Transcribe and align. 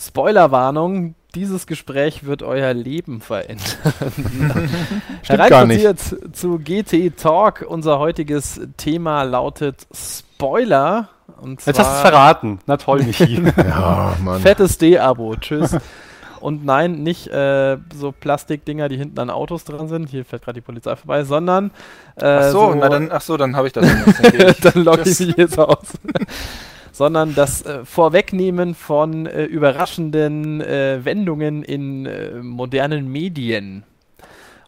Spoilerwarnung, 0.00 1.14
dieses 1.34 1.66
Gespräch 1.66 2.24
wird 2.24 2.42
euer 2.42 2.72
Leben 2.72 3.20
verändern. 3.20 3.68
Herein 5.22 5.96
zu 6.32 6.58
GT 6.58 7.16
Talk. 7.16 7.66
Unser 7.68 7.98
heutiges 7.98 8.60
Thema 8.78 9.24
lautet 9.24 9.86
Spoiler. 9.92 11.10
Und 11.40 11.64
Jetzt 11.66 11.78
hast 11.78 11.90
du 11.90 11.94
es 11.96 12.00
verraten. 12.00 12.60
Na 12.66 12.78
toll, 12.78 13.02
Michi. 13.02 13.42
ja, 13.56 14.16
Mann. 14.22 14.40
Fettes 14.40 14.78
D-Abo. 14.78 15.36
Tschüss. 15.36 15.76
Und 16.40 16.64
nein, 16.64 17.02
nicht 17.02 17.28
äh, 17.28 17.76
so 17.94 18.12
Plastikdinger, 18.12 18.88
die 18.88 18.96
hinten 18.96 19.18
an 19.20 19.28
Autos 19.28 19.64
dran 19.64 19.88
sind. 19.88 20.08
Hier 20.08 20.24
fährt 20.24 20.42
gerade 20.42 20.60
die 20.60 20.64
Polizei 20.64 20.96
vorbei, 20.96 21.24
sondern. 21.24 21.70
Äh, 22.16 22.24
ach 22.24 22.50
so, 22.50 22.72
so, 22.72 22.74
na 22.74 22.88
dann, 22.88 23.10
ach 23.12 23.20
so, 23.20 23.36
dann 23.36 23.54
habe 23.54 23.66
ich 23.66 23.74
das. 23.74 23.86
dann 24.62 24.82
logge 24.82 25.08
ich 25.08 25.20
mich 25.20 25.36
jetzt 25.36 25.58
aus. 25.58 25.98
Sondern 26.92 27.34
das 27.34 27.62
äh, 27.62 27.84
Vorwegnehmen 27.84 28.74
von 28.74 29.26
äh, 29.26 29.44
überraschenden 29.44 30.60
äh, 30.60 31.04
Wendungen 31.04 31.62
in 31.62 32.06
äh, 32.06 32.34
modernen 32.42 33.08
Medien 33.08 33.84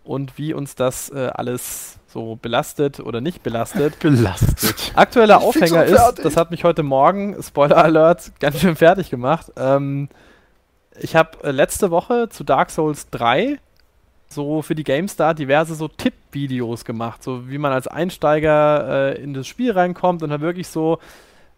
und 0.05 0.39
wie 0.39 0.53
uns 0.53 0.75
das 0.75 1.11
äh, 1.11 1.30
alles 1.35 1.99
so 2.09 2.37
belastet 2.41 3.01
oder 3.01 3.21
nicht 3.21 3.43
belastet. 3.43 3.99
belastet. 4.01 4.93
Aktueller 4.95 5.41
Aufhänger 5.41 5.85
ist, 5.85 6.19
das 6.23 6.37
hat 6.37 6.51
mich 6.51 6.65
heute 6.65 6.83
Morgen, 6.83 7.43
Spoiler 7.43 7.79
Alert, 7.79 8.33
ganz 8.41 8.61
schön 8.61 8.77
fertig 8.77 9.11
gemacht. 9.11 9.52
Ähm, 9.57 10.09
ich 11.01 11.16
habe 11.16 11.43
äh, 11.43 11.51
letzte 11.51 11.91
Woche 11.91 12.29
zu 12.29 12.45
Dark 12.45 12.71
Souls 12.71 13.09
3 13.11 13.59
so 14.29 14.63
für 14.63 14.75
die 14.75 14.85
GameStar 14.85 15.35
diverse 15.35 15.75
so 15.75 15.89
Tipp-Videos 15.89 16.87
gemacht, 16.87 17.23
so 17.23 17.51
wie 17.51 17.59
man 17.59 17.71
als 17.71 17.87
Einsteiger 17.87 19.15
in 19.19 19.35
das 19.35 19.47
Spiel 19.47 19.73
reinkommt 19.73 20.23
und 20.23 20.30
dann 20.30 20.41
wirklich 20.41 20.69
so 20.69 21.01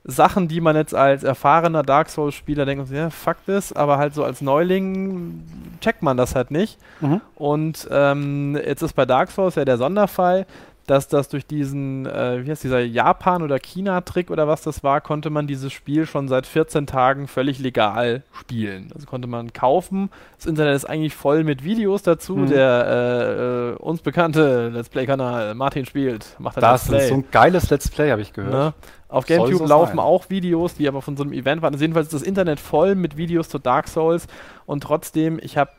Sachen, 0.04 0.48
die 0.48 0.60
man 0.60 0.76
jetzt 0.76 0.94
als 0.94 1.24
erfahrener 1.24 1.82
Dark 1.82 2.10
Souls-Spieler 2.10 2.66
denkt, 2.66 2.90
ja, 2.90 3.08
fuck 3.08 3.38
das, 3.46 3.72
aber 3.72 3.96
halt 3.96 4.14
so 4.14 4.22
als 4.22 4.42
Neuling 4.42 5.42
checkt 5.80 6.02
man 6.02 6.16
das 6.16 6.34
halt 6.34 6.50
nicht. 6.50 6.78
Mhm. 7.00 7.22
Und 7.34 7.88
ähm, 7.90 8.56
jetzt 8.56 8.82
ist 8.82 8.92
bei 8.92 9.06
Dark 9.06 9.30
Souls 9.30 9.54
ja 9.54 9.64
der 9.64 9.78
Sonderfall, 9.78 10.46
dass 10.86 11.08
das 11.08 11.28
durch 11.28 11.46
diesen, 11.46 12.06
äh, 12.06 12.44
wie 12.44 12.50
heißt 12.50 12.62
dieser 12.62 12.80
Japan- 12.80 13.42
oder 13.42 13.58
China-Trick 13.58 14.30
oder 14.30 14.46
was 14.46 14.62
das 14.62 14.84
war, 14.84 15.00
konnte 15.00 15.30
man 15.30 15.46
dieses 15.46 15.72
Spiel 15.72 16.06
schon 16.06 16.28
seit 16.28 16.46
14 16.46 16.86
Tagen 16.86 17.26
völlig 17.26 17.58
legal 17.58 18.22
spielen. 18.32 18.90
Also 18.94 19.06
konnte 19.06 19.26
man 19.26 19.52
kaufen. 19.52 20.10
Das 20.36 20.46
Internet 20.46 20.76
ist 20.76 20.84
eigentlich 20.84 21.14
voll 21.14 21.44
mit 21.44 21.64
Videos 21.64 22.02
dazu. 22.02 22.36
Mhm. 22.36 22.48
Der 22.50 22.86
äh, 22.86 23.70
äh, 23.70 23.76
uns 23.76 24.02
bekannte 24.02 24.68
Let's 24.68 24.90
Play-Kanal 24.90 25.54
Martin 25.54 25.86
spielt, 25.86 26.36
macht 26.38 26.58
ein 26.58 26.60
Das 26.60 26.88
Let's 26.88 27.04
ist 27.04 27.08
so 27.08 27.14
ein 27.16 27.24
geiles 27.30 27.70
Let's 27.70 27.88
Play, 27.88 28.10
habe 28.10 28.22
ich 28.22 28.32
gehört. 28.32 28.52
Ne? 28.52 28.74
Auf 29.08 29.26
GameCube 29.26 29.58
so 29.58 29.66
laufen 29.66 29.98
auch 30.00 30.28
Videos, 30.28 30.74
die 30.74 30.88
aber 30.88 31.00
von 31.00 31.16
so 31.16 31.22
einem 31.22 31.32
Event 31.32 31.62
waren. 31.62 31.72
Also 31.72 31.82
jedenfalls 31.82 32.08
ist 32.08 32.14
das 32.14 32.22
Internet 32.22 32.58
voll 32.58 32.94
mit 32.94 33.16
Videos 33.16 33.48
zu 33.48 33.58
Dark 33.58 33.88
Souls 33.88 34.26
und 34.66 34.82
trotzdem, 34.82 35.38
ich 35.40 35.56
habe 35.56 35.70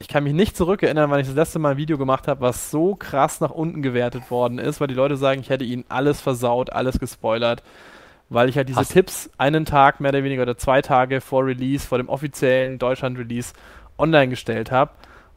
ich 0.00 0.08
kann 0.08 0.24
mich 0.24 0.32
nicht 0.32 0.56
zurückerinnern, 0.56 1.10
wann 1.10 1.20
ich 1.20 1.26
das 1.26 1.36
letzte 1.36 1.58
Mal 1.58 1.72
ein 1.72 1.76
Video 1.76 1.98
gemacht 1.98 2.26
habe, 2.26 2.40
was 2.40 2.70
so 2.70 2.94
krass 2.94 3.40
nach 3.40 3.50
unten 3.50 3.82
gewertet 3.82 4.30
worden 4.30 4.58
ist, 4.58 4.80
weil 4.80 4.88
die 4.88 4.94
Leute 4.94 5.16
sagen, 5.16 5.42
ich 5.42 5.50
hätte 5.50 5.64
ihnen 5.64 5.84
alles 5.90 6.22
versaut, 6.22 6.72
alles 6.72 6.98
gespoilert, 6.98 7.62
weil 8.30 8.48
ich 8.48 8.56
halt 8.56 8.70
diese 8.70 8.80
Hast 8.80 8.92
Tipps 8.92 9.30
einen 9.36 9.66
Tag 9.66 10.00
mehr 10.00 10.08
oder 10.08 10.24
weniger 10.24 10.42
oder 10.42 10.56
zwei 10.56 10.80
Tage 10.80 11.20
vor 11.20 11.44
Release, 11.44 11.86
vor 11.86 11.98
dem 11.98 12.08
offiziellen 12.08 12.78
Deutschland-Release 12.78 13.52
online 13.98 14.28
gestellt 14.28 14.72
habe. 14.72 14.92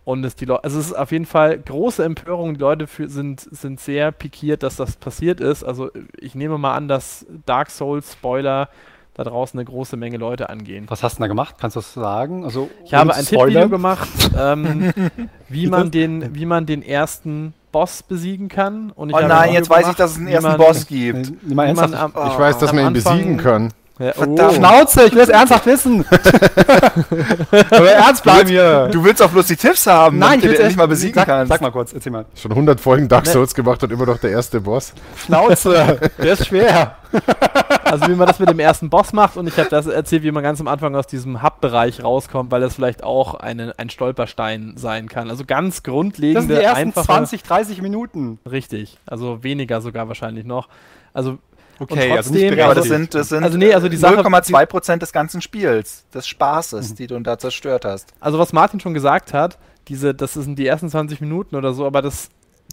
Und 0.05 0.23
es 0.23 0.35
die 0.35 0.45
Leute, 0.45 0.63
also 0.63 0.79
es 0.79 0.87
ist 0.87 0.93
auf 0.93 1.11
jeden 1.11 1.25
Fall 1.25 1.59
große 1.59 2.03
Empörung. 2.03 2.53
Die 2.53 2.59
Leute 2.59 2.87
sind, 3.07 3.41
sind 3.41 3.79
sehr 3.79 4.11
pikiert, 4.11 4.63
dass 4.63 4.77
das 4.77 4.95
passiert 4.95 5.39
ist. 5.41 5.63
Also 5.63 5.91
ich 6.17 6.35
nehme 6.35 6.57
mal 6.57 6.75
an, 6.75 6.87
dass 6.87 7.25
Dark 7.45 7.69
Souls 7.69 8.13
Spoiler 8.13 8.69
da 9.15 9.23
draußen 9.23 9.59
eine 9.59 9.65
große 9.65 9.95
Menge 9.95 10.17
Leute 10.17 10.49
angehen. 10.49 10.85
Was 10.89 11.03
hast 11.03 11.17
du 11.17 11.21
da 11.21 11.27
gemacht? 11.27 11.55
Kannst 11.59 11.75
du 11.75 11.81
das 11.81 11.93
sagen? 11.93 12.43
Also, 12.43 12.69
ich 12.85 12.93
habe 12.93 13.13
ein 13.13 13.25
Tippvideo 13.25 13.69
gemacht, 13.69 14.09
ähm, 14.37 14.93
wie, 15.49 15.67
man 15.67 15.91
den, 15.91 16.33
wie 16.33 16.45
man 16.45 16.65
den 16.65 16.81
ersten 16.81 17.53
Boss 17.71 18.03
besiegen 18.03 18.49
kann. 18.49 18.91
Und 18.91 19.09
ich 19.09 19.15
oh 19.15 19.27
nein, 19.27 19.53
jetzt 19.53 19.69
weiß 19.69 19.89
ich, 19.89 19.95
dass 19.95 20.11
es 20.11 20.17
einen 20.17 20.27
ersten 20.27 20.49
man, 20.49 20.57
Boss 20.57 20.87
gibt. 20.87 21.33
Wie 21.41 21.53
man, 21.53 21.75
man 21.75 21.93
am, 21.93 22.11
ich 22.11 22.39
weiß, 22.39 22.57
dass 22.57 22.73
man 22.73 22.87
ihn 22.87 22.93
besiegen 22.93 23.37
kann. 23.37 23.71
Ja, 23.99 24.11
Verdammt. 24.11 24.39
Oh. 24.39 24.53
Schnauze, 24.55 25.05
ich 25.05 25.13
will 25.13 25.21
es 25.21 25.29
ernsthaft 25.29 25.67
wissen. 25.67 26.03
Aber 27.69 27.91
ernst 27.91 28.23
bleiben 28.23 28.49
hier. 28.49 28.89
Du 28.91 29.03
willst 29.03 29.21
auch 29.21 29.29
bloß 29.29 29.45
die 29.45 29.55
Tipps 29.55 29.85
haben, 29.85 30.17
Nein, 30.17 30.39
ich 30.39 30.45
will 30.45 30.65
nicht 30.65 30.77
mal 30.77 30.87
besiegen 30.87 31.13
sag, 31.13 31.27
kannst. 31.27 31.49
Sag 31.49 31.61
mal 31.61 31.71
kurz, 31.71 31.93
erzähl 31.93 32.11
mal. 32.11 32.25
Schon 32.33 32.51
100 32.51 32.79
Folgen 32.79 33.07
Dark 33.07 33.27
Souls 33.27 33.51
ne. 33.51 33.55
gemacht 33.63 33.83
und 33.83 33.91
immer 33.91 34.07
noch 34.07 34.17
der 34.17 34.31
erste 34.31 34.61
Boss. 34.61 34.93
Schnauze, 35.15 35.99
der 36.17 36.33
ist 36.33 36.47
schwer. 36.47 36.95
Also 37.93 38.07
wie 38.07 38.15
man 38.15 38.25
das 38.25 38.39
mit 38.39 38.49
dem 38.49 38.57
ersten 38.57 38.89
Boss 38.89 39.13
macht 39.13 39.37
und 39.37 39.45
ich 39.45 39.55
habe 39.55 39.69
das 39.69 39.85
erzählt, 39.85 40.23
wie 40.23 40.31
man 40.31 40.41
ganz 40.41 40.59
am 40.59 40.67
Anfang 40.67 40.95
aus 40.95 41.05
diesem 41.05 41.43
Hub-Bereich 41.43 42.03
rauskommt, 42.03 42.49
weil 42.49 42.59
das 42.59 42.73
vielleicht 42.73 43.03
auch 43.03 43.35
eine, 43.35 43.77
ein 43.77 43.91
Stolperstein 43.91 44.73
sein 44.77 45.07
kann. 45.07 45.29
Also 45.29 45.45
ganz 45.45 45.83
grundlegende, 45.83 46.39
Das 46.39 46.47
sind 46.47 46.57
die 46.57 46.63
ersten 46.63 46.87
einfache, 46.87 47.05
20, 47.05 47.43
30 47.43 47.81
Minuten. 47.83 48.39
Richtig, 48.49 48.97
also 49.05 49.43
weniger 49.43 49.79
sogar 49.79 50.07
wahrscheinlich 50.07 50.43
noch. 50.43 50.69
Also 51.13 51.37
Okay, 51.77 52.09
trotzdem, 52.09 52.17
also 52.17 52.33
nicht 52.33 52.61
aber 52.61 52.75
das 52.75 52.85
sind, 52.85 53.13
das 53.13 53.29
sind 53.29 53.43
also 53.43 53.57
nee, 53.59 53.73
also 53.73 53.87
0,2% 53.87 54.97
des 54.97 55.11
ganzen 55.11 55.41
Spiels, 55.41 56.05
des 56.13 56.27
Spaßes, 56.27 56.91
mhm. 56.91 56.95
die 56.95 57.07
du 57.07 57.19
da 57.19 57.37
zerstört 57.37 57.85
hast. 57.85 58.11
Also 58.19 58.39
was 58.39 58.53
Martin 58.53 58.79
schon 58.79 58.95
gesagt 58.95 59.33
hat, 59.33 59.59
diese, 59.87 60.15
das 60.15 60.33
sind 60.33 60.57
die 60.57 60.65
ersten 60.65 60.89
20 60.89 61.21
Minuten 61.21 61.55
oder 61.55 61.73
so, 61.73 61.85
aber 61.85 62.01
das, 62.01 62.29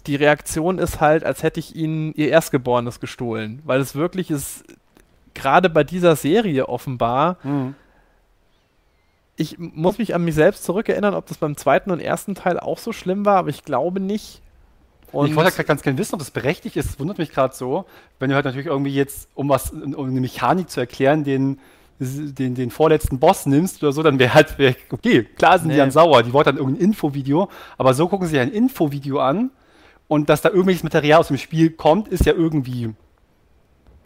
die 0.07 0.15
Reaktion 0.15 0.79
ist 0.79 0.99
halt, 0.99 1.23
als 1.23 1.43
hätte 1.43 1.59
ich 1.59 1.75
ihnen 1.75 2.11
ihr 2.15 2.29
Erstgeborenes 2.29 2.99
gestohlen, 2.99 3.61
weil 3.65 3.81
es 3.81 3.95
wirklich 3.95 4.31
ist, 4.31 4.63
gerade 5.33 5.69
bei 5.69 5.83
dieser 5.83 6.15
Serie 6.15 6.67
offenbar, 6.69 7.37
mhm. 7.43 7.75
ich 9.35 9.57
muss 9.59 9.97
mich 9.97 10.15
an 10.15 10.23
mich 10.23 10.35
selbst 10.35 10.63
zurückerinnern, 10.63 11.13
ob 11.13 11.27
das 11.27 11.37
beim 11.37 11.57
zweiten 11.57 11.91
und 11.91 11.99
ersten 11.99 12.35
Teil 12.35 12.59
auch 12.59 12.77
so 12.77 12.93
schlimm 12.93 13.25
war, 13.25 13.37
aber 13.37 13.49
ich 13.49 13.63
glaube 13.63 13.99
nicht. 13.99 14.41
Und 15.11 15.27
ich 15.27 15.35
wollte 15.35 15.55
halt 15.55 15.67
ganz 15.67 15.81
gerne 15.81 15.97
wissen, 15.97 16.13
ob 16.13 16.19
das 16.19 16.31
berechtigt 16.31 16.77
ist. 16.77 16.89
Das 16.89 16.99
wundert 16.99 17.17
mich 17.17 17.31
gerade 17.31 17.53
so, 17.53 17.85
wenn 18.19 18.29
du 18.29 18.35
halt 18.35 18.45
natürlich 18.45 18.67
irgendwie 18.67 18.93
jetzt, 18.93 19.27
um 19.35 19.49
was, 19.49 19.71
um 19.71 19.93
eine 19.93 20.21
Mechanik 20.21 20.69
zu 20.69 20.79
erklären, 20.79 21.25
den, 21.25 21.59
den, 21.99 22.55
den 22.55 22.71
vorletzten 22.71 23.19
Boss 23.19 23.45
nimmst 23.45 23.83
oder 23.83 23.91
so, 23.91 24.03
dann 24.03 24.19
wäre 24.19 24.33
halt, 24.33 24.57
wär, 24.57 24.73
okay, 24.89 25.23
klar 25.23 25.59
sind 25.59 25.67
nee. 25.67 25.73
die 25.73 25.79
dann 25.79 25.91
sauer, 25.91 26.23
die 26.23 26.33
wollten 26.33 26.51
dann 26.51 26.57
irgendein 26.57 26.85
Infovideo, 26.85 27.49
aber 27.77 27.93
so 27.93 28.07
gucken 28.07 28.25
sie 28.27 28.31
sich 28.31 28.39
ein 28.39 28.51
Infovideo 28.51 29.19
an 29.19 29.51
und 30.07 30.29
dass 30.29 30.41
da 30.41 30.49
irgendwelches 30.49 30.83
Material 30.83 31.19
aus 31.19 31.27
dem 31.27 31.37
Spiel 31.37 31.71
kommt, 31.71 32.07
ist 32.07 32.25
ja 32.25 32.33
irgendwie 32.33 32.93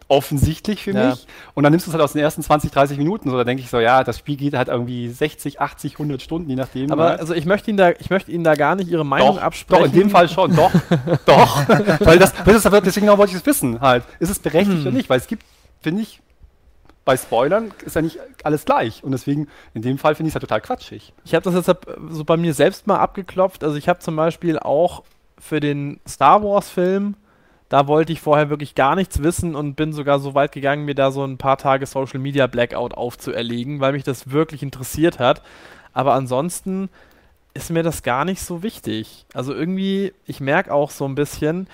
offensichtlich 0.08 0.82
für 0.84 0.92
ja. 0.92 1.10
mich. 1.10 1.26
Und 1.54 1.64
dann 1.64 1.72
nimmst 1.72 1.86
du 1.86 1.90
es 1.90 1.94
halt 1.94 2.02
aus 2.02 2.12
den 2.12 2.22
ersten 2.22 2.42
20, 2.42 2.70
30 2.70 2.98
Minuten. 2.98 3.30
So, 3.30 3.36
da 3.36 3.44
denke 3.44 3.62
ich 3.62 3.70
so, 3.70 3.80
ja, 3.80 4.04
das 4.04 4.18
Spiel 4.18 4.36
geht 4.36 4.54
halt 4.54 4.68
irgendwie 4.68 5.08
60, 5.08 5.60
80, 5.60 5.94
100 5.94 6.22
Stunden, 6.22 6.48
je 6.48 6.56
nachdem. 6.56 6.92
Aber 6.92 7.10
halt. 7.10 7.20
also 7.20 7.34
ich 7.34 7.44
möchte 7.44 7.70
Ihnen 7.70 7.78
da, 7.78 7.90
ich 7.90 8.10
möchte 8.10 8.30
Ihnen 8.30 8.44
da 8.44 8.54
gar 8.54 8.76
nicht 8.76 8.88
Ihre 8.88 9.04
Meinung 9.04 9.36
doch, 9.36 9.42
absprechen. 9.42 9.84
Doch, 9.84 9.92
in 9.92 9.98
dem 9.98 10.10
Fall 10.10 10.28
schon, 10.28 10.54
doch, 10.54 10.70
doch. 11.26 11.68
Weil 12.00 12.18
das, 12.18 12.32
das 12.44 12.64
ist, 12.64 12.72
deswegen 12.84 13.08
wollte 13.08 13.32
ich 13.32 13.38
es 13.38 13.46
wissen 13.46 13.80
halt. 13.80 14.04
Ist 14.20 14.30
es 14.30 14.38
berechtigt 14.38 14.78
hm. 14.78 14.82
oder 14.82 14.92
nicht? 14.92 15.10
Weil 15.10 15.18
es 15.18 15.26
gibt, 15.26 15.42
finde 15.80 16.02
ich, 16.02 16.20
bei 17.04 17.16
Spoilern 17.16 17.72
ist 17.84 17.96
ja 17.96 18.02
nicht 18.02 18.18
alles 18.42 18.64
gleich. 18.64 19.02
Und 19.02 19.12
deswegen, 19.12 19.48
in 19.74 19.82
dem 19.82 19.98
Fall 19.98 20.14
finde 20.14 20.28
ich 20.28 20.32
es 20.32 20.34
halt 20.34 20.42
total 20.42 20.60
quatschig. 20.60 21.12
Ich 21.24 21.34
habe 21.34 21.44
das 21.44 21.54
jetzt 21.54 21.86
so 22.10 22.24
bei 22.24 22.36
mir 22.36 22.52
selbst 22.52 22.86
mal 22.86 22.98
abgeklopft. 22.98 23.62
Also 23.62 23.76
ich 23.76 23.88
habe 23.88 24.00
zum 24.00 24.16
Beispiel 24.16 24.58
auch 24.58 25.04
für 25.38 25.60
den 25.60 26.00
Star 26.06 26.42
Wars 26.42 26.68
Film 26.68 27.14
da 27.68 27.88
wollte 27.88 28.12
ich 28.12 28.20
vorher 28.20 28.50
wirklich 28.50 28.74
gar 28.74 28.94
nichts 28.94 29.22
wissen 29.22 29.56
und 29.56 29.74
bin 29.74 29.92
sogar 29.92 30.20
so 30.20 30.34
weit 30.34 30.52
gegangen, 30.52 30.84
mir 30.84 30.94
da 30.94 31.10
so 31.10 31.24
ein 31.24 31.38
paar 31.38 31.58
Tage 31.58 31.86
Social 31.86 32.20
Media 32.20 32.46
Blackout 32.46 32.94
aufzuerlegen, 32.94 33.80
weil 33.80 33.92
mich 33.92 34.04
das 34.04 34.30
wirklich 34.30 34.62
interessiert 34.62 35.18
hat. 35.18 35.42
Aber 35.92 36.14
ansonsten 36.14 36.88
ist 37.54 37.70
mir 37.70 37.82
das 37.82 38.02
gar 38.02 38.24
nicht 38.24 38.42
so 38.42 38.62
wichtig. 38.62 39.26
Also 39.34 39.54
irgendwie, 39.54 40.12
ich 40.26 40.40
merke 40.40 40.72
auch 40.72 40.90
so 40.90 41.06
ein 41.06 41.14
bisschen, 41.14 41.66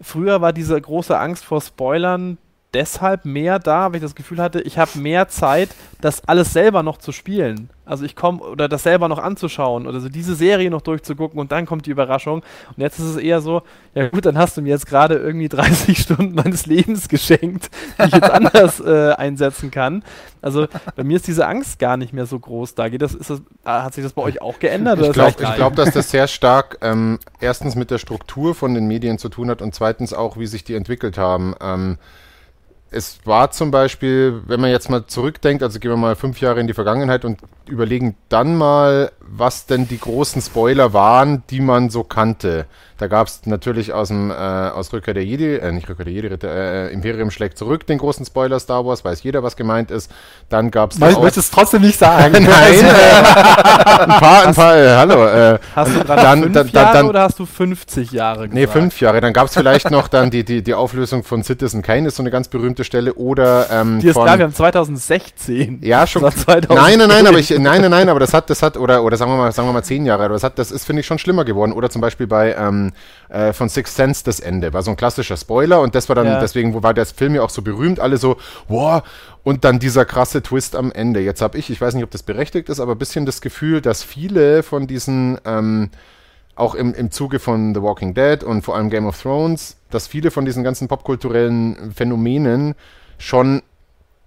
früher 0.00 0.40
war 0.40 0.52
diese 0.52 0.80
große 0.80 1.18
Angst 1.18 1.44
vor 1.44 1.60
Spoilern 1.60 2.38
deshalb 2.74 3.24
mehr 3.24 3.58
da, 3.58 3.88
weil 3.88 3.96
ich 3.96 4.02
das 4.02 4.14
Gefühl 4.14 4.38
hatte, 4.38 4.60
ich 4.60 4.78
habe 4.78 4.98
mehr 4.98 5.28
Zeit, 5.28 5.70
das 6.00 6.26
alles 6.26 6.52
selber 6.52 6.82
noch 6.82 6.98
zu 6.98 7.12
spielen. 7.12 7.70
Also 7.84 8.04
ich 8.04 8.16
komme 8.16 8.40
oder 8.42 8.68
das 8.68 8.84
selber 8.84 9.08
noch 9.08 9.18
anzuschauen 9.18 9.86
oder 9.86 10.00
so 10.00 10.08
diese 10.08 10.34
Serie 10.34 10.70
noch 10.70 10.82
durchzugucken 10.82 11.38
und 11.38 11.52
dann 11.52 11.66
kommt 11.66 11.86
die 11.86 11.90
Überraschung. 11.90 12.42
Und 12.68 12.78
jetzt 12.78 12.98
ist 12.98 13.06
es 13.06 13.16
eher 13.16 13.40
so, 13.40 13.62
ja 13.94 14.08
gut, 14.08 14.24
dann 14.24 14.38
hast 14.38 14.56
du 14.56 14.62
mir 14.62 14.70
jetzt 14.70 14.86
gerade 14.86 15.16
irgendwie 15.16 15.48
30 15.50 15.98
Stunden 15.98 16.34
meines 16.34 16.66
Lebens 16.66 17.08
geschenkt, 17.08 17.70
die 17.98 18.06
ich 18.06 18.14
jetzt 18.14 18.30
anders 18.30 18.80
äh, 18.80 19.12
einsetzen 19.12 19.70
kann. 19.70 20.02
Also 20.40 20.66
bei 20.96 21.04
mir 21.04 21.16
ist 21.16 21.26
diese 21.26 21.46
Angst 21.46 21.78
gar 21.78 21.96
nicht 21.96 22.12
mehr 22.12 22.26
so 22.26 22.38
groß 22.38 22.74
da. 22.74 22.88
Geht 22.88 23.02
das, 23.02 23.14
ist 23.14 23.30
das, 23.30 23.42
ah, 23.64 23.84
hat 23.84 23.94
sich 23.94 24.02
das 24.04 24.12
bei 24.12 24.22
euch 24.22 24.40
auch 24.40 24.58
geändert? 24.58 25.00
Ich 25.00 25.12
glaube, 25.12 25.34
glaub, 25.54 25.76
dass 25.76 25.92
das 25.92 26.10
sehr 26.10 26.26
stark 26.26 26.78
ähm, 26.80 27.18
erstens 27.40 27.74
mit 27.74 27.90
der 27.90 27.98
Struktur 27.98 28.54
von 28.54 28.74
den 28.74 28.86
Medien 28.86 29.18
zu 29.18 29.28
tun 29.28 29.50
hat 29.50 29.60
und 29.60 29.74
zweitens 29.74 30.14
auch, 30.14 30.36
wie 30.36 30.46
sich 30.46 30.64
die 30.64 30.74
entwickelt 30.74 31.18
haben. 31.18 31.54
Ähm, 31.60 31.98
es 32.92 33.18
war 33.24 33.50
zum 33.50 33.70
Beispiel, 33.70 34.42
wenn 34.46 34.60
man 34.60 34.70
jetzt 34.70 34.90
mal 34.90 35.06
zurückdenkt, 35.06 35.62
also 35.62 35.78
gehen 35.78 35.90
wir 35.90 35.96
mal 35.96 36.14
fünf 36.14 36.40
Jahre 36.40 36.60
in 36.60 36.66
die 36.66 36.74
Vergangenheit 36.74 37.24
und 37.24 37.40
überlegen 37.66 38.16
dann 38.28 38.56
mal, 38.56 39.12
was 39.20 39.66
denn 39.66 39.88
die 39.88 39.98
großen 39.98 40.42
Spoiler 40.42 40.92
waren, 40.92 41.42
die 41.50 41.60
man 41.60 41.90
so 41.90 42.04
kannte. 42.04 42.66
Da 43.02 43.08
gab 43.08 43.26
es 43.26 43.40
natürlich 43.46 43.92
aus 43.92 44.08
dem 44.08 44.30
äh, 44.30 44.34
aus 44.34 44.92
Rückkehr 44.92 45.12
der 45.12 45.24
Jedi, 45.24 45.56
äh, 45.56 45.72
nicht 45.72 45.88
Rückkehr 45.88 46.04
der 46.04 46.14
Jedi, 46.14 46.28
Ritter, 46.28 46.48
äh, 46.48 46.92
Imperium 46.92 47.32
schlägt 47.32 47.58
zurück, 47.58 47.84
den 47.84 47.98
großen 47.98 48.24
Spoiler 48.24 48.60
Star 48.60 48.86
Wars, 48.86 49.04
weiß 49.04 49.24
jeder, 49.24 49.42
was 49.42 49.56
gemeint 49.56 49.90
ist. 49.90 50.08
Dann 50.48 50.70
gab 50.70 50.92
es 50.92 51.00
Möchtest 51.00 51.36
du 51.36 51.40
es 51.40 51.50
trotzdem 51.50 51.82
nicht 51.82 51.98
sagen? 51.98 52.32
Nein, 52.44 52.44
äh, 52.44 54.02
ein 54.02 54.08
paar, 54.20 54.46
ein 54.46 54.54
paar, 54.54 54.76
äh, 54.76 54.88
hallo. 54.94 55.26
Äh, 55.26 55.58
Hast 55.74 55.96
du 55.96 56.04
gerade 56.04 56.22
Dann- 56.22 56.42
fünf 56.44 56.54
dann- 56.54 56.68
Jahre 56.68 56.92
dann- 56.98 57.08
oder 57.08 57.22
hast 57.22 57.40
du 57.40 57.44
50 57.44 58.12
Jahre 58.12 58.46
Nee, 58.46 58.60
gesagt? 58.60 58.72
fünf 58.78 59.00
Jahre. 59.00 59.20
Dann 59.20 59.32
gab 59.32 59.48
es 59.48 59.54
vielleicht 59.54 59.90
noch 59.90 60.06
dann 60.06 60.30
die, 60.30 60.44
die, 60.44 60.62
die 60.62 60.74
Auflösung 60.74 61.24
von 61.24 61.42
Citizen 61.42 61.82
Kane, 61.82 62.06
ist 62.06 62.14
so 62.14 62.22
eine 62.22 62.30
ganz 62.30 62.46
berühmte 62.46 62.84
Stelle. 62.84 63.14
Oder 63.14 63.66
ähm, 63.72 63.98
Die 63.98 64.06
ist 64.06 64.14
von, 64.14 64.26
klar, 64.26 64.38
wir 64.38 64.44
haben 64.44 64.54
2016. 64.54 65.80
Ja, 65.82 66.06
schon. 66.06 66.22
Das 66.22 66.36
war 66.46 66.60
2000. 66.62 66.70
Nein, 66.80 66.98
nein, 67.00 67.08
nein, 67.08 67.26
aber 67.26 67.38
ich, 67.40 67.50
nein, 67.50 67.80
nein, 67.80 67.90
nein, 67.90 68.08
aber 68.08 68.20
das 68.20 68.32
hat, 68.32 68.48
das 68.48 68.62
hat, 68.62 68.76
oder, 68.76 69.02
oder 69.02 69.16
sagen 69.16 69.32
wir 69.32 69.38
mal, 69.38 69.50
sagen 69.50 69.66
wir 69.68 69.72
mal 69.72 69.82
zehn 69.82 70.06
Jahre, 70.06 70.26
aber 70.26 70.34
das 70.34 70.44
hat, 70.44 70.56
das 70.56 70.70
ist, 70.70 70.84
finde 70.84 71.00
ich, 71.00 71.06
schon 71.06 71.18
schlimmer 71.18 71.44
geworden. 71.44 71.72
Oder 71.72 71.90
zum 71.90 72.00
Beispiel 72.00 72.28
bei 72.28 72.54
ähm, 72.54 72.91
äh, 73.28 73.52
von 73.52 73.68
Sixth 73.68 73.96
Sense 73.96 74.22
das 74.24 74.40
Ende, 74.40 74.72
war 74.72 74.82
so 74.82 74.90
ein 74.90 74.96
klassischer 74.96 75.36
Spoiler 75.36 75.80
und 75.80 75.94
das 75.94 76.08
war 76.08 76.16
dann, 76.16 76.26
Ja. 76.26 76.40
deswegen 76.40 76.74
wo 76.74 76.82
war 76.82 76.94
der 76.94 77.06
Film 77.06 77.34
ja 77.34 77.42
auch 77.42 77.50
so 77.50 77.62
berühmt, 77.62 78.00
alle 78.00 78.16
so, 78.16 78.36
wow, 78.68 79.02
und 79.42 79.64
dann 79.64 79.78
dieser 79.78 80.04
krasse 80.04 80.42
Twist 80.42 80.76
am 80.76 80.92
Ende. 80.92 81.20
Jetzt 81.20 81.42
habe 81.42 81.58
ich, 81.58 81.70
ich 81.70 81.80
weiß 81.80 81.94
nicht, 81.94 82.04
ob 82.04 82.10
das 82.10 82.22
berechtigt 82.22 82.68
ist, 82.68 82.80
aber 82.80 82.92
ein 82.92 82.98
bisschen 82.98 83.26
das 83.26 83.40
Gefühl, 83.40 83.80
dass 83.80 84.02
viele 84.02 84.62
von 84.62 84.86
diesen 84.86 85.38
ähm, 85.44 85.90
auch 86.54 86.74
im, 86.74 86.92
im 86.94 87.10
Zuge 87.10 87.38
von 87.38 87.74
The 87.74 87.82
Walking 87.82 88.14
Dead 88.14 88.44
und 88.44 88.62
vor 88.62 88.76
allem 88.76 88.90
Game 88.90 89.06
of 89.06 89.20
Thrones, 89.20 89.76
dass 89.90 90.06
viele 90.06 90.30
von 90.30 90.44
diesen 90.44 90.62
ganzen 90.62 90.86
popkulturellen 90.86 91.92
Phänomenen 91.94 92.74
schon 93.18 93.62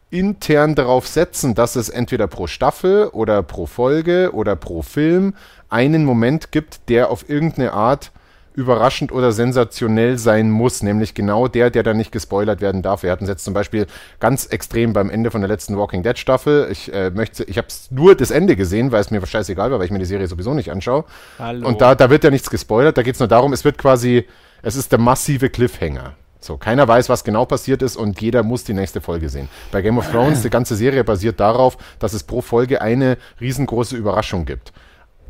intern 0.09 0.75
darauf 0.75 1.07
setzen, 1.07 1.55
dass 1.55 1.75
es 1.75 1.89
entweder 1.89 2.27
pro 2.27 2.47
Staffel 2.47 3.07
oder 3.07 3.43
pro 3.43 3.65
Folge 3.65 4.31
oder 4.33 4.55
pro 4.55 4.81
Film 4.81 5.33
einen 5.69 6.05
Moment 6.05 6.51
gibt, 6.51 6.89
der 6.89 7.09
auf 7.09 7.29
irgendeine 7.29 7.73
Art 7.73 8.11
überraschend 8.55 9.11
oder 9.11 9.31
sensationell 9.31 10.17
sein 10.17 10.49
muss, 10.49 10.81
nämlich 10.81 11.13
genau 11.13 11.47
der, 11.47 11.69
der 11.69 11.83
dann 11.83 11.97
nicht 11.97 12.11
gespoilert 12.11 12.61
werden 12.61 12.81
darf. 12.81 13.03
Wir 13.03 13.11
hatten 13.11 13.25
es 13.25 13.29
jetzt 13.29 13.43
zum 13.43 13.53
Beispiel 13.53 13.85
ganz 14.19 14.45
extrem 14.47 14.93
beim 14.93 15.09
Ende 15.09 15.31
von 15.31 15.41
der 15.41 15.47
letzten 15.49 15.77
Walking 15.77 16.03
Dead 16.03 16.17
Staffel. 16.17 16.67
Ich 16.71 16.93
äh, 16.93 17.11
möchte, 17.11 17.43
ich 17.43 17.57
habe 17.57 17.67
nur 17.89 18.15
das 18.15 18.31
Ende 18.31 18.55
gesehen, 18.55 18.91
weil 18.91 19.01
es 19.01 19.11
mir 19.11 19.25
scheißegal 19.25 19.71
war, 19.71 19.79
weil 19.79 19.85
ich 19.85 19.91
mir 19.91 19.99
die 19.99 20.05
Serie 20.05 20.27
sowieso 20.27 20.53
nicht 20.53 20.71
anschaue. 20.71 21.05
Hallo. 21.37 21.67
Und 21.67 21.81
da, 21.81 21.95
da 21.95 22.09
wird 22.09 22.23
ja 22.23 22.31
nichts 22.31 22.49
gespoilert, 22.49 22.97
da 22.97 23.03
geht 23.03 23.15
es 23.15 23.19
nur 23.19 23.27
darum, 23.27 23.53
es 23.53 23.65
wird 23.65 23.77
quasi, 23.77 24.25
es 24.61 24.75
ist 24.75 24.91
der 24.91 24.99
massive 24.99 25.49
Cliffhanger. 25.49 26.15
So, 26.45 26.57
keiner 26.57 26.87
weiß, 26.87 27.09
was 27.09 27.23
genau 27.23 27.45
passiert 27.45 27.81
ist 27.81 27.97
und 27.97 28.21
jeder 28.21 28.43
muss 28.43 28.63
die 28.63 28.75
nächste 28.75 29.01
Folge 29.01 29.29
sehen. 29.29 29.49
Bei 29.71 29.81
Game 29.81 29.97
of 29.97 30.11
Thrones, 30.11 30.43
die 30.43 30.51
ganze 30.51 30.75
Serie 30.75 31.03
basiert 31.03 31.39
darauf, 31.39 31.75
dass 31.97 32.13
es 32.13 32.21
pro 32.21 32.41
Folge 32.41 32.83
eine 32.83 33.17
riesengroße 33.41 33.97
Überraschung 33.97 34.45
gibt, 34.45 34.71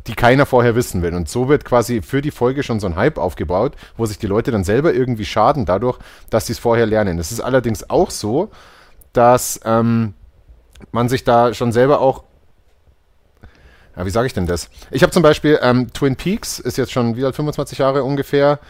die 0.06 0.14
keiner 0.14 0.46
vorher 0.46 0.74
wissen 0.74 1.02
will. 1.02 1.14
Und 1.14 1.28
so 1.28 1.48
wird 1.48 1.64
quasi 1.64 2.02
für 2.02 2.22
die 2.22 2.30
Folge 2.30 2.62
schon 2.62 2.80
so 2.80 2.86
ein 2.86 2.96
Hype 2.96 3.18
aufgebaut, 3.18 3.76
wo 3.96 4.06
sich 4.06 4.18
die 4.18 4.26
Leute 4.26 4.50
dann 4.50 4.64
selber 4.64 4.94
irgendwie 4.94 5.24
schaden 5.24 5.66
dadurch, 5.66 5.98
dass 6.30 6.46
sie 6.46 6.52
es 6.52 6.58
vorher 6.58 6.86
lernen. 6.86 7.18
Es 7.18 7.32
ist 7.32 7.40
allerdings 7.40 7.90
auch 7.90 8.10
so, 8.10 8.50
dass 9.12 9.60
ähm, 9.64 10.14
man 10.92 11.08
sich 11.08 11.24
da 11.24 11.54
schon 11.54 11.72
selber 11.72 12.00
auch 12.00 12.24
ja, 13.96 14.04
wie 14.04 14.10
sage 14.10 14.26
ich 14.26 14.34
denn 14.34 14.46
das? 14.46 14.68
Ich 14.90 15.02
habe 15.02 15.10
zum 15.10 15.22
Beispiel 15.22 15.58
ähm, 15.62 15.90
Twin 15.92 16.16
Peaks, 16.16 16.58
ist 16.58 16.76
jetzt 16.76 16.92
schon 16.92 17.16
wieder 17.16 17.32
25 17.32 17.78
Jahre 17.78 18.04
ungefähr. 18.04 18.60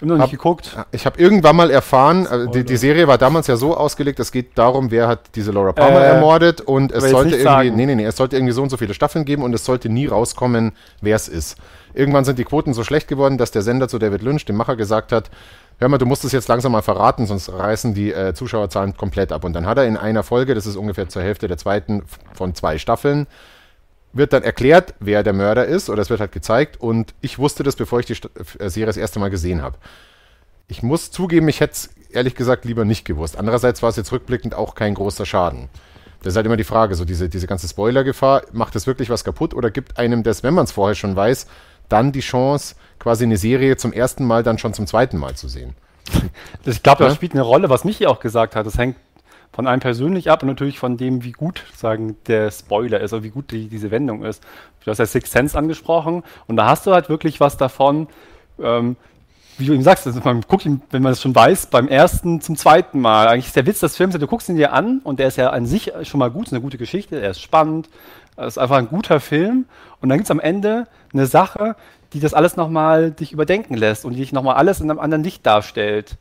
Ich 0.00 0.06
noch 0.06 0.14
nicht 0.16 0.22
Hab- 0.24 0.30
geguckt. 0.30 0.76
Ich 0.92 1.06
habe 1.06 1.18
irgendwann 1.18 1.56
mal 1.56 1.70
erfahren, 1.70 2.26
äh, 2.26 2.50
die, 2.52 2.64
die 2.64 2.76
Serie 2.76 3.08
war 3.08 3.16
damals 3.18 3.46
ja 3.46 3.56
so 3.56 3.76
ausgelegt, 3.76 4.20
es 4.20 4.30
geht 4.30 4.56
darum, 4.58 4.90
wer 4.90 5.08
hat 5.08 5.20
diese 5.34 5.52
Laura 5.52 5.72
Palmer 5.72 6.00
Äh, 6.02 6.08
ermordet 6.08 6.60
und 6.60 6.92
es 6.92 7.04
sollte 7.10 7.30
irgendwie, 7.30 7.42
sagen. 7.42 7.76
nee, 7.76 7.86
nee, 7.86 7.94
nee, 7.94 8.04
es 8.04 8.16
sollte 8.16 8.36
irgendwie 8.36 8.52
so 8.52 8.62
und 8.62 8.68
so 8.70 8.76
viele 8.76 8.92
Staffeln 8.94 9.24
geben 9.24 9.42
und 9.42 9.54
es 9.54 9.64
sollte 9.64 9.88
nie 9.88 10.06
rauskommen, 10.06 10.72
wer 11.00 11.16
es 11.16 11.28
ist. 11.28 11.56
Irgendwann 11.94 12.24
sind 12.26 12.38
die 12.38 12.44
Quoten 12.44 12.74
so 12.74 12.84
schlecht 12.84 13.08
geworden, 13.08 13.38
dass 13.38 13.52
der 13.52 13.62
Sender 13.62 13.88
zu 13.88 13.98
David 13.98 14.20
Lynch, 14.22 14.44
dem 14.44 14.56
Macher, 14.56 14.76
gesagt 14.76 15.12
hat, 15.12 15.30
hör 15.78 15.88
mal, 15.88 15.96
du 15.98 16.04
musst 16.04 16.24
es 16.24 16.32
jetzt 16.32 16.48
langsam 16.48 16.72
mal 16.72 16.82
verraten, 16.82 17.24
sonst 17.26 17.48
reißen 17.50 17.94
die 17.94 18.12
äh, 18.12 18.34
Zuschauerzahlen 18.34 18.96
komplett 18.98 19.32
ab. 19.32 19.44
Und 19.44 19.54
dann 19.54 19.64
hat 19.66 19.78
er 19.78 19.86
in 19.86 19.96
einer 19.96 20.22
Folge, 20.22 20.54
das 20.54 20.66
ist 20.66 20.76
ungefähr 20.76 21.08
zur 21.08 21.22
Hälfte 21.22 21.48
der 21.48 21.56
zweiten 21.56 22.02
von 22.34 22.54
zwei 22.54 22.76
Staffeln, 22.76 23.26
wird 24.16 24.32
dann 24.32 24.42
erklärt, 24.42 24.94
wer 25.00 25.22
der 25.22 25.32
Mörder 25.32 25.66
ist, 25.66 25.88
oder 25.90 26.02
es 26.02 26.10
wird 26.10 26.20
halt 26.20 26.32
gezeigt. 26.32 26.80
Und 26.80 27.14
ich 27.20 27.38
wusste 27.38 27.62
das, 27.62 27.76
bevor 27.76 28.00
ich 28.00 28.06
die 28.06 28.14
äh, 28.58 28.68
Serie 28.70 28.86
das 28.86 28.96
erste 28.96 29.18
Mal 29.18 29.30
gesehen 29.30 29.62
habe. 29.62 29.76
Ich 30.68 30.82
muss 30.82 31.10
zugeben, 31.10 31.48
ich 31.48 31.60
hätte 31.60 31.72
es 31.74 31.90
ehrlich 32.10 32.34
gesagt 32.34 32.64
lieber 32.64 32.84
nicht 32.84 33.04
gewusst. 33.04 33.36
Andererseits 33.36 33.82
war 33.82 33.90
es 33.90 33.96
jetzt 33.96 34.12
rückblickend 34.12 34.54
auch 34.54 34.74
kein 34.74 34.94
großer 34.94 35.26
Schaden. 35.26 35.68
Das 36.22 36.32
ist 36.32 36.36
halt 36.36 36.46
immer 36.46 36.56
die 36.56 36.64
Frage, 36.64 36.94
so 36.94 37.04
diese, 37.04 37.28
diese 37.28 37.46
ganze 37.46 37.68
Spoilergefahr, 37.68 38.42
macht 38.52 38.74
es 38.74 38.86
wirklich 38.86 39.10
was 39.10 39.22
kaputt 39.22 39.54
oder 39.54 39.70
gibt 39.70 39.98
einem 39.98 40.22
das, 40.22 40.42
wenn 40.42 40.54
man 40.54 40.64
es 40.64 40.72
vorher 40.72 40.94
schon 40.96 41.14
weiß, 41.14 41.46
dann 41.88 42.10
die 42.10 42.20
Chance, 42.20 42.74
quasi 42.98 43.24
eine 43.24 43.36
Serie 43.36 43.76
zum 43.76 43.92
ersten 43.92 44.24
Mal 44.24 44.42
dann 44.42 44.58
schon 44.58 44.74
zum 44.74 44.86
zweiten 44.86 45.18
Mal 45.18 45.34
zu 45.36 45.46
sehen? 45.48 45.74
Das, 46.64 46.76
ich 46.76 46.82
glaube, 46.82 47.04
das 47.04 47.12
Ja? 47.12 47.16
spielt 47.16 47.32
eine 47.32 47.42
Rolle, 47.42 47.68
was 47.70 47.84
Michi 47.84 48.06
auch 48.06 48.18
gesagt 48.18 48.56
hat. 48.56 48.66
Das 48.66 48.76
hängt 48.76 48.96
von 49.56 49.66
einem 49.66 49.80
persönlich 49.80 50.30
ab 50.30 50.42
und 50.42 50.50
natürlich 50.50 50.78
von 50.78 50.98
dem, 50.98 51.24
wie 51.24 51.32
gut 51.32 51.64
sagen, 51.74 52.18
der 52.26 52.50
Spoiler 52.50 53.00
ist 53.00 53.14
oder 53.14 53.22
wie 53.22 53.30
gut 53.30 53.50
die, 53.52 53.68
diese 53.68 53.90
Wendung 53.90 54.22
ist. 54.22 54.44
Du 54.84 54.90
hast 54.90 54.98
ja 54.98 55.06
Six 55.06 55.32
Sense 55.32 55.56
angesprochen 55.56 56.24
und 56.46 56.56
da 56.56 56.66
hast 56.66 56.86
du 56.86 56.92
halt 56.92 57.08
wirklich 57.08 57.40
was 57.40 57.56
davon, 57.56 58.06
ähm, 58.62 58.96
wie 59.56 59.64
du 59.64 59.72
ihm 59.72 59.80
sagst, 59.80 60.06
also 60.06 60.20
man 60.22 60.42
guckt 60.42 60.66
ihn, 60.66 60.82
wenn 60.90 61.02
man 61.02 61.12
es 61.12 61.22
schon 61.22 61.34
weiß, 61.34 61.68
beim 61.68 61.88
ersten 61.88 62.42
zum 62.42 62.56
zweiten 62.56 63.00
Mal. 63.00 63.28
Eigentlich 63.28 63.46
ist 63.46 63.56
der 63.56 63.64
Witz 63.64 63.80
des 63.80 63.96
Films, 63.96 64.14
du 64.18 64.26
guckst 64.26 64.50
ihn 64.50 64.56
dir 64.56 64.74
an 64.74 65.00
und 65.02 65.20
der 65.20 65.28
ist 65.28 65.38
ja 65.38 65.48
an 65.48 65.64
sich 65.64 65.90
schon 66.02 66.18
mal 66.18 66.30
gut, 66.30 66.48
ist 66.48 66.52
eine 66.52 66.60
gute 66.60 66.76
Geschichte, 66.76 67.18
er 67.18 67.30
ist 67.30 67.40
spannend, 67.40 67.88
er 68.36 68.48
ist 68.48 68.58
einfach 68.58 68.76
ein 68.76 68.90
guter 68.90 69.20
Film 69.20 69.64
und 70.02 70.10
dann 70.10 70.18
gibt 70.18 70.26
es 70.26 70.30
am 70.30 70.40
Ende 70.40 70.86
eine 71.14 71.24
Sache, 71.24 71.76
die 72.12 72.20
das 72.20 72.34
alles 72.34 72.56
nochmal 72.56 73.10
dich 73.10 73.32
überdenken 73.32 73.74
lässt 73.74 74.04
und 74.04 74.12
die 74.12 74.20
dich 74.20 74.32
nochmal 74.32 74.56
alles 74.56 74.80
in 74.80 74.90
einem 74.90 75.00
anderen 75.00 75.24
Licht 75.24 75.46
darstellt. 75.46 76.18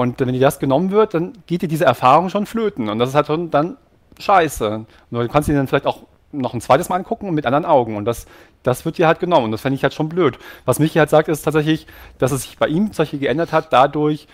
Und 0.00 0.18
wenn 0.18 0.32
dir 0.32 0.40
das 0.40 0.58
genommen 0.58 0.92
wird, 0.92 1.12
dann 1.12 1.34
geht 1.46 1.60
dir 1.60 1.68
diese 1.68 1.84
Erfahrung 1.84 2.30
schon 2.30 2.46
flöten. 2.46 2.88
Und 2.88 2.98
das 2.98 3.10
ist 3.10 3.14
halt 3.14 3.26
schon 3.26 3.50
dann 3.50 3.76
scheiße. 4.18 4.86
Nur 5.10 5.22
du 5.22 5.28
kannst 5.28 5.50
ihn 5.50 5.56
dann 5.56 5.66
vielleicht 5.66 5.84
auch 5.84 6.04
noch 6.32 6.54
ein 6.54 6.62
zweites 6.62 6.88
Mal 6.88 6.96
angucken 6.96 7.28
und 7.28 7.34
mit 7.34 7.44
anderen 7.44 7.66
Augen. 7.66 7.96
Und 7.96 8.06
das, 8.06 8.24
das 8.62 8.86
wird 8.86 8.96
dir 8.96 9.06
halt 9.06 9.20
genommen. 9.20 9.44
Und 9.44 9.52
das 9.52 9.60
fände 9.60 9.76
ich 9.76 9.82
halt 9.82 9.92
schon 9.92 10.08
blöd. 10.08 10.38
Was 10.64 10.78
Michi 10.78 10.98
halt 10.98 11.10
sagt, 11.10 11.28
ist 11.28 11.42
tatsächlich, 11.42 11.86
dass 12.16 12.32
es 12.32 12.44
sich 12.44 12.56
bei 12.56 12.68
ihm 12.68 12.88
Beispiel 12.88 13.18
geändert 13.18 13.52
hat, 13.52 13.74
dadurch, 13.74 14.26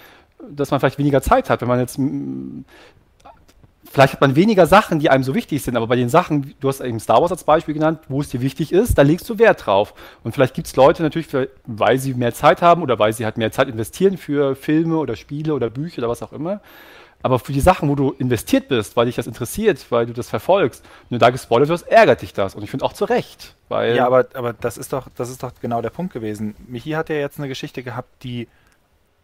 dass 0.48 0.70
man 0.70 0.78
vielleicht 0.78 0.98
weniger 0.98 1.20
Zeit 1.20 1.50
hat. 1.50 1.62
Wenn 1.62 1.68
man 1.68 1.80
jetzt 1.80 1.98
vielleicht 3.96 4.12
hat 4.12 4.20
man 4.20 4.36
weniger 4.36 4.66
Sachen, 4.66 4.98
die 4.98 5.08
einem 5.08 5.24
so 5.24 5.34
wichtig 5.34 5.62
sind, 5.62 5.74
aber 5.74 5.86
bei 5.86 5.96
den 5.96 6.10
Sachen, 6.10 6.54
du 6.60 6.68
hast 6.68 6.82
eben 6.82 7.00
Star 7.00 7.22
Wars 7.22 7.32
als 7.32 7.44
Beispiel 7.44 7.72
genannt, 7.72 8.00
wo 8.08 8.20
es 8.20 8.28
dir 8.28 8.42
wichtig 8.42 8.70
ist, 8.70 8.98
da 8.98 9.00
legst 9.00 9.26
du 9.30 9.38
Wert 9.38 9.64
drauf. 9.64 9.94
Und 10.22 10.32
vielleicht 10.32 10.52
gibt 10.52 10.66
es 10.66 10.76
Leute 10.76 11.02
natürlich, 11.02 11.28
weil 11.64 11.98
sie 11.98 12.12
mehr 12.12 12.34
Zeit 12.34 12.60
haben 12.60 12.82
oder 12.82 12.98
weil 12.98 13.14
sie 13.14 13.24
halt 13.24 13.38
mehr 13.38 13.52
Zeit 13.52 13.68
investieren 13.68 14.18
für 14.18 14.54
Filme 14.54 14.98
oder 14.98 15.16
Spiele 15.16 15.54
oder 15.54 15.70
Bücher 15.70 16.00
oder 16.00 16.10
was 16.10 16.22
auch 16.22 16.34
immer. 16.34 16.60
Aber 17.22 17.38
für 17.38 17.54
die 17.54 17.60
Sachen, 17.60 17.88
wo 17.88 17.94
du 17.94 18.10
investiert 18.18 18.68
bist, 18.68 18.98
weil 18.98 19.06
dich 19.06 19.16
das 19.16 19.26
interessiert, 19.26 19.82
weil 19.88 20.04
du 20.04 20.12
das 20.12 20.28
verfolgst, 20.28 20.84
du 21.08 21.16
da 21.16 21.30
gespoilert 21.30 21.70
wirst, 21.70 21.88
ärgert 21.88 22.20
dich 22.20 22.34
das. 22.34 22.54
Und 22.54 22.62
ich 22.64 22.70
finde 22.70 22.84
auch 22.84 22.92
zu 22.92 23.06
Recht. 23.06 23.54
Weil 23.70 23.96
Ja, 23.96 24.06
aber, 24.06 24.26
aber 24.34 24.52
das, 24.52 24.76
ist 24.76 24.92
doch, 24.92 25.08
das 25.16 25.30
ist 25.30 25.42
doch 25.42 25.52
genau 25.62 25.80
der 25.80 25.88
Punkt 25.88 26.12
gewesen. 26.12 26.54
Michi 26.68 26.90
hat 26.90 27.08
ja 27.08 27.16
jetzt 27.16 27.38
eine 27.38 27.48
Geschichte 27.48 27.82
gehabt, 27.82 28.10
die 28.24 28.46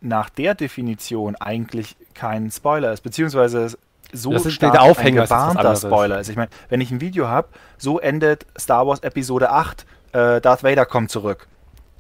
nach 0.01 0.31
der 0.31 0.55
Definition 0.55 1.37
eigentlich 1.37 1.95
kein 2.15 2.51
Spoiler 2.51 2.91
ist, 2.91 3.03
beziehungsweise 3.03 3.77
so 4.13 4.33
Das 4.33 4.47
ist 4.47 4.55
stark 4.55 4.73
der 4.73 4.83
Aufhänger, 4.83 5.23
ein 5.23 5.31
anderes. 5.33 5.81
Spoiler 5.83 6.21
ist. 6.21 6.29
Ich 6.29 6.37
meine, 6.37 6.51
wenn 6.69 6.81
ich 6.81 6.91
ein 6.91 7.01
Video 7.01 7.29
habe, 7.29 7.49
so 7.79 7.99
endet 7.99 8.47
Star 8.59 8.87
Wars 8.87 9.01
Episode 9.01 9.51
8, 9.51 9.87
äh, 10.13 10.41
Darth 10.41 10.63
Vader 10.63 10.85
kommt 10.87 11.11
zurück. 11.11 11.47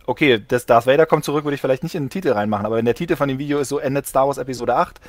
Okay, 0.07 0.42
das 0.47 0.66
Darth 0.66 0.87
Vader 0.87 1.07
kommt 1.07 1.25
zurück 1.25 1.45
würde 1.45 1.54
ich 1.54 1.61
vielleicht 1.61 1.83
nicht 1.85 1.95
in 1.95 2.04
den 2.04 2.11
Titel 2.11 2.33
reinmachen, 2.33 2.66
aber 2.66 2.76
wenn 2.76 2.85
der 2.85 2.95
Titel 2.95 3.16
von 3.16 3.28
dem 3.28 3.38
Video 3.38 3.59
ist, 3.59 3.69
so 3.69 3.78
endet 3.78 4.07
Star 4.07 4.26
Wars 4.26 4.37
Episode 4.38 4.75
8, 4.76 5.00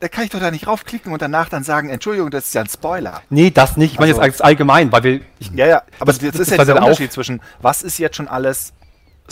da 0.00 0.08
kann 0.08 0.24
ich 0.24 0.30
doch 0.30 0.40
da 0.40 0.50
nicht 0.50 0.66
raufklicken 0.66 1.12
und 1.12 1.22
danach 1.22 1.48
dann 1.48 1.62
sagen, 1.62 1.88
Entschuldigung, 1.88 2.30
das 2.30 2.46
ist 2.46 2.54
ja 2.54 2.62
ein 2.62 2.68
Spoiler. 2.68 3.22
nee, 3.30 3.50
das 3.50 3.76
nicht. 3.76 3.92
Ich 3.92 3.98
meine 4.00 4.12
Also- 4.12 4.22
jetzt 4.24 4.42
allgemein, 4.42 4.90
weil 4.90 5.02
wir. 5.04 5.20
Ich, 5.38 5.50
Ja, 5.52 5.66
ja, 5.66 5.82
aber 6.00 6.06
Das- 6.12 6.18
das, 6.18 6.32
das 6.32 6.40
ist 6.40 6.50
ja 6.56 6.64
der 6.64 6.76
Unterschied 6.76 7.12
zwischen, 7.12 7.40
was 7.60 7.82
ist 7.84 7.98
jetzt 7.98 8.16
schon 8.16 8.26
alles 8.26 8.72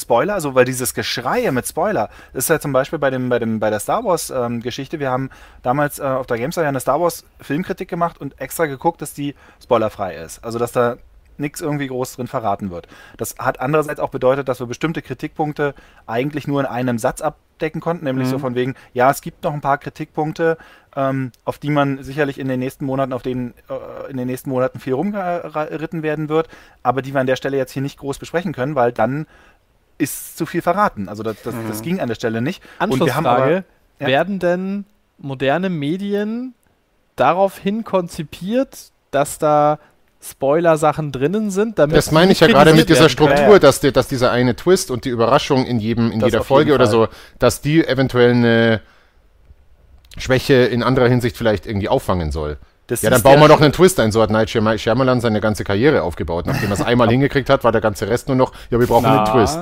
Spoiler, 0.01 0.35
also 0.35 0.55
weil 0.55 0.65
dieses 0.65 0.95
Geschreie 0.95 1.53
mit 1.53 1.67
Spoiler, 1.67 2.11
ist 2.33 2.49
ja 2.49 2.59
zum 2.59 2.73
Beispiel 2.73 2.99
bei, 2.99 3.11
dem, 3.11 3.29
bei, 3.29 3.39
dem, 3.39 3.61
bei 3.61 3.71
der 3.71 3.81
Star 3.81 4.05
Wars 4.05 4.31
ähm, 4.31 4.61
Geschichte, 4.61 4.99
wir 4.99 5.11
haben 5.11 5.31
damals 5.63 5.99
äh, 5.99 6.03
auf 6.03 6.27
der 6.27 6.39
Gamestar 6.39 6.65
ja 6.65 6.69
eine 6.69 6.81
Star 6.81 7.01
Wars 7.01 7.25
Filmkritik 7.41 7.89
gemacht 7.89 8.21
und 8.21 8.41
extra 8.41 8.67
geguckt, 8.67 9.03
dass 9.03 9.15
die 9.15 9.35
spoilerfrei 9.63 10.17
ist. 10.17 10.45
Also 10.45 10.59
dass 10.59 10.73
da 10.73 10.97
nichts 11.41 11.61
irgendwie 11.61 11.89
groß 11.89 12.17
drin 12.17 12.29
verraten 12.29 12.71
wird. 12.71 12.87
Das 13.17 13.37
hat 13.39 13.61
andererseits 13.61 13.99
auch 13.99 14.11
bedeutet, 14.11 14.49
dass 14.49 14.61
wir 14.61 14.67
bestimmte 14.67 15.03
Kritikpunkte 15.03 15.75
eigentlich 16.07 16.47
nur 16.47 16.61
in 16.61 16.67
einem 16.67 16.99
Satz 16.99 17.21
abdecken 17.23 17.81
konnten, 17.81 18.05
nämlich 18.05 18.29
so 18.29 18.39
von 18.39 18.55
wegen, 18.55 18.75
ja, 18.93 19.11
es 19.11 19.23
gibt 19.23 19.43
noch 19.43 19.53
ein 19.53 19.61
paar 19.61 19.79
Kritikpunkte, 19.79 20.59
ähm, 20.95 21.33
auf 21.45 21.59
die 21.59 21.71
man 21.71 22.03
sicherlich 22.03 22.39
in 22.39 22.49
den 22.49 22.61
nächsten 22.61 22.85
Monaten, 22.85 23.13
auf 23.13 23.23
denen 23.23 23.55
äh, 23.69 24.11
in 24.11 24.17
den 24.17 24.27
nächsten 24.27 24.51
Monaten 24.51 24.79
viel 24.79 24.93
rumgeritten 24.93 26.03
werden 26.03 26.29
wird, 26.29 26.49
aber 26.83 27.03
die 27.03 27.15
wir 27.15 27.21
an 27.21 27.27
der 27.27 27.37
Stelle 27.37 27.57
jetzt 27.57 27.73
hier 27.73 27.83
nicht 27.83 27.99
groß 27.99 28.19
besprechen 28.19 28.53
können, 28.53 28.75
weil 28.75 28.93
dann 28.93 29.27
ist 30.01 30.37
zu 30.37 30.47
viel 30.47 30.63
verraten. 30.63 31.09
Also 31.09 31.23
das, 31.23 31.37
das, 31.43 31.55
das 31.69 31.83
ging 31.83 32.01
an 32.01 32.09
der 32.09 32.15
Stelle 32.15 32.41
nicht. 32.41 32.63
Und 32.79 33.05
wir 33.05 33.15
haben 33.15 33.27
aber, 33.27 33.43
Anschlussfrage, 33.43 33.65
ja. 34.01 34.07
werden 34.07 34.39
denn 34.39 34.85
moderne 35.19 35.69
Medien 35.69 36.55
daraufhin 37.17 37.85
konzipiert, 37.85 38.91
dass 39.11 39.39
da 39.39 39.79
Spoiler-Sachen 40.23 41.13
drinnen 41.13 41.51
sind. 41.51 41.79
Damit 41.79 41.97
Das 41.97 42.13
meine 42.13 42.33
ich 42.33 42.41
ja 42.41 42.47
gerade 42.47 42.75
mit 42.75 42.89
dieser. 42.89 43.09
Struktur, 43.09 43.59
dass, 43.59 43.81
die, 43.81 43.93
dass 43.93 44.09
dieser 44.09 44.31
eine 44.31 44.55
Twist 44.55 44.91
und 44.91 45.05
die 45.05 45.09
Überraschung 45.09 45.65
in 45.65 45.81
jedem, 45.81 46.11
in 46.13 46.21
Das 46.21 46.29
jeder 46.33 46.45
Folge 46.45 46.75
oder 46.75 46.85
Fall. 46.87 46.93
so, 46.93 47.09
dass 47.39 47.61
die 47.61 47.85
eventuell 47.87 48.33
eine 48.33 48.81
Schwäche 50.19 50.55
in 50.55 50.83
anderer 50.83 51.09
Hinsicht 51.09 51.37
vielleicht 51.37 51.67
irgendwie 51.67 51.89
auffangen 51.89 52.33
soll. 52.33 52.59
Das 52.91 53.03
Ja, 53.03 53.11
dann 53.11 53.23
bauen 53.23 53.37
wir 53.37 53.43
ja 53.43 53.49
doch 53.49 53.61
einen 53.61 53.73
Twist 53.73 53.99
ein. 54.01 54.11
So 54.13 54.21
hat 54.21 54.31
Night 54.31 54.49
Shyam- 54.51 54.77
Shyamalan 54.79 55.21
seine 55.21 55.41
ganze 55.41 55.65
Karriere 55.65 56.03
aufgebaut. 56.03 56.47
Nachdem 56.47 56.71
er 56.71 56.75
es 56.75 56.83
einmal 56.83 57.09
hingekriegt 57.11 57.49
hat, 57.49 57.63
war 57.65 57.73
der 57.73 57.81
ganze 57.81 58.09
Rest 58.09 58.29
nur 58.29 58.37
noch, 58.37 58.53
ja, 58.71 58.79
wir 58.81 58.87
brauchen 58.87 59.07
einen 59.07 59.25
Twist. 59.27 59.57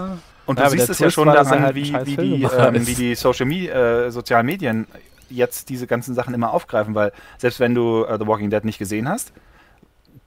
Und 0.47 0.59
Ja, 0.59 0.65
du 0.65 0.71
aber 0.71 0.71
siehst 0.79 0.89
es 0.91 0.99
ja 0.99 1.11
schon 1.11 1.29
daran, 1.29 1.63
halt 1.63 1.75
wie, 1.75 1.93
wie, 2.05 2.17
die, 2.17 2.43
ähm, 2.43 2.87
wie 2.87 2.95
die 2.95 3.15
Social 3.15 3.45
Media, 3.47 4.07
äh, 4.07 4.11
sozialen 4.11 4.47
Medien 4.47 4.87
jetzt 5.29 5.69
diese 5.69 5.87
ganzen 5.87 6.15
Sachen 6.15 6.33
immer 6.33 6.53
aufgreifen, 6.55 6.95
weil 6.95 7.13
selbst 7.37 7.61
wenn 7.61 7.75
du 7.75 8.05
äh, 8.05 8.19
The 8.19 8.27
Walking 8.27 8.49
Dead 8.49 8.65
nicht 8.65 8.79
gesehen 8.79 9.09
hast, 9.09 9.33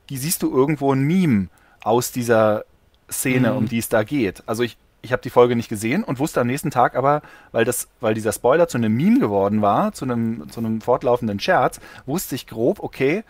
die 0.10 0.18
siehst 0.18 0.44
du 0.44 0.56
irgendwo 0.56 0.94
ein 0.94 1.02
Meme 1.02 1.48
aus 1.84 2.12
dieser 2.12 2.66
Szene, 3.12 3.52
Mhm. 3.52 3.58
um 3.58 3.68
die 3.68 3.80
es 3.80 3.90
da 3.90 4.04
geht. 4.04 4.44
Also 4.46 4.62
ich, 4.62 4.78
ich 5.02 5.12
habe 5.12 5.22
die 5.22 5.30
Folge 5.30 5.56
nicht 5.56 5.70
gesehen 5.70 6.04
und 6.04 6.20
wusste 6.20 6.42
am 6.42 6.48
nächsten 6.48 6.70
Tag 6.70 6.96
aber, 6.96 7.22
weil 7.52 7.66
das, 7.66 7.88
weil 8.00 8.14
dieser 8.14 8.34
Spoiler 8.34 8.68
zu 8.68 8.78
einem 8.78 8.96
Meme 8.96 9.20
geworden 9.20 9.62
war, 9.62 9.94
zu 9.94 10.06
einem, 10.06 10.50
zu 10.50 10.60
einem 10.60 10.82
fortlaufenden 10.82 11.40
Scherz, 11.40 11.80
wusste 12.06 12.36
ich 12.36 12.48
grob, 12.48 12.80
okay, 12.82 13.24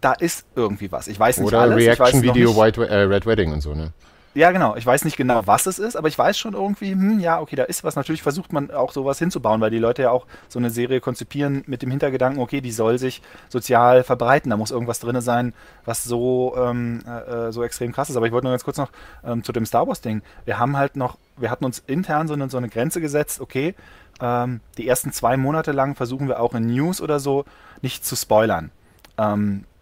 da 0.00 0.12
ist 0.12 0.46
irgendwie 0.54 0.90
was. 0.90 1.08
Ich 1.08 1.18
weiß 1.18 1.38
nicht 1.38 1.46
Oder 1.46 1.60
alles. 1.60 1.76
Reaction-Video 1.76 2.52
äh, 2.62 2.94
Red 3.02 3.26
Wedding 3.26 3.52
und 3.52 3.60
so, 3.60 3.74
ne? 3.74 3.92
Ja, 4.34 4.50
genau. 4.50 4.74
Ich 4.76 4.84
weiß 4.84 5.04
nicht 5.04 5.16
genau, 5.16 5.46
was 5.46 5.66
es 5.66 5.78
ist, 5.78 5.96
aber 5.96 6.08
ich 6.08 6.18
weiß 6.18 6.36
schon 6.36 6.54
irgendwie, 6.54 6.92
hm, 6.92 7.20
ja, 7.20 7.40
okay, 7.40 7.54
da 7.56 7.62
ist 7.64 7.84
was. 7.84 7.94
Natürlich 7.94 8.22
versucht 8.22 8.52
man 8.52 8.70
auch 8.70 8.92
sowas 8.92 9.18
hinzubauen, 9.18 9.60
weil 9.60 9.70
die 9.70 9.78
Leute 9.78 10.02
ja 10.02 10.10
auch 10.10 10.26
so 10.48 10.58
eine 10.58 10.70
Serie 10.70 11.00
konzipieren 11.00 11.62
mit 11.66 11.82
dem 11.82 11.90
Hintergedanken, 11.90 12.42
okay, 12.42 12.60
die 12.60 12.72
soll 12.72 12.98
sich 12.98 13.22
sozial 13.48 14.02
verbreiten. 14.02 14.50
Da 14.50 14.56
muss 14.56 14.72
irgendwas 14.72 14.98
drin 14.98 15.20
sein, 15.20 15.54
was 15.84 16.02
so, 16.02 16.54
ähm, 16.56 17.02
äh, 17.06 17.48
äh, 17.48 17.52
so 17.52 17.62
extrem 17.62 17.92
krass 17.92 18.10
ist. 18.10 18.16
Aber 18.16 18.26
ich 18.26 18.32
wollte 18.32 18.46
nur 18.46 18.52
ganz 18.52 18.64
kurz 18.64 18.76
noch 18.76 18.90
ähm, 19.24 19.44
zu 19.44 19.52
dem 19.52 19.66
Star 19.66 19.86
Wars-Ding. 19.86 20.22
Wir 20.44 20.58
haben 20.58 20.76
halt 20.76 20.96
noch, 20.96 21.16
wir 21.36 21.50
hatten 21.50 21.64
uns 21.64 21.82
intern 21.86 22.26
so 22.26 22.34
eine, 22.34 22.50
so 22.50 22.56
eine 22.56 22.68
Grenze 22.68 23.00
gesetzt, 23.00 23.40
okay, 23.40 23.74
ähm, 24.20 24.60
die 24.78 24.88
ersten 24.88 25.12
zwei 25.12 25.36
Monate 25.36 25.72
lang 25.72 25.94
versuchen 25.94 26.28
wir 26.28 26.40
auch 26.40 26.54
in 26.54 26.66
News 26.66 27.00
oder 27.00 27.20
so 27.20 27.44
nicht 27.82 28.04
zu 28.04 28.16
spoilern. 28.16 28.70
Ähm, 29.18 29.64
äh, 29.64 29.73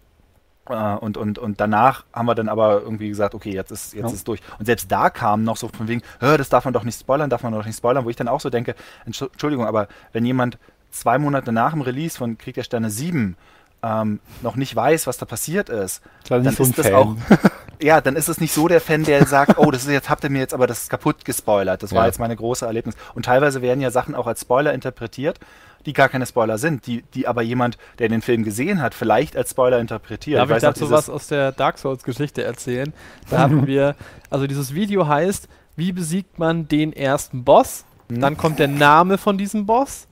und, 0.76 1.17
und, 1.17 1.38
und 1.38 1.61
danach 1.61 2.05
haben 2.12 2.26
wir 2.26 2.35
dann 2.35 2.49
aber 2.49 2.81
irgendwie 2.83 3.09
gesagt, 3.09 3.35
okay, 3.35 3.52
jetzt 3.52 3.71
ist 3.71 3.95
jetzt 3.95 4.02
Ja. 4.09 4.14
ist 4.14 4.26
durch. 4.29 4.41
Und 4.59 4.67
selbst 4.67 4.91
da 4.91 5.11
kam 5.11 5.45
noch 5.45 5.57
so 5.57 5.69
von 5.69 5.88
wegen, 5.88 6.02
"Hä, 6.21 6.37
das 6.37 6.49
darf 6.49 6.64
man 6.64 6.75
doch 6.75 6.85
nicht 6.85 6.99
spoilern, 6.99 7.31
darf 7.31 7.43
man 7.43 7.52
doch 7.52 7.64
nicht 7.64 7.76
spoilern, 7.76 8.05
wo 8.05 8.11
ich 8.11 8.17
dann 8.17 8.29
auch 8.29 8.41
so 8.41 8.50
denke, 8.50 8.75
Entsch- 9.09 9.31
Entschuldigung, 9.33 9.67
aber 9.67 9.88
wenn 10.12 10.25
jemand 10.25 10.59
zwei 10.91 11.19
Monate 11.19 11.52
nach 11.52 11.73
dem 11.73 11.81
Release 11.83 12.17
von 12.19 12.37
Krieg 12.38 12.55
der 12.55 12.64
Sterne 12.64 12.91
7 12.91 13.37
ähm, 13.85 14.21
noch 14.43 14.55
nicht 14.57 14.76
weiß, 14.76 15.07
was 15.09 15.19
da 15.19 15.26
passiert 15.26 15.69
ist, 15.69 16.02
dann 16.29 16.45
ist 16.47 16.79
das 16.79 16.87
Fan. 16.87 16.95
auch, 16.95 17.17
ja, 17.83 18.00
dann 18.00 18.14
ist 18.14 18.29
es 18.29 18.41
nicht 18.41 18.55
so 18.55 18.69
der 18.69 18.81
Fan, 18.81 19.02
der 19.02 19.26
sagt, 19.26 19.59
oh, 19.59 19.73
das 19.73 19.83
ist 19.85 19.91
jetzt, 19.91 20.09
habt 20.09 20.23
ihr 20.23 20.31
mir 20.31 20.38
jetzt 20.38 20.55
aber 20.55 20.69
das 20.69 20.88
kaputt 20.88 21.25
gespoilert. 21.25 21.83
Das 21.83 21.91
war 21.91 22.02
Ja. 22.02 22.07
jetzt 22.07 22.21
meine 22.21 22.37
große 22.37 22.64
Erlebnis. 22.64 22.95
Und 23.14 23.25
teilweise 23.25 23.61
werden 23.61 23.81
ja 23.81 23.91
Sachen 23.91 24.14
auch 24.14 24.29
als 24.29 24.43
Spoiler 24.43 24.73
interpretiert, 24.73 25.41
die 25.87 25.93
gar 25.93 26.09
keine 26.09 26.27
Spoiler 26.27 26.59
sind, 26.59 26.87
die, 26.87 27.03
die 27.15 27.27
aber 27.27 27.43
jemand, 27.43 27.79
der 27.99 28.09
den 28.09 28.23
Film 28.23 28.45
gesehen 28.45 28.81
hat, 28.81 28.95
vielleicht 28.95 29.37
als 29.37 29.51
Spoiler 29.51 29.79
interpretiert. 29.81 30.39
Darf 30.39 30.51
ich 30.51 30.57
noch, 30.57 30.61
dazu 30.61 30.91
was 30.91 31.11
aus 31.11 31.29
der 31.29 31.53
Dark 31.53 31.79
Souls-Geschichte 31.79 32.43
erzählen? 32.43 32.93
Da 33.31 33.41
hatten 33.41 33.67
wir, 33.67 33.97
also 34.31 34.47
dieses 34.47 34.75
Video 34.75 35.07
heißt, 35.07 35.49
wie 35.77 35.93
besiegt 35.93 36.39
man 36.39 36.69
den 36.69 36.93
ersten 36.93 37.45
Boss? 37.45 37.85
Mhm. 38.09 38.21
Dann 38.21 38.37
kommt 38.37 38.59
der 38.59 38.69
Name 38.69 39.19
von 39.19 39.39
diesem 39.39 39.67
Boss. 39.67 40.07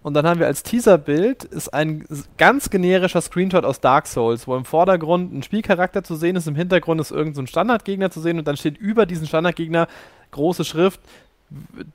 Und 0.00 0.14
dann 0.14 0.26
haben 0.26 0.40
wir 0.40 0.46
als 0.46 0.62
Teaserbild 0.62 1.44
ist 1.44 1.74
ein 1.74 2.04
ganz 2.38 2.70
generischer 2.70 3.20
Screenshot 3.20 3.64
aus 3.64 3.80
Dark 3.80 4.06
Souls, 4.06 4.46
wo 4.46 4.56
im 4.56 4.64
Vordergrund 4.64 5.34
ein 5.34 5.42
Spielcharakter 5.42 6.04
zu 6.04 6.14
sehen 6.14 6.36
ist, 6.36 6.46
im 6.46 6.54
Hintergrund 6.54 7.00
ist 7.00 7.10
irgendein 7.10 7.34
so 7.34 7.42
ein 7.42 7.46
Standardgegner 7.46 8.10
zu 8.10 8.20
sehen 8.20 8.38
und 8.38 8.46
dann 8.46 8.56
steht 8.56 8.78
über 8.78 9.06
diesen 9.06 9.26
Standardgegner 9.26 9.88
große 10.30 10.64
Schrift 10.64 11.00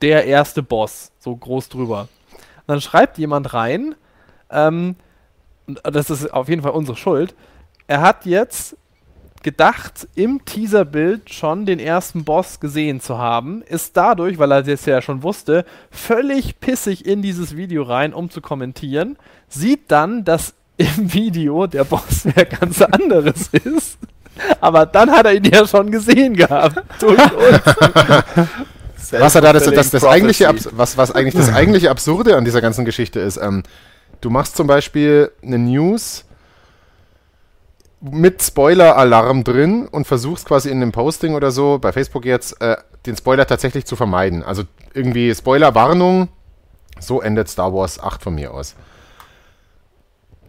der 0.02 0.26
erste 0.26 0.64
Boss, 0.64 1.12
so 1.20 1.36
groß 1.36 1.70
drüber. 1.70 2.08
Und 2.66 2.74
dann 2.74 2.82
schreibt 2.82 3.18
jemand 3.18 3.54
rein, 3.54 3.96
ähm, 4.50 4.96
das 5.84 6.10
ist 6.10 6.34
auf 6.34 6.50
jeden 6.50 6.62
Fall 6.62 6.72
unsere 6.72 6.98
Schuld, 6.98 7.36
er 7.88 8.02
hat 8.02 8.26
jetzt 8.26 8.78
gedacht, 9.44 10.08
im 10.16 10.46
Teaserbild 10.46 11.34
schon 11.34 11.66
den 11.66 11.80
ersten 11.80 12.24
Boss 12.24 12.60
gesehen 12.60 13.02
zu 13.02 13.18
haben, 13.18 13.62
ist 13.62 13.96
dadurch, 13.98 14.40
weil 14.40 14.52
er 14.52 14.64
das 14.64 14.86
ja 14.86 15.02
schon 15.02 15.22
wusste, 15.22 15.66
völlig 15.92 16.60
pissig 16.60 17.06
in 17.06 17.22
dieses 17.22 17.56
Video 17.56 17.84
rein, 17.84 18.14
um 18.14 18.30
zu 18.30 18.42
kommentieren, 18.42 19.18
sieht 19.50 19.92
dann, 19.92 20.24
dass 20.24 20.54
im 20.78 21.14
Video 21.14 21.68
der 21.68 21.84
Boss 21.84 22.26
wer 22.36 22.46
ganz 22.46 22.82
anderes 22.82 23.50
ist. 23.50 23.98
Aber 24.60 24.88
dann 24.88 25.12
hat 25.12 25.28
er 25.28 25.36
ihn 25.36 25.44
ja 25.44 25.68
schon 25.68 25.92
gesehen 25.92 26.36
gehabt. 26.36 26.82
Durch 27.00 27.20
uns. 27.20 27.62
Was 29.12 29.36
er 29.36 29.42
da 29.42 29.54
das, 29.54 29.66
das, 29.66 29.92
das 29.92 30.04
eigentliche, 30.06 30.54
was, 30.72 30.98
was 30.98 31.12
eigentlich 31.12 31.36
das 31.36 31.54
eigentliche 31.54 31.90
Absurde 31.90 32.38
an 32.38 32.46
dieser 32.46 32.62
ganzen 32.62 32.86
Geschichte 32.86 33.20
ist, 33.20 33.38
ähm, 33.38 33.64
du 34.22 34.30
machst 34.30 34.56
zum 34.56 34.68
Beispiel 34.68 35.32
eine 35.42 35.58
News 35.60 36.26
mit 38.02 38.44
Spoiler-Alarm 38.44 39.44
drin 39.44 39.88
und 39.88 40.06
versuchst 40.06 40.46
quasi 40.46 40.70
in 40.70 40.82
einem 40.82 40.92
Posting 40.92 41.36
oder 41.36 41.52
so, 41.52 41.80
bei 41.80 41.94
Facebook 41.94 42.26
jetzt, 42.26 42.62
äh, 42.62 42.76
den 43.06 43.16
Spoiler 43.16 43.48
tatsächlich 43.48 43.86
zu 43.86 43.96
vermeiden. 43.96 44.44
Also 44.44 44.64
irgendwie 44.94 45.34
Spoiler-Warnung, 45.34 46.28
so 47.00 47.22
endet 47.22 47.50
Star 47.50 47.74
Wars 47.74 48.00
8 48.00 48.22
von 48.22 48.36
mir 48.36 48.54
aus. 48.54 48.76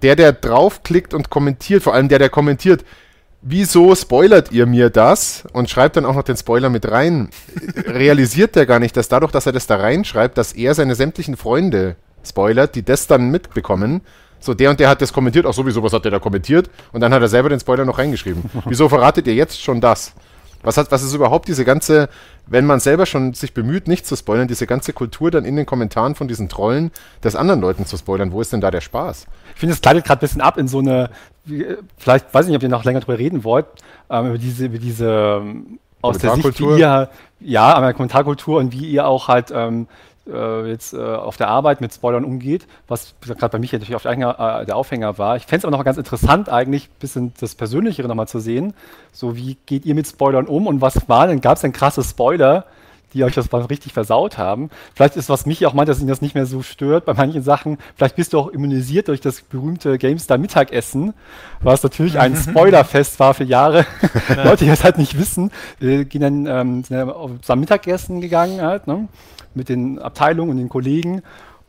Der, 0.03 0.17
der 0.17 0.33
draufklickt 0.33 1.15
und 1.15 1.31
kommentiert, 1.31 1.83
vor 1.83 1.95
allem 1.95 2.09
der, 2.09 2.19
der 2.19 2.29
kommentiert, 2.29 2.85
wieso 3.45 3.95
spoilert 3.95 4.51
ihr 4.51 4.67
mir 4.67 4.91
das? 4.91 5.45
Und 5.53 5.71
schreibt 5.71 5.97
dann 5.97 6.07
auch 6.07 6.15
noch 6.15 6.23
den 6.23 6.37
Spoiler 6.37 6.71
mit 6.71 6.91
rein. 6.91 7.29
Realisiert 7.87 8.57
der 8.57 8.67
gar 8.67 8.81
nicht, 8.81 8.97
dass 8.97 9.09
dadurch, 9.09 9.31
dass 9.31 9.47
er 9.47 9.53
das 9.53 9.67
da 9.67 9.77
reinschreibt, 9.77 10.37
dass 10.37 10.53
er 10.53 10.75
seine 10.75 10.95
sämtlichen 10.95 11.37
Freunde 11.37 11.97
spoilert, 12.27 12.75
die 12.75 12.85
das 12.85 13.07
dann 13.07 13.31
mitbekommen. 13.31 14.01
So, 14.41 14.55
der 14.55 14.71
und 14.71 14.81
der 14.81 14.89
hat 14.89 15.01
das 15.01 15.13
kommentiert, 15.13 15.47
auch 15.47 15.55
sowieso, 15.55 15.83
was 15.83 15.93
hat 15.93 16.05
der 16.05 16.11
da 16.11 16.19
kommentiert? 16.19 16.69
Und 16.93 17.01
dann 17.01 17.15
hat 17.15 17.23
er 17.23 17.29
selber 17.29 17.49
den 17.49 17.61
Spoiler 17.61 17.85
noch 17.85 17.99
reingeschrieben. 17.99 18.43
Wieso 18.67 18.89
verratet 18.89 19.27
ihr 19.27 19.35
jetzt 19.35 19.63
schon 19.63 19.81
das? 19.81 20.13
Was, 20.65 20.77
hat, 20.77 20.91
was 20.91 21.03
ist 21.03 21.15
überhaupt 21.15 21.49
diese 21.49 21.65
ganze, 21.65 22.09
wenn 22.47 22.67
man 22.67 22.81
selber 22.81 23.07
schon 23.07 23.35
sich 23.35 23.55
bemüht, 23.55 23.87
nicht 23.87 24.07
zu 24.07 24.17
spoilern, 24.17 24.49
diese 24.49 24.67
ganze 24.67 24.93
Kultur 24.93 25.31
dann 25.31 25.45
in 25.45 25.57
den 25.57 25.67
Kommentaren 25.67 26.15
von 26.15 26.27
diesen 26.27 26.49
Trollen 26.49 26.91
des 27.23 27.37
anderen 27.37 27.61
Leuten 27.61 27.87
zu 27.87 27.97
spoilern? 27.97 28.33
Wo 28.33 28.41
ist 28.41 28.53
denn 28.53 28.61
da 28.61 28.71
der 28.71 28.81
Spaß? 28.81 29.27
Ich 29.55 29.61
finde, 29.61 29.75
es 29.75 29.81
gleitet 29.81 30.05
gerade 30.05 30.19
ein 30.19 30.27
bisschen 30.27 30.41
ab 30.41 30.59
in 30.59 30.67
so 30.67 30.79
eine, 30.81 31.11
äh, 31.49 31.77
vielleicht 31.97 32.33
weiß 32.35 32.47
ich 32.47 32.51
nicht, 32.51 32.57
ob 32.57 32.63
ihr 32.63 32.69
noch 32.69 32.85
länger 32.85 33.01
drüber 33.01 33.19
reden 33.19 33.45
wollt, 33.45 33.67
ähm, 34.11 34.29
über 34.29 34.39
diese, 34.39 34.67
über 34.67 34.79
diese 34.79 35.41
ähm, 35.43 35.79
aus 36.03 36.19
der 36.19 36.35
Sicht, 36.35 36.61
wie 36.61 36.81
ihr, 36.81 37.09
ja, 37.41 37.73
an 37.73 37.83
der 37.83 37.95
Kommentarkultur 37.95 38.59
und 38.59 38.73
wie 38.73 38.91
ihr 38.91 39.07
auch 39.07 39.29
halt 39.29 39.53
ähm, 39.55 39.87
äh, 40.27 40.69
jetzt 40.69 40.95
äh, 40.95 40.99
auf 40.99 41.37
der 41.37 41.49
Arbeit 41.49 41.81
mit 41.81 41.93
Spoilern 41.93 42.25
umgeht, 42.25 42.67
was 42.89 43.15
gerade 43.21 43.49
bei 43.49 43.59
mich 43.59 43.73
ja 43.73 43.79
natürlich 43.79 43.97
auf 43.97 44.03
der, 44.03 44.13
Aufhänger, 44.13 44.61
äh, 44.61 44.67
der 44.67 44.77
Aufhänger 44.77 45.19
war. 45.19 45.37
Ich 45.37 45.45
fände 45.45 45.59
es 45.59 45.65
aber 45.65 45.77
noch 45.77 45.85
ganz 45.85 45.99
interessant, 45.99 46.49
eigentlich 46.49 46.89
ein 46.89 46.99
bisschen 46.99 47.33
das 47.41 47.55
Persönlichere 47.55 48.09
nochmal 48.09 48.29
zu 48.29 48.39
sehen. 48.39 48.75
So, 49.13 49.37
wie 49.37 49.57
geht 49.67 49.85
ihr 49.85 49.95
mit 49.95 50.07
Spoilern 50.07 50.47
um 50.47 50.67
und 50.67 50.81
was 50.81 51.09
war 51.09 51.27
denn, 51.27 51.41
gab 51.41 51.57
es 51.57 51.63
denn 51.63 51.73
krasse 51.73 52.03
Spoiler, 52.03 52.65
die 53.15 53.25
euch 53.25 53.35
das 53.35 53.51
mal 53.51 53.63
richtig 53.63 53.93
versaut 53.93 54.39
haben. 54.39 54.71
Vielleicht 54.95 55.17
ist, 55.17 55.29
was 55.29 55.47
mich 55.47 55.65
auch 55.67 55.73
meint, 55.73 55.89
dass 55.89 56.01
ihn 56.01 56.09
das 56.09 56.21
nicht 56.21 56.35
mehr 56.35 56.47
so 56.47 56.63
stört 56.63 57.05
bei 57.05 57.15
manchen 57.15 57.43
Sachen. 57.43 57.79
Vielleicht 57.97 58.17
bist 58.17 58.33
du 58.33 58.39
auch 58.41 58.49
immunisiert 58.49 59.09
durch 59.09 59.21
das 59.21 59.41
berühmte 59.41 59.99
GameStar 59.99 60.37
Mittagessen, 60.37 61.15
was 61.61 61.83
natürlich 61.83 62.19
ein 62.19 62.37
Spoilerfest 62.37 63.21
war 63.21 63.33
für 63.35 63.45
Jahre. 63.45 63.87
Leute, 64.45 64.65
die 64.65 64.71
das 64.71 64.83
halt 64.83 64.99
nicht 64.99 65.19
wissen, 65.19 65.53
äh, 65.81 66.05
gehen 66.05 66.21
dann 66.21 66.47
ähm, 66.47 66.85
sind 66.85 66.97
dann 66.99 67.11
auf 67.11 67.31
zusammen 67.41 67.61
Mittagessen 67.61 68.21
gegangen 68.21 68.61
halt, 68.61 68.87
ne? 68.87 69.09
Mit 69.55 69.69
den 69.69 69.99
Abteilungen 69.99 70.51
und 70.51 70.57
den 70.59 70.69
Kollegen. 70.69 71.23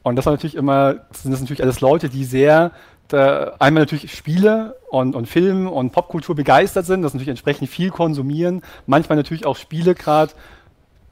Und 0.04 0.15
das 0.15 0.25
war 0.25 0.34
natürlich 0.34 0.56
immer, 0.56 0.96
sind 1.12 1.32
das 1.32 1.42
natürlich 1.42 1.63
alles 1.63 1.82
Leute, 1.82 2.10
die 2.10 2.25
sehr 2.25 2.72
da 3.08 3.54
einmal 3.60 3.84
natürlich 3.84 4.13
Spiele 4.13 4.77
und, 4.89 5.15
und 5.15 5.27
Film 5.27 5.68
und 5.68 5.92
Popkultur 5.92 6.36
begeistert 6.36 6.86
sind, 6.86 7.04
das 7.04 7.13
natürlich 7.13 7.30
entsprechend 7.30 7.70
viel 7.70 7.92
konsumieren, 7.92 8.63
manchmal 8.88 9.15
natürlich 9.15 9.46
auch 9.46 9.58
Spiele 9.58 9.94
gerade 9.94 10.34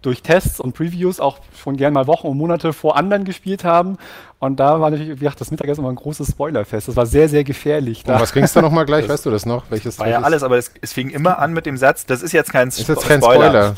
durch 0.01 0.21
Tests 0.21 0.59
und 0.59 0.73
Previews 0.73 1.19
auch 1.19 1.39
schon 1.55 1.77
gern 1.77 1.93
mal 1.93 2.07
Wochen 2.07 2.27
und 2.27 2.37
Monate 2.37 2.73
vor 2.73 2.97
anderen 2.97 3.23
gespielt 3.23 3.63
haben. 3.63 3.97
Und 4.39 4.59
da 4.59 4.81
war 4.81 4.89
natürlich, 4.89 5.13
wie 5.13 5.19
gesagt, 5.19 5.39
das 5.39 5.49
Mittagessen 5.49 5.79
immer 5.79 5.91
ein 5.91 5.95
großes 5.95 6.31
Spoilerfest. 6.31 6.89
Das 6.89 6.95
war 6.97 7.05
sehr, 7.05 7.29
sehr 7.29 7.45
gefährlich. 7.45 8.03
Da. 8.03 8.19
was 8.19 8.33
ging 8.33 8.43
es 8.43 8.51
da 8.51 8.61
nochmal 8.61 8.85
gleich? 8.85 9.07
Weißt 9.07 9.25
du 9.25 9.31
das 9.31 9.45
noch? 9.45 9.63
Welches 9.69 9.97
War 9.99 10.09
ja 10.09 10.21
alles, 10.21 10.43
aber 10.43 10.57
es, 10.57 10.71
es 10.81 10.91
fing 10.91 11.09
immer 11.09 11.39
an 11.39 11.53
mit 11.53 11.65
dem 11.65 11.77
Satz, 11.77 12.05
das 12.05 12.21
ist 12.21 12.33
jetzt 12.33 12.51
kein, 12.51 12.67
Ist 12.67 12.87
jetzt 12.87 13.07
kein 13.07 13.21
Spoiler. 13.21 13.75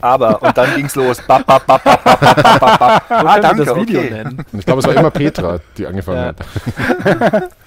Aber, 0.00 0.42
und 0.42 0.56
dann 0.56 0.74
ging's 0.76 0.94
los. 0.94 1.20
Bap, 1.26 1.46
bap, 1.46 1.66
bap, 1.66 1.84
bap, 1.84 2.04
bap, 2.04 2.20
bap, 2.20 2.60
bap, 2.60 2.78
bap. 2.78 3.04
So 3.08 3.14
Ah, 3.26 3.40
danke, 3.40 3.64
das 3.64 3.76
Video 3.76 4.00
okay. 4.00 4.10
nennen. 4.10 4.44
Und 4.52 4.58
ich 4.58 4.66
glaube, 4.66 4.80
es 4.80 4.86
war 4.86 4.94
immer 4.94 5.10
Petra, 5.10 5.58
die 5.76 5.86
angefangen 5.86 6.18
Ja. 6.18 6.26
hat. 6.26 7.48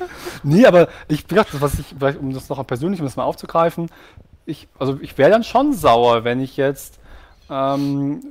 Nee, 0.46 0.66
aber 0.66 0.90
ich 1.08 1.25
gesagt, 1.25 1.50
was 1.62 1.80
ich, 1.80 1.96
vielleicht, 1.98 2.20
um 2.20 2.34
das 2.34 2.50
noch 2.50 2.66
persönlich, 2.68 3.00
um 3.00 3.06
das 3.06 3.16
mal 3.16 3.24
aufzugreifen, 3.24 3.90
ich, 4.46 4.68
also 4.78 4.98
ich 5.02 5.18
wäre 5.18 5.32
dann 5.32 5.46
schon 5.46 5.72
sauer, 5.72 6.25
wenn 6.25 6.42
ich 6.42 6.58
jetzt 6.58 7.00
ähm, 7.50 8.22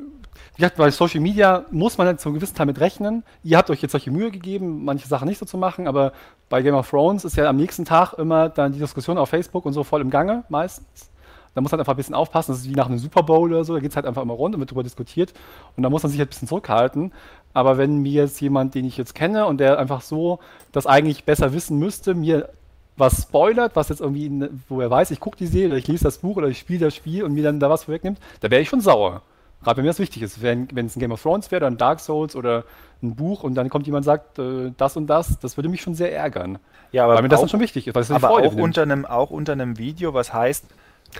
wie 0.55 0.61
gesagt, 0.61 0.77
bei 0.77 0.91
Social 0.91 1.21
Media 1.21 1.65
muss 1.71 1.97
man 1.97 2.19
zu 2.19 2.29
einem 2.29 2.35
gewissen 2.35 2.55
Teil 2.55 2.67
mit 2.67 2.79
rechnen. 2.79 3.25
Ihr 3.43 3.57
habt 3.57 3.71
euch 3.71 3.81
jetzt 3.81 3.93
solche 3.93 4.11
Mühe 4.11 4.31
gegeben, 4.31 4.85
manche 4.85 5.09
Sachen 5.09 5.27
nicht 5.27 5.39
so 5.39 5.47
zu 5.47 5.57
machen, 5.57 5.89
aber 5.89 6.13
bei 6.51 6.61
Game 6.61 6.75
of 6.75 6.91
Thrones 6.91 7.25
ist 7.25 7.37
ja 7.37 7.49
am 7.49 7.57
nächsten 7.57 7.87
Tag 7.87 8.13
immer 8.15 8.51
dann 8.51 8.73
die 8.73 8.79
Diskussion 8.79 9.17
auf 9.17 9.31
Facebook 9.31 9.65
und 9.65 9.73
so 9.73 9.83
voll 9.83 10.03
im 10.03 10.11
Gange 10.11 10.45
meistens. 10.51 11.09
Da 11.55 11.61
muss 11.61 11.71
man 11.71 11.81
einfach 11.81 11.93
ein 11.93 11.97
bisschen 11.97 12.15
aufpassen. 12.15 12.53
Das 12.53 12.61
ist 12.61 12.69
wie 12.71 12.75
nach 12.75 12.87
einem 12.87 12.99
Super 12.99 13.23
Bowl 13.23 13.53
oder 13.53 13.65
so. 13.65 13.75
Da 13.75 13.81
geht 13.81 13.91
es 13.91 13.97
halt 13.97 14.07
einfach 14.07 14.23
immer 14.23 14.35
rund 14.35 14.55
und 14.55 14.61
wird 14.61 14.71
darüber 14.71 14.83
diskutiert. 14.83 15.33
Und 15.77 15.83
da 15.83 15.91
muss 15.91 16.03
man 16.03 16.11
sich 16.11 16.19
halt 16.19 16.29
ein 16.29 16.31
bisschen 16.31 16.49
zurückhalten. 16.49 17.13
Aber 17.53 17.77
wenn 17.77 17.99
mir 17.99 18.13
jetzt 18.13 18.41
jemand, 18.41 18.75
den 18.75 18.85
ich 18.87 18.97
jetzt 18.97 19.15
kenne 19.15 19.47
und 19.47 19.59
der 19.59 19.79
einfach 19.79 20.01
so 20.01 20.39
das 20.73 20.87
eigentlich 20.87 21.25
besser 21.25 21.53
wissen 21.53 21.79
müsste, 21.79 22.15
mir 22.15 22.49
was 22.97 23.23
spoilert, 23.23 23.77
was 23.77 23.89
jetzt 23.89 24.01
irgendwie, 24.01 24.29
ne, 24.29 24.51
wo 24.69 24.81
er 24.81 24.91
weiß, 24.91 25.11
ich 25.11 25.21
gucke 25.21 25.37
die 25.37 25.47
Serie, 25.47 25.69
oder 25.69 25.77
ich 25.79 25.89
lese 25.89 26.05
das 26.05 26.19
Buch 26.19 26.37
oder 26.37 26.49
ich 26.49 26.59
spiele 26.59 26.87
das 26.87 26.95
Spiel 26.95 27.25
und 27.25 27.33
mir 27.33 27.43
dann 27.43 27.59
da 27.61 27.69
was 27.71 27.85
vorwegnimmt, 27.85 28.19
da 28.41 28.51
wäre 28.51 28.61
ich 28.63 28.69
schon 28.69 28.81
sauer. 28.81 29.23
Gerade 29.63 29.77
wenn 29.79 29.85
mir 29.85 29.91
das 29.91 29.99
wichtig 29.99 30.23
ist. 30.23 30.43
Wenn, 30.43 30.69
es 30.75 30.97
ein 30.97 31.01
Game 31.01 31.13
of 31.13 31.23
Thrones 31.23 31.51
wäre, 31.51 31.61
dann 31.61 31.77
Dark 31.77 32.01
Souls 32.01 32.35
oder 32.35 32.65
ein 33.03 33.15
Buch 33.15 33.45
und 33.45 33.55
dann 33.55 33.69
kommt 33.71 33.87
jemand 33.87 34.03
und 34.03 34.07
sagt, 34.07 34.39
äh, 34.39 34.73
das 34.77 34.97
und 34.97 35.07
das, 35.07 35.39
das 35.39 35.57
würde 35.57 35.69
mich 35.69 35.81
schon 35.83 35.95
sehr 35.95 36.15
ärgern. 36.15 36.59
Ja, 36.91 37.05
aber 37.05 37.15
weil 37.15 37.23
mir 37.23 37.29
das 37.29 37.39
auch- 37.39 37.43
dann 37.45 37.49
schon 37.51 37.61
wichtig 37.61 37.87
ist. 37.87 38.11
Aber 38.11 38.31
auch 38.31 38.41
nimmt. 38.41 38.61
unter, 38.61 38.83
einem, 38.83 39.07
auch 39.07 39.31
unter 39.31 39.53
einem 39.53 39.79
Video, 39.79 40.15
was 40.15 40.33
heißt, 40.35 40.67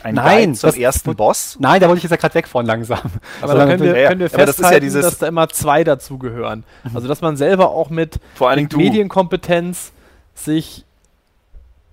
ein 0.03 0.15
Nein, 0.15 0.39
Guide 0.47 0.53
zum 0.59 0.69
das- 0.71 0.77
ersten 0.79 1.15
Boss. 1.17 1.57
Nein, 1.61 1.81
da 1.81 1.89
wollte 1.89 1.99
ich 1.99 2.03
jetzt 2.05 2.11
ja 2.13 2.17
gerade 2.17 2.35
weg 2.35 2.49
von 2.49 2.65
langsam. 2.67 2.99
Aber 3.41 3.55
da 3.55 3.67
können 3.67 3.83
wir, 3.83 3.95
ja, 3.95 4.03
ja. 4.03 4.09
können 4.09 4.21
wir 4.21 4.27
Aber 4.33 4.47
das 4.47 4.57
ist 4.57 4.59
ja 4.61 4.65
festhalten, 4.69 4.85
dieses- 4.85 5.05
dass 5.05 5.19
da 5.19 5.27
immer 5.29 5.49
zwei 5.49 5.85
dazugehören. 5.85 6.65
Also, 6.95 7.09
dass 7.09 7.21
man 7.21 7.37
selber 7.37 7.71
auch 7.71 7.91
mit, 7.91 8.19
Vor 8.35 8.49
allen 8.49 8.57
Dingen 8.59 8.69
mit. 8.73 8.77
Medienkompetenz 8.79 9.93
sich 10.35 10.85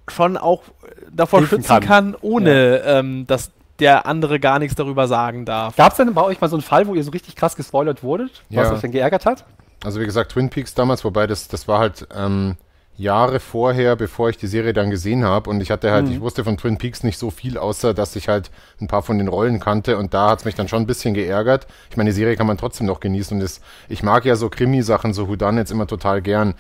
schon 0.08 0.38
auch 0.38 0.64
davor 1.12 1.40
Helfen 1.42 1.58
schützen 1.60 1.68
kann. 1.70 1.84
kann, 1.84 2.16
ohne 2.22 2.78
ähm, 2.86 3.28
dass 3.28 3.52
der 3.80 4.06
andere 4.06 4.40
gar 4.40 4.60
nichts 4.60 4.76
darüber 4.76 5.08
sagen 5.08 5.46
darf. 5.46 5.76
Gab 5.76 5.92
es 5.92 5.98
denn 5.98 6.14
bei 6.14 6.24
euch 6.24 6.42
mal 6.42 6.50
so 6.50 6.56
einen 6.56 6.64
Fall, 6.64 6.88
wo 6.88 6.96
ihr 6.96 7.04
so 7.04 7.12
richtig 7.12 7.36
krass 7.36 7.56
gespoilert 7.56 8.04
wurdet, 8.04 8.44
was 8.50 8.68
Ja. 8.68 8.74
euch 8.74 8.82
denn 8.82 8.92
geärgert 8.92 9.26
hat? 9.26 9.46
Also 9.84 10.00
wie 10.02 10.06
gesagt, 10.06 10.32
Twin 10.34 10.50
Peaks 10.50 10.74
damals, 10.74 11.06
wobei 11.06 11.28
das, 11.28 11.48
das 11.48 11.68
war 11.68 11.80
halt 11.80 12.06
ähm, 12.14 12.58
Jahre 13.00 13.40
vorher, 13.40 13.96
bevor 13.96 14.30
ich 14.30 14.38
die 14.38 14.48
Serie 14.48 14.74
dann 14.74 14.90
gesehen 14.90 15.24
habe. 15.26 15.50
Und 15.50 15.62
ich 15.62 15.72
hatte 15.72 15.92
halt, 15.92 16.06
Mhm. 16.08 16.12
ich 16.14 16.22
wusste 16.22 16.44
von 16.44 16.58
Twin 16.58 16.78
Peaks 16.78 17.04
nicht 17.04 17.18
so 17.18 17.32
viel, 17.32 17.58
außer 17.58 17.94
dass 17.94 18.16
ich 18.16 18.28
halt 18.28 18.52
ein 18.82 18.88
paar 18.88 19.02
von 19.02 19.18
den 19.18 19.28
Rollen 19.28 19.60
kannte. 19.60 19.98
Und 19.98 20.14
da 20.14 20.30
hat 20.32 20.40
es 20.40 20.46
mich 20.46 20.56
dann 20.56 20.68
schon 20.68 20.84
ein 20.84 20.88
bisschen 20.88 21.14
geärgert. 21.14 21.66
Ich 21.90 21.98
meine, 21.98 22.10
die 22.10 22.16
Serie 22.16 22.36
kann 22.36 22.48
man 22.48 22.58
trotzdem 22.58 22.88
noch 22.88 23.00
genießen. 23.00 23.36
Und 23.38 23.42
das, 23.42 23.62
ich 23.88 24.04
mag 24.04 24.26
ja 24.26 24.36
so 24.36 24.50
Krimi-Sachen, 24.50 25.14
so 25.14 25.28
Whodunits 25.28 25.72
immer 25.72 25.88
total 25.88 26.22
gern. 26.22 26.54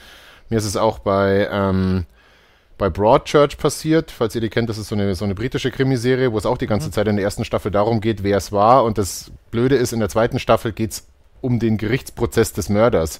Mir 0.49 0.57
ist 0.57 0.65
es 0.65 0.77
auch 0.77 0.99
bei, 0.99 1.47
ähm, 1.51 2.05
bei 2.77 2.89
Broadchurch 2.89 3.57
passiert, 3.57 4.09
falls 4.09 4.33
ihr 4.35 4.41
die 4.41 4.49
kennt, 4.49 4.69
das 4.69 4.77
ist 4.77 4.87
so 4.87 4.95
eine, 4.95 5.13
so 5.13 5.25
eine 5.25 5.35
britische 5.35 5.69
Krimiserie, 5.69 6.31
wo 6.31 6.37
es 6.37 6.45
auch 6.45 6.57
die 6.57 6.65
ganze 6.67 6.89
Zeit 6.91 7.07
in 7.09 7.17
der 7.17 7.25
ersten 7.25 7.43
Staffel 7.43 7.71
darum 7.71 7.99
geht, 7.99 8.23
wer 8.23 8.37
es 8.37 8.51
war. 8.53 8.85
Und 8.85 8.97
das 8.97 9.31
Blöde 9.51 9.75
ist, 9.75 9.91
in 9.91 9.99
der 9.99 10.07
zweiten 10.07 10.39
Staffel 10.39 10.71
geht 10.71 10.91
es 10.91 11.05
um 11.41 11.59
den 11.59 11.77
Gerichtsprozess 11.77 12.53
des 12.53 12.69
Mörders. 12.69 13.19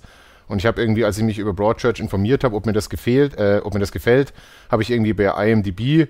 Und 0.49 0.57
ich 0.57 0.65
habe 0.65 0.81
irgendwie, 0.81 1.05
als 1.05 1.17
ich 1.17 1.23
mich 1.23 1.39
über 1.39 1.53
Broadchurch 1.53 1.99
informiert 1.99 2.43
habe, 2.43 2.55
ob 2.55 2.65
mir 2.65 2.73
das 2.73 2.89
gefehlt, 2.89 3.37
äh, 3.37 3.61
ob 3.63 3.73
mir 3.73 3.79
das 3.79 3.93
gefällt, 3.93 4.33
habe 4.69 4.81
ich 4.81 4.91
irgendwie 4.91 5.13
bei 5.13 5.25
IMDb 5.25 6.09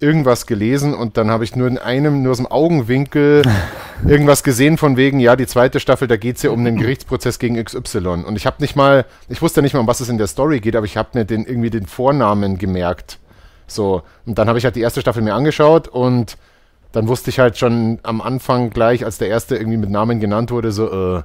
irgendwas 0.00 0.46
gelesen 0.46 0.94
und 0.94 1.16
dann 1.16 1.30
habe 1.30 1.44
ich 1.44 1.54
nur 1.54 1.68
in 1.68 1.78
einem, 1.78 2.22
nur 2.22 2.32
aus 2.32 2.38
dem 2.38 2.48
Augenwinkel 2.48 3.42
irgendwas 4.06 4.42
gesehen 4.42 4.76
von 4.76 4.96
wegen, 4.96 5.20
ja, 5.20 5.36
die 5.36 5.46
zweite 5.46 5.78
Staffel, 5.78 6.08
da 6.08 6.16
geht 6.16 6.36
es 6.36 6.42
ja 6.42 6.50
um 6.50 6.64
den 6.64 6.76
Gerichtsprozess 6.76 7.38
gegen 7.38 7.62
XY. 7.62 8.24
Und 8.26 8.34
ich 8.34 8.44
habe 8.44 8.56
nicht 8.58 8.74
mal, 8.74 9.06
ich 9.28 9.40
wusste 9.40 9.62
nicht 9.62 9.74
mal, 9.74 9.80
um 9.80 9.86
was 9.86 10.00
es 10.00 10.08
in 10.08 10.18
der 10.18 10.26
Story 10.26 10.58
geht, 10.58 10.74
aber 10.74 10.86
ich 10.86 10.96
habe 10.96 11.10
mir 11.14 11.24
den 11.24 11.46
irgendwie 11.46 11.70
den 11.70 11.86
Vornamen 11.86 12.58
gemerkt. 12.58 13.20
So, 13.68 14.02
und 14.26 14.38
dann 14.38 14.48
habe 14.48 14.58
ich 14.58 14.64
halt 14.64 14.74
die 14.74 14.80
erste 14.80 15.00
Staffel 15.00 15.22
mir 15.22 15.34
angeschaut 15.34 15.86
und 15.86 16.36
dann 16.90 17.06
wusste 17.06 17.30
ich 17.30 17.38
halt 17.38 17.56
schon 17.56 18.00
am 18.02 18.20
Anfang 18.20 18.70
gleich, 18.70 19.04
als 19.04 19.18
der 19.18 19.28
erste 19.28 19.56
irgendwie 19.56 19.78
mit 19.78 19.88
Namen 19.88 20.18
genannt 20.18 20.50
wurde, 20.50 20.72
so, 20.72 21.18
äh, 21.18 21.22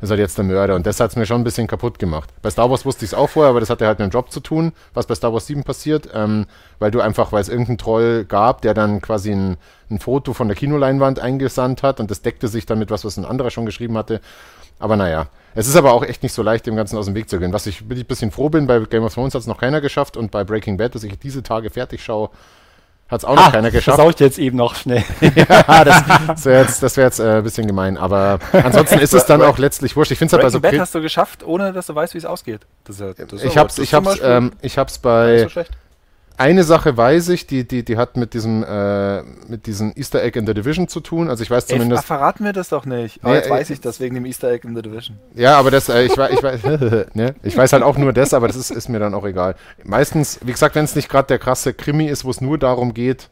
ist 0.00 0.10
halt 0.10 0.20
jetzt 0.20 0.38
der 0.38 0.44
Mörder. 0.44 0.76
Und 0.76 0.86
das 0.86 1.00
hat 1.00 1.10
es 1.10 1.16
mir 1.16 1.26
schon 1.26 1.40
ein 1.40 1.44
bisschen 1.44 1.66
kaputt 1.66 1.98
gemacht. 1.98 2.30
Bei 2.42 2.50
Star 2.50 2.70
Wars 2.70 2.84
wusste 2.84 3.04
ich 3.04 3.12
es 3.12 3.14
auch 3.14 3.28
vorher, 3.28 3.50
aber 3.50 3.60
das 3.60 3.70
hatte 3.70 3.86
halt 3.86 3.98
mit 3.98 4.10
dem 4.10 4.12
Job 4.12 4.30
zu 4.30 4.40
tun, 4.40 4.72
was 4.94 5.06
bei 5.06 5.14
Star 5.14 5.32
Wars 5.32 5.46
7 5.46 5.62
passiert, 5.64 6.08
ähm, 6.14 6.46
weil 6.78 6.90
du 6.90 7.00
einfach, 7.00 7.32
weil 7.32 7.42
es 7.42 7.48
irgendeinen 7.48 7.78
Troll 7.78 8.24
gab, 8.24 8.62
der 8.62 8.74
dann 8.74 9.00
quasi 9.00 9.32
ein, 9.32 9.56
ein 9.90 9.98
Foto 9.98 10.32
von 10.32 10.48
der 10.48 10.56
Kinoleinwand 10.56 11.18
eingesandt 11.18 11.82
hat 11.82 12.00
und 12.00 12.10
das 12.10 12.22
deckte 12.22 12.48
sich 12.48 12.66
dann 12.66 12.78
mit 12.78 12.90
was, 12.90 13.04
was 13.04 13.16
ein 13.16 13.24
anderer 13.24 13.50
schon 13.50 13.66
geschrieben 13.66 13.98
hatte. 13.98 14.20
Aber 14.78 14.96
naja, 14.96 15.26
es 15.54 15.68
ist 15.68 15.76
aber 15.76 15.92
auch 15.92 16.02
echt 16.02 16.22
nicht 16.22 16.32
so 16.32 16.42
leicht, 16.42 16.66
dem 16.66 16.76
Ganzen 16.76 16.96
aus 16.96 17.06
dem 17.06 17.14
Weg 17.14 17.28
zu 17.28 17.38
gehen. 17.38 17.52
Was 17.52 17.66
ich 17.66 17.82
ein 17.82 18.06
bisschen 18.06 18.30
froh 18.30 18.48
bin, 18.48 18.66
bei 18.66 18.80
Game 18.80 19.04
of 19.04 19.12
Thrones 19.12 19.34
hat 19.34 19.42
es 19.42 19.46
noch 19.46 19.58
keiner 19.58 19.80
geschafft 19.80 20.16
und 20.16 20.30
bei 20.30 20.44
Breaking 20.44 20.78
Bad, 20.78 20.94
dass 20.94 21.04
ich 21.04 21.18
diese 21.18 21.42
Tage 21.42 21.70
fertig 21.70 22.02
schaue, 22.02 22.30
hat 23.10 23.18
es 23.20 23.24
auch 23.24 23.34
noch 23.34 23.52
keiner 23.52 23.70
geschafft. 23.70 23.96
versau 23.96 24.10
ich 24.10 24.18
jetzt 24.20 24.38
eben 24.38 24.56
noch 24.56 24.74
schnell. 24.76 25.02
ja, 25.34 25.84
das, 25.84 26.02
das 26.28 26.44
wäre 26.46 26.62
jetzt, 26.62 26.82
das 26.82 26.96
wär 26.96 27.04
jetzt 27.04 27.18
äh, 27.18 27.38
ein 27.38 27.42
bisschen 27.42 27.66
gemein, 27.66 27.96
aber 27.96 28.38
ansonsten 28.52 28.98
ist 29.00 29.12
es 29.14 29.26
dann 29.26 29.42
auch 29.42 29.58
letztlich 29.58 29.96
wurscht. 29.96 30.12
Ich 30.12 30.18
finde 30.18 30.28
es 30.28 30.32
halt 30.34 30.42
bei 30.44 30.50
so 30.50 30.58
Kri- 30.60 30.78
hast 30.80 30.94
du 30.94 31.00
geschafft, 31.00 31.42
ohne 31.44 31.72
dass 31.72 31.86
du 31.86 31.94
weißt, 31.94 32.14
wie 32.14 32.18
es 32.18 32.24
ausgeht. 32.24 32.60
Das 32.84 32.96
ist 32.96 33.00
ja, 33.18 33.24
das 33.24 33.32
ist 33.32 33.44
ich 33.44 33.56
hab's, 33.58 33.74
das 33.76 33.82
ich 33.84 33.94
hab's, 33.94 34.18
ähm, 34.22 34.52
ich 34.62 34.78
hab's 34.78 34.94
nicht 34.94 35.02
bei 35.02 35.38
so 35.42 35.48
schlecht. 35.48 35.70
Eine 36.40 36.64
Sache 36.64 36.96
weiß 36.96 37.28
ich, 37.28 37.46
die, 37.46 37.68
die, 37.68 37.84
die 37.84 37.98
hat 37.98 38.16
mit 38.16 38.32
diesem, 38.32 38.64
äh, 38.64 39.22
mit 39.46 39.66
diesem 39.66 39.92
Easter 39.94 40.22
Egg 40.22 40.38
in 40.38 40.46
the 40.46 40.54
Division 40.54 40.88
zu 40.88 41.00
tun. 41.00 41.28
Also 41.28 41.42
ich 41.42 41.50
weiß 41.50 41.64
Ey, 41.64 41.76
zumindest, 41.76 42.06
verraten 42.06 42.46
wir 42.46 42.54
das 42.54 42.70
doch 42.70 42.86
nicht. 42.86 43.22
Aber 43.22 43.32
Nee, 43.32 43.36
jetzt 43.36 43.46
ey, 43.46 43.52
weiß 43.52 43.70
ich 43.70 43.80
das 43.82 44.00
wegen 44.00 44.14
dem 44.14 44.24
Easter 44.24 44.50
Egg 44.50 44.66
in 44.66 44.74
the 44.74 44.80
Division. 44.80 45.18
ja, 45.34 45.58
aber 45.58 45.70
das, 45.70 45.90
äh, 45.90 46.04
ich 46.04 46.16
weiß, 46.16 46.32
ich 46.32 46.42
weiß, 46.42 46.62
ne? 47.14 47.34
ich 47.42 47.56
weiß 47.56 47.74
halt 47.74 47.82
auch 47.82 47.98
nur 47.98 48.14
das, 48.14 48.32
aber 48.32 48.46
das 48.46 48.56
ist, 48.56 48.70
ist 48.70 48.88
mir 48.88 48.98
dann 48.98 49.12
auch 49.12 49.26
egal. 49.26 49.54
Meistens, 49.84 50.40
wie 50.42 50.52
gesagt, 50.52 50.74
wenn 50.76 50.84
es 50.84 50.96
nicht 50.96 51.10
gerade 51.10 51.28
der 51.28 51.38
krasse 51.38 51.74
Krimi 51.74 52.06
ist, 52.06 52.24
wo 52.24 52.30
es 52.30 52.40
nur 52.40 52.56
darum 52.56 52.94
geht, 52.94 53.28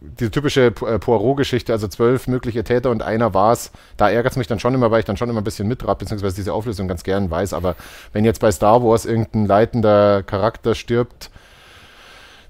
die 0.00 0.30
typische 0.30 0.66
äh, 0.66 0.70
Poirot-Geschichte, 1.00 1.72
also 1.72 1.88
zwölf 1.88 2.28
mögliche 2.28 2.62
Täter 2.62 2.90
und 2.90 3.02
einer 3.02 3.34
war's, 3.34 3.72
da 3.96 4.08
ärgert 4.08 4.32
es 4.32 4.36
mich 4.36 4.46
dann 4.46 4.60
schon 4.60 4.74
immer, 4.74 4.92
weil 4.92 5.00
ich 5.00 5.06
dann 5.06 5.16
schon 5.16 5.28
immer 5.28 5.40
ein 5.40 5.44
bisschen 5.44 5.66
mitrab, 5.66 5.98
beziehungsweise 5.98 6.36
diese 6.36 6.52
Auflösung 6.52 6.86
ganz 6.86 7.02
gern 7.02 7.32
weiß. 7.32 7.52
Aber 7.52 7.74
wenn 8.12 8.24
jetzt 8.24 8.40
bei 8.40 8.52
Star 8.52 8.84
Wars 8.84 9.06
irgendein 9.06 9.46
leitender 9.46 10.22
Charakter 10.22 10.76
stirbt, 10.76 11.30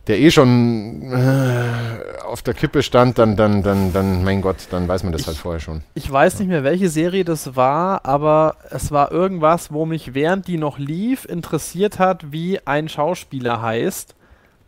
der 0.09 0.19
eh 0.19 0.31
schon 0.31 1.13
äh, 1.13 2.23
auf 2.25 2.43
der 2.43 2.55
Kippe 2.55 2.83
stand, 2.83 3.19
dann, 3.19 3.37
dann, 3.37 3.63
dann, 3.63 3.93
dann, 3.93 4.25
mein 4.25 4.41
Gott, 4.41 4.57
dann 4.71 4.89
weiß 4.89 5.03
man 5.05 5.13
das 5.13 5.27
halt 5.27 5.37
vorher 5.37 5.61
schon. 5.61 5.83
Ich 5.95 6.11
weiß 6.11 6.39
nicht 6.41 6.49
mehr, 6.49 6.65
welche 6.65 6.89
Serie 6.89 7.25
das 7.25 7.55
war, 7.57 8.05
aber 8.05 8.57
es 8.71 8.91
war 8.91 9.13
irgendwas, 9.13 9.73
wo 9.73 9.87
mich 9.87 10.15
während 10.15 10.47
die 10.49 10.57
noch 10.59 10.79
lief 10.79 11.25
interessiert 11.27 11.99
hat, 11.99 12.33
wie 12.33 12.59
ein 12.67 12.89
Schauspieler 12.89 13.63
heißt. 13.63 14.15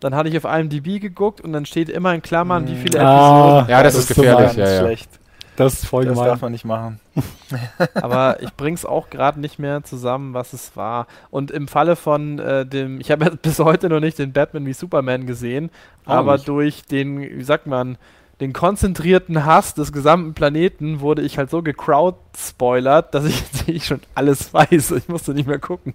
Dann 0.00 0.14
hatte 0.14 0.30
ich 0.30 0.36
auf 0.38 0.44
IMDb 0.44 0.98
geguckt 1.00 1.40
und 1.42 1.52
dann 1.52 1.66
steht 1.66 1.90
immer 1.90 2.14
in 2.14 2.22
Klammern, 2.22 2.66
wie 2.68 2.76
viele 2.76 3.00
Ah. 3.00 3.58
Episoden. 3.58 3.70
Ja, 3.70 3.82
das, 3.82 3.94
ist 3.94 4.10
ist 4.10 4.16
so 4.16 4.22
gefährlich, 4.22 4.46
Ganz 4.46 4.56
ja, 4.56 4.70
ja. 4.74 4.80
schlecht. 4.80 5.10
Das 5.56 5.74
ist 5.74 5.86
voll 5.86 6.04
Das 6.04 6.14
gemein. 6.14 6.28
darf 6.28 6.40
man 6.42 6.52
nicht 6.52 6.64
machen. 6.64 7.00
Aber 7.94 8.40
ich 8.42 8.52
bring's 8.54 8.84
auch 8.86 9.10
gerade 9.10 9.40
nicht 9.40 9.58
mehr 9.58 9.82
zusammen, 9.82 10.32
was 10.32 10.52
es 10.52 10.76
war. 10.76 11.06
Und 11.30 11.50
im 11.50 11.68
Falle 11.68 11.96
von 11.96 12.38
äh, 12.38 12.64
dem, 12.64 13.00
ich 13.00 13.10
habe 13.10 13.26
ja 13.26 13.30
bis 13.42 13.58
heute 13.58 13.88
noch 13.88 14.00
nicht 14.00 14.18
den 14.18 14.32
Batman 14.32 14.64
wie 14.66 14.72
Superman 14.72 15.26
gesehen, 15.26 15.70
Auch 16.06 16.12
aber 16.14 16.34
nicht. 16.34 16.48
durch 16.48 16.82
den, 16.84 17.20
wie 17.20 17.42
sagt 17.42 17.66
man, 17.66 17.98
den 18.40 18.54
konzentrierten 18.54 19.44
Hass 19.44 19.74
des 19.74 19.92
gesamten 19.92 20.32
Planeten 20.32 21.00
wurde 21.00 21.20
ich 21.20 21.36
halt 21.36 21.50
so 21.50 21.60
gecrowd-spoilert, 21.60 23.14
dass 23.14 23.26
ich 23.26 23.38
jetzt 23.40 23.68
ich 23.68 23.86
schon 23.86 24.00
alles 24.14 24.54
weiß. 24.54 24.92
Ich 24.92 25.08
musste 25.08 25.34
nicht 25.34 25.46
mehr 25.46 25.58
gucken. 25.58 25.92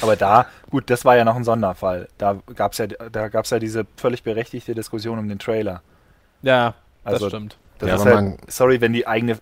Aber 0.00 0.14
da, 0.14 0.46
gut, 0.70 0.90
das 0.90 1.04
war 1.04 1.16
ja 1.16 1.24
noch 1.24 1.34
ein 1.36 1.44
Sonderfall. 1.44 2.08
Da 2.18 2.36
gab 2.54 2.72
es 2.72 2.78
ja, 2.78 2.86
da 2.86 3.28
gab's 3.28 3.50
ja 3.50 3.58
diese 3.58 3.84
völlig 3.96 4.22
berechtigte 4.22 4.74
Diskussion 4.76 5.18
um 5.18 5.28
den 5.28 5.38
Trailer. 5.40 5.82
Ja, 6.42 6.74
Also, 7.04 7.24
das 7.26 7.30
stimmt. 7.32 7.56
Das 7.78 7.88
Ja, 7.88 7.94
ist 7.96 8.00
aber 8.02 8.10
halt, 8.14 8.24
man- 8.24 8.36
sorry, 8.48 8.80
wenn 8.80 8.92
die 8.92 9.06
eigene 9.06 9.38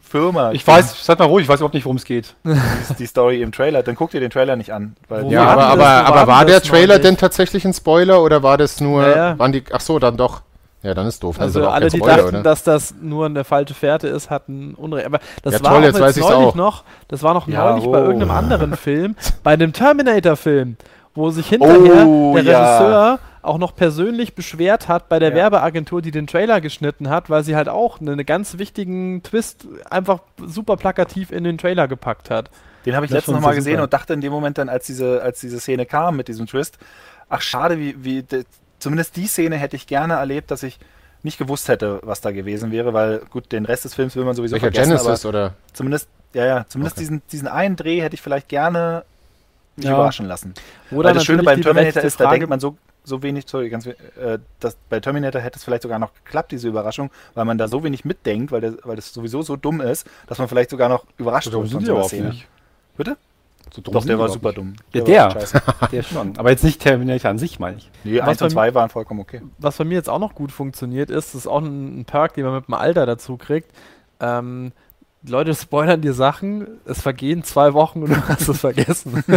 Firma 0.00 0.52
Ich 0.52 0.64
weiß, 0.66 1.04
seid 1.04 1.18
mal 1.18 1.24
ruhig, 1.24 1.44
ich 1.44 1.48
weiß 1.48 1.56
überhaupt 1.60 1.74
nicht, 1.74 1.84
worum 1.84 1.96
es 1.96 2.04
geht. 2.04 2.34
die, 2.44 2.94
die 2.98 3.06
Story 3.06 3.42
im 3.42 3.50
Trailer, 3.50 3.82
dann 3.82 3.96
guckt 3.96 4.14
ihr 4.14 4.20
den 4.20 4.30
Trailer 4.30 4.54
nicht 4.56 4.72
an. 4.72 4.94
Ja, 5.28 5.44
aber, 5.48 5.66
aber, 5.66 5.84
aber 5.86 6.16
hatten 6.18 6.26
war 6.28 6.44
der 6.44 6.62
Trailer 6.62 6.98
denn 7.00 7.16
tatsächlich 7.16 7.64
ein 7.64 7.72
Spoiler 7.74 8.22
oder 8.22 8.42
war 8.42 8.56
das 8.56 8.80
nur, 8.80 9.02
Ja, 9.02 9.16
ja. 9.16 9.38
waren 9.38 9.52
die, 9.52 9.64
ach 9.72 9.80
so, 9.80 9.98
dann 9.98 10.16
doch. 10.16 10.42
Ja, 10.82 10.94
dann 10.94 11.06
ist 11.08 11.20
doof. 11.24 11.36
ist 11.36 11.42
Also 11.42 11.60
aber 11.64 11.72
alle, 11.74 11.86
kein 11.86 11.90
die 11.90 11.96
Spoiler, 11.98 12.16
dachten, 12.18 12.28
oder? 12.28 12.42
dass 12.44 12.62
das 12.62 12.94
nur 13.00 13.26
eine 13.26 13.42
falsche 13.42 13.74
Fährte 13.74 14.06
ist, 14.06 14.30
hatten 14.30 14.74
Unrecht. 14.74 15.06
Aber 15.06 15.18
das 15.42 15.54
Ja, 15.54 15.64
war 15.64 15.72
toll, 15.72 15.80
auch 15.80 15.84
jetzt 15.86 16.00
weiß 16.00 16.16
neulich 16.18 16.34
auch. 16.48 16.54
noch, 16.54 16.84
das 17.08 17.22
war 17.24 17.34
noch 17.34 17.48
Ja, 17.48 17.70
neulich 17.70 17.84
bei 17.90 17.98
oh. 18.00 18.04
irgendeinem 18.04 18.30
anderen 18.30 18.76
Film, 18.76 19.16
bei 19.42 19.56
dem 19.56 19.72
Terminator-Film, 19.72 20.76
wo 21.16 21.30
sich 21.30 21.48
hinterher 21.50 22.06
Oh, 22.06 22.34
der 22.36 22.42
ja. 22.44 23.18
Auch 23.46 23.58
noch 23.58 23.76
persönlich 23.76 24.34
beschwert 24.34 24.88
hat 24.88 25.08
bei 25.08 25.18
der 25.20 25.30
Ja. 25.30 25.36
Werbeagentur, 25.36 26.02
die 26.02 26.10
den 26.10 26.26
Trailer 26.26 26.60
geschnitten 26.60 27.08
hat, 27.08 27.30
weil 27.30 27.44
sie 27.44 27.54
halt 27.54 27.68
auch 27.68 28.00
einen 28.00 28.26
ganz 28.26 28.58
wichtigen 28.58 29.22
Twist 29.22 29.66
einfach 29.88 30.18
super 30.44 30.76
plakativ 30.76 31.30
in 31.30 31.44
den 31.44 31.56
Trailer 31.56 31.86
gepackt 31.86 32.28
hat. 32.28 32.50
Den 32.84 32.96
habe 32.96 33.06
ich 33.06 33.10
Das 33.10 33.18
letztens 33.18 33.24
schon 33.26 33.34
noch 33.34 33.40
mal 33.42 33.52
sehr 33.52 33.56
gesehen 33.60 33.80
und 33.80 33.92
dachte 33.92 34.14
in 34.14 34.20
dem 34.20 34.32
Moment 34.32 34.58
dann, 34.58 34.68
als 34.68 34.86
diese, 34.86 35.22
als 35.22 35.40
diese 35.40 35.60
Szene 35.60 35.86
kam 35.86 36.16
mit 36.16 36.26
diesem 36.28 36.46
Twist, 36.46 36.78
ach 37.28 37.40
schade, 37.40 37.78
wie, 37.78 37.94
wie 38.04 38.22
de, 38.22 38.44
zumindest 38.80 39.16
die 39.16 39.26
Szene 39.28 39.56
hätte 39.56 39.76
ich 39.76 39.86
gerne 39.86 40.14
erlebt, 40.14 40.50
dass 40.50 40.62
ich 40.64 40.78
nicht 41.22 41.38
gewusst 41.38 41.68
hätte, 41.68 42.00
was 42.02 42.20
da 42.20 42.32
gewesen 42.32 42.72
wäre, 42.72 42.94
weil 42.94 43.20
gut, 43.30 43.50
den 43.52 43.64
Rest 43.64 43.84
des 43.84 43.94
Films 43.94 44.14
will 44.16 44.24
man 44.24 44.34
sowieso 44.34 44.54
Welcher 44.54 44.66
vergessen, 44.72 44.90
Genesis 44.96 45.24
aber 45.24 45.28
oder? 45.28 45.54
zumindest, 45.72 46.08
ja, 46.34 46.44
ja, 46.46 46.66
zumindest 46.68 46.96
Okay. 46.96 47.00
diesen, 47.04 47.22
diesen 47.30 47.48
einen 47.48 47.76
Dreh 47.76 48.00
hätte 48.02 48.14
ich 48.14 48.22
vielleicht 48.22 48.48
gerne 48.48 49.04
mich 49.76 49.86
Ja. 49.86 49.94
überraschen 49.94 50.26
lassen. 50.26 50.54
Wo 50.90 51.02
Weil 51.04 51.14
das 51.14 51.24
Schöne 51.24 51.42
beim 51.42 51.60
Terminator 51.62 52.02
ist, 52.02 52.18
da 52.20 52.24
Frage- 52.24 52.38
denkt 52.40 52.50
man 52.50 52.60
so, 52.60 52.76
so 53.06 53.22
wenig, 53.22 53.44
sorry, 53.46 53.70
ganz, 53.70 53.86
äh, 53.86 53.94
das, 54.60 54.76
bei 54.90 55.00
Terminator 55.00 55.40
hätte 55.40 55.58
es 55.58 55.64
vielleicht 55.64 55.82
sogar 55.82 55.98
noch 55.98 56.12
geklappt, 56.12 56.52
diese 56.52 56.68
Überraschung, 56.68 57.10
weil 57.34 57.44
man 57.44 57.56
da 57.56 57.68
so 57.68 57.84
wenig 57.84 58.04
mitdenkt, 58.04 58.50
weil, 58.52 58.60
der, 58.60 58.74
weil 58.82 58.96
das 58.96 59.12
sowieso 59.14 59.42
so 59.42 59.56
dumm 59.56 59.80
ist, 59.80 60.06
dass 60.26 60.38
man 60.38 60.48
vielleicht 60.48 60.70
sogar 60.70 60.88
noch 60.88 61.06
überrascht 61.16 61.50
So 61.50 61.60
wird 61.62 61.70
von 61.72 61.84
so 61.84 61.94
einer 61.94 62.04
Szene. 62.04 62.28
nicht. 62.30 62.48
Bitte? 62.96 63.16
So 63.72 63.80
dumm 63.80 63.94
Doch, 63.94 64.04
der 64.04 64.18
war 64.18 64.28
super 64.28 64.48
nicht. 64.48 64.58
dumm. 64.58 64.74
Ja, 64.92 65.34
war 65.34 65.34
der. 65.34 65.88
Der 65.92 66.02
schon. 66.02 66.36
Aber 66.38 66.50
jetzt 66.50 66.64
nicht 66.64 66.80
Terminator 66.80 67.30
an 67.30 67.38
sich, 67.38 67.58
meine 67.58 67.78
ich. 67.78 67.90
Nee, 68.04 68.18
Was 68.20 68.28
1 68.28 68.42
und 68.42 68.48
bei 68.48 68.70
2 68.70 68.74
waren 68.74 68.90
vollkommen 68.90 69.20
okay. 69.20 69.42
was 69.58 69.76
bei 69.76 69.84
mir 69.84 69.94
jetzt 69.94 70.08
auch 70.10 70.18
noch 70.18 70.34
gut 70.34 70.52
funktioniert 70.52 71.10
ist, 71.10 71.34
das 71.34 71.42
ist 71.42 71.46
auch 71.46 71.60
ein, 71.62 72.00
ein 72.00 72.04
Perk, 72.04 72.34
den 72.34 72.44
man 72.44 72.54
mit 72.54 72.68
dem 72.68 72.74
Alter 72.74 73.06
dazu 73.06 73.36
kriegt. 73.36 73.70
Ähm, 74.20 74.72
Leute 75.22 75.54
spoilern 75.54 76.00
dir 76.00 76.12
Sachen, 76.14 76.66
es 76.84 77.02
vergehen 77.02 77.42
zwei 77.42 77.74
Wochen 77.74 78.02
und 78.02 78.10
du 78.10 78.16
hast 78.28 78.48
es 78.48 78.60
vergessen. 78.60 79.24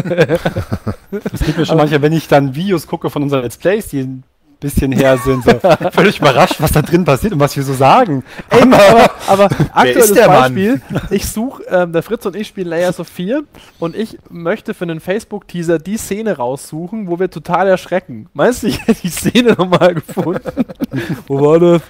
Das 1.12 1.42
geht 1.44 1.58
mir 1.58 1.66
schon 1.66 1.78
manchmal, 1.78 2.04
wenn 2.04 2.14
ich 2.14 2.28
dann 2.28 2.54
Videos 2.54 2.86
gucke 2.86 3.10
von 3.10 3.24
unseren 3.24 3.42
Let's 3.42 3.58
Plays, 3.58 3.88
die 3.88 4.02
ein 4.02 4.24
bisschen 4.60 4.92
her 4.92 5.18
sind, 5.18 5.44
so 5.44 5.60
völlig 5.92 6.20
überrascht, 6.20 6.58
was 6.60 6.72
da 6.72 6.84
drin 6.84 7.04
passiert 7.04 7.34
und 7.34 7.40
was 7.40 7.56
wir 7.56 7.64
so 7.64 7.74
sagen. 7.74 8.24
Ey, 8.50 8.62
aber, 8.62 9.12
aber 9.28 9.46
aktuelles 9.46 10.10
ist 10.10 10.16
der 10.16 10.28
Mann? 10.28 10.54
Beispiel, 10.54 10.82
ich 11.10 11.28
suche, 11.28 11.64
ähm, 11.64 11.94
der 11.94 12.04
Fritz 12.04 12.28
und 12.28 12.36
ich 12.36 12.48
spielen 12.48 12.68
Layers 12.68 13.00
of 13.00 13.08
4 13.08 13.44
und 13.80 13.96
ich 13.96 14.20
möchte 14.30 14.76
für 14.76 14.84
einen 14.84 15.00
Facebook-Teaser 15.00 15.80
die 15.80 15.98
Szene 15.98 16.38
raussuchen, 16.38 17.08
wo 17.08 17.20
wir 17.20 17.32
total 17.32 17.68
erschrecken. 17.68 18.28
Meinst 18.34 18.62
du, 18.64 18.68
ich 18.68 18.86
hätte 18.86 19.02
die 19.02 19.10
Szene 19.10 19.54
nochmal 19.54 19.96
gefunden? 19.96 20.66
wo 21.28 21.42
war 21.42 21.60
das? 21.60 21.82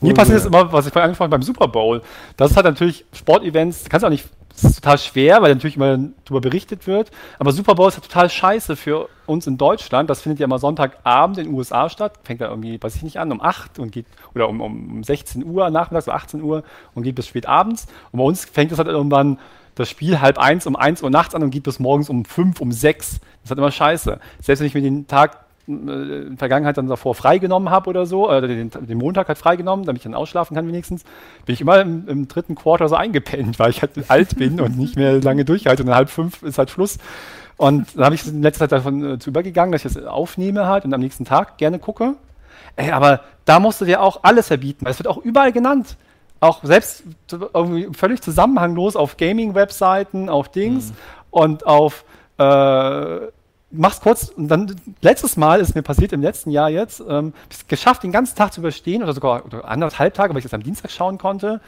Mir 0.00 0.14
passiert 0.14 0.38
das 0.38 0.46
immer, 0.46 0.72
was 0.72 0.86
ich 0.86 0.92
vorhin 0.92 1.06
angesprochen 1.06 1.26
habe 1.26 1.38
beim 1.38 1.42
Super 1.42 1.68
Bowl. 1.68 2.02
Das 2.36 2.50
ist 2.50 2.56
halt 2.56 2.66
natürlich 2.66 3.04
Sportevents, 3.12 3.84
kannst 3.88 4.02
du 4.02 4.06
auch 4.06 4.10
nicht, 4.10 4.26
das 4.48 4.64
ist 4.64 4.82
total 4.82 4.98
schwer, 4.98 5.42
weil 5.42 5.54
natürlich 5.54 5.76
immer 5.76 5.98
darüber 6.24 6.40
berichtet 6.40 6.86
wird. 6.86 7.10
Aber 7.38 7.52
Super 7.52 7.74
Bowl 7.74 7.88
ist 7.88 7.94
halt 7.94 8.04
total 8.04 8.30
scheiße 8.30 8.76
für 8.76 9.08
uns 9.26 9.46
in 9.46 9.58
Deutschland. 9.58 10.10
Das 10.10 10.22
findet 10.22 10.40
ja 10.40 10.44
immer 10.44 10.58
Sonntagabend 10.58 11.38
in 11.38 11.44
den 11.44 11.54
USA 11.54 11.88
statt. 11.88 12.18
Fängt 12.24 12.40
da 12.40 12.48
irgendwie, 12.48 12.82
weiß 12.82 12.96
ich 12.96 13.02
nicht 13.02 13.18
an, 13.18 13.30
um 13.32 13.40
8 13.40 13.78
und 13.78 13.92
geht, 13.92 14.06
oder 14.34 14.48
um, 14.48 14.60
um 14.60 15.04
16 15.04 15.44
Uhr 15.44 15.70
nachmittags, 15.70 16.08
oder 16.08 16.16
18 16.16 16.42
Uhr 16.42 16.62
und 16.94 17.02
geht 17.02 17.14
bis 17.14 17.26
spät 17.26 17.46
abends. 17.46 17.86
Und 18.12 18.18
bei 18.18 18.24
uns 18.24 18.44
fängt 18.44 18.72
es 18.72 18.78
halt 18.78 18.88
irgendwann 18.88 19.38
das 19.74 19.88
Spiel 19.88 20.20
halb 20.20 20.38
eins 20.38 20.66
um 20.66 20.76
1 20.76 21.02
Uhr 21.02 21.10
nachts 21.10 21.34
an 21.34 21.42
und 21.42 21.50
geht 21.50 21.62
bis 21.62 21.78
morgens 21.78 22.10
um 22.10 22.24
5, 22.24 22.60
um 22.60 22.72
6. 22.72 23.12
Das 23.12 23.20
ist 23.44 23.50
halt 23.50 23.58
immer 23.58 23.70
scheiße. 23.70 24.18
Selbst 24.40 24.60
wenn 24.60 24.66
ich 24.66 24.74
mir 24.74 24.82
den 24.82 25.06
Tag 25.06 25.38
in 25.70 26.28
der 26.30 26.38
Vergangenheit 26.38 26.76
dann 26.76 26.88
davor 26.88 27.14
freigenommen 27.14 27.70
habe 27.70 27.88
oder 27.90 28.06
so, 28.06 28.28
oder 28.28 28.46
den, 28.46 28.70
den 28.70 28.98
Montag 28.98 29.28
halt 29.28 29.38
freigenommen, 29.38 29.86
damit 29.86 30.00
ich 30.00 30.04
dann 30.04 30.14
ausschlafen 30.14 30.54
kann 30.54 30.66
wenigstens, 30.66 31.04
bin 31.46 31.54
ich 31.54 31.60
immer 31.60 31.80
im, 31.80 32.08
im 32.08 32.28
dritten 32.28 32.54
Quarter 32.54 32.88
so 32.88 32.96
eingepennt, 32.96 33.58
weil 33.58 33.70
ich 33.70 33.82
halt 33.82 33.92
alt 34.08 34.36
bin 34.36 34.60
und 34.60 34.76
nicht 34.76 34.96
mehr 34.96 35.20
lange 35.20 35.44
durchhalte. 35.44 35.82
Und 35.82 35.88
dann 35.88 35.96
halb 35.96 36.10
fünf 36.10 36.42
ist 36.42 36.58
halt 36.58 36.70
Schluss. 36.70 36.98
Und 37.56 37.94
dann 37.94 38.06
habe 38.06 38.14
ich 38.14 38.26
in 38.26 38.42
letzter 38.42 38.60
Zeit 38.60 38.72
davon 38.72 39.14
äh, 39.14 39.18
zu 39.18 39.30
übergegangen, 39.30 39.72
dass 39.72 39.84
ich 39.84 39.92
das 39.92 40.04
aufnehme 40.04 40.66
halt 40.66 40.84
und 40.84 40.94
am 40.94 41.00
nächsten 41.00 41.24
Tag 41.24 41.58
gerne 41.58 41.78
gucke. 41.78 42.14
Ey, 42.76 42.90
aber 42.90 43.20
da 43.44 43.60
musst 43.60 43.80
du 43.80 43.84
dir 43.84 44.00
auch 44.02 44.20
alles 44.22 44.48
verbieten, 44.48 44.84
weil 44.84 44.92
es 44.92 44.98
wird 44.98 45.08
auch 45.08 45.18
überall 45.18 45.52
genannt. 45.52 45.96
Auch 46.40 46.64
selbst 46.64 47.04
irgendwie 47.30 47.88
völlig 47.92 48.22
zusammenhanglos 48.22 48.96
auf 48.96 49.18
Gaming-Webseiten, 49.18 50.30
auf 50.30 50.50
Dings 50.50 50.94
und 51.30 51.66
auf 51.66 52.04
äh, 52.38 53.18
mach's 53.70 54.00
kurz 54.00 54.28
und 54.28 54.48
dann 54.48 54.74
letztes 55.00 55.36
Mal 55.36 55.60
ist 55.60 55.74
mir 55.74 55.82
passiert 55.82 56.12
im 56.12 56.22
letzten 56.22 56.50
Jahr 56.50 56.70
jetzt, 56.70 57.02
ähm, 57.08 57.32
es 57.48 57.66
geschafft, 57.66 58.02
den 58.02 58.12
ganzen 58.12 58.36
Tag 58.36 58.52
zu 58.52 58.60
überstehen 58.60 59.02
oder 59.02 59.12
sogar 59.12 59.44
oder 59.44 59.68
anderthalb 59.68 60.14
Tage, 60.14 60.32
weil 60.32 60.38
ich 60.38 60.44
das 60.44 60.54
am 60.54 60.62
Dienstag 60.62 60.90
schauen 60.90 61.18
konnte. 61.18 61.60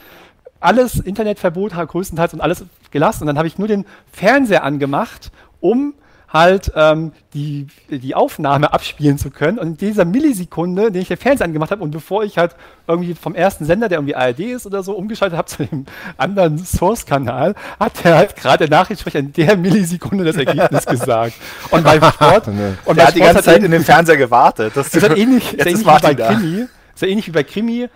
Alles 0.60 1.00
Internetverbot 1.00 1.72
größtenteils 1.72 2.34
und 2.34 2.40
alles 2.40 2.64
gelassen. 2.90 3.24
Und 3.24 3.26
dann 3.28 3.38
habe 3.38 3.48
ich 3.48 3.58
nur 3.58 3.68
den 3.68 3.84
Fernseher 4.12 4.62
angemacht, 4.62 5.32
um 5.60 5.94
halt 6.32 6.72
ähm, 6.74 7.12
die, 7.34 7.66
die 7.90 8.14
Aufnahme 8.14 8.72
abspielen 8.72 9.18
zu 9.18 9.30
können. 9.30 9.58
Und 9.58 9.66
in 9.68 9.76
dieser 9.76 10.04
Millisekunde, 10.04 10.90
den 10.90 11.02
ich 11.02 11.08
den 11.08 11.16
Fernseher 11.18 11.44
angemacht 11.46 11.70
habe 11.70 11.82
und 11.82 11.90
bevor 11.90 12.24
ich 12.24 12.38
halt 12.38 12.56
irgendwie 12.86 13.14
vom 13.14 13.34
ersten 13.34 13.64
Sender, 13.66 13.88
der 13.88 13.98
irgendwie 13.98 14.16
ARD 14.16 14.40
ist 14.40 14.66
oder 14.66 14.82
so, 14.82 14.92
umgeschaltet 14.94 15.36
habe 15.36 15.48
zu 15.48 15.64
dem 15.66 15.84
anderen 16.16 16.58
Source-Kanal, 16.58 17.54
hat 17.78 18.04
der 18.04 18.16
halt 18.16 18.36
gerade 18.36 18.66
der 18.66 18.78
Nachrichtensprecher 18.78 19.18
in 19.18 19.32
der 19.32 19.56
Millisekunde 19.56 20.24
das 20.24 20.36
Ergebnis 20.36 20.86
gesagt. 20.86 21.34
Und 21.70 21.84
bei 21.84 21.96
Sport, 22.00 22.46
Nee. 22.48 22.72
und 22.86 22.96
Der 22.96 23.02
bei 23.04 23.08
hat 23.08 23.14
die 23.14 23.18
Sport 23.20 23.34
ganze 23.34 23.42
Zeit 23.44 23.58
er- 23.60 23.64
in 23.66 23.70
dem 23.70 23.84
Fernseher 23.84 24.16
gewartet. 24.16 24.72
Das 24.74 24.88
ist 24.94 25.02
halt 25.06 25.18
ähnlich, 25.18 25.52
Jetzt 25.52 25.60
ist 25.60 25.66
ähnlich 25.66 25.86
wie 25.86 26.00
bei 26.02 26.14
da. 26.14 26.32
Krimi. 26.34 26.60
Das 26.60 26.68
ist 26.96 27.02
ja 27.02 27.08
ähnlich 27.08 27.26
wie 27.26 27.32
bei 27.32 27.42
Krimi. 27.44 27.88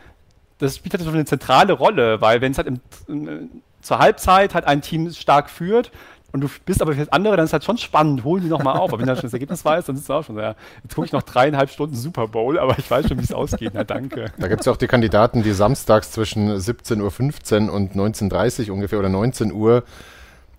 Das 0.59 0.77
spielt 0.77 0.95
halt 0.95 1.03
so 1.05 1.11
eine 1.11 1.25
zentrale 1.25 1.73
Rolle, 1.75 2.21
weil 2.21 2.41
wenn 2.41 2.53
es 2.53 2.59
halt 2.59 2.67
im, 2.67 2.81
im, 3.09 3.51
zur 3.83 3.99
Halbzeit 3.99 4.55
halt 4.55 4.67
ein 4.67 4.81
Team 4.83 5.11
stark 5.13 5.49
führt 5.51 5.91
und 6.33 6.41
du 6.41 6.49
bist 6.65 6.83
aber 6.83 6.93
für 6.93 7.11
andere, 7.13 7.37
dann 7.37 7.47
ist 7.47 7.53
halt 7.53 7.65
schon 7.65 7.79
spannend, 7.79 8.25
holen 8.25 8.43
die 8.43 8.49
nochmal 8.49 8.77
auf. 8.77 8.91
Aber 8.91 8.99
wenn 8.99 9.07
du 9.07 9.07
dann 9.07 9.17
schon 9.17 9.27
das 9.27 9.33
Ergebnis 9.33 9.65
weißt, 9.65 9.89
dann 9.89 9.97
ist 9.97 10.03
es 10.03 10.11
auch 10.11 10.25
schon 10.25 10.37
ja, 10.37 10.55
jetzt 10.83 10.95
gucke 10.95 11.07
ich 11.07 11.13
noch 11.13 11.23
dreieinhalb 11.23 11.71
Stunden 11.71 11.95
Super 11.95 12.29
Bowl, 12.29 12.59
aber 12.59 12.79
ich 12.79 12.91
weiß 12.91 13.09
schon, 13.09 13.19
wie 13.19 13.25
es 13.25 13.33
ausgeht. 13.33 13.73
Na 13.75 13.85
danke. 13.85 14.33
Da 14.39 14.49
gibt 14.49 14.61
es 14.61 14.67
ja 14.67 14.73
auch 14.73 14.77
die 14.77 14.87
Kandidaten, 14.87 15.43
die 15.43 15.53
samstags 15.53 16.13
zwischen 16.13 16.51
17.15 16.51 17.69
Uhr 17.69 17.73
und 17.73 17.95
19.30 17.95 18.69
Uhr 18.69 18.75
ungefähr 18.75 18.99
oder 18.99 19.09
19 19.09 19.53
Uhr 19.53 19.85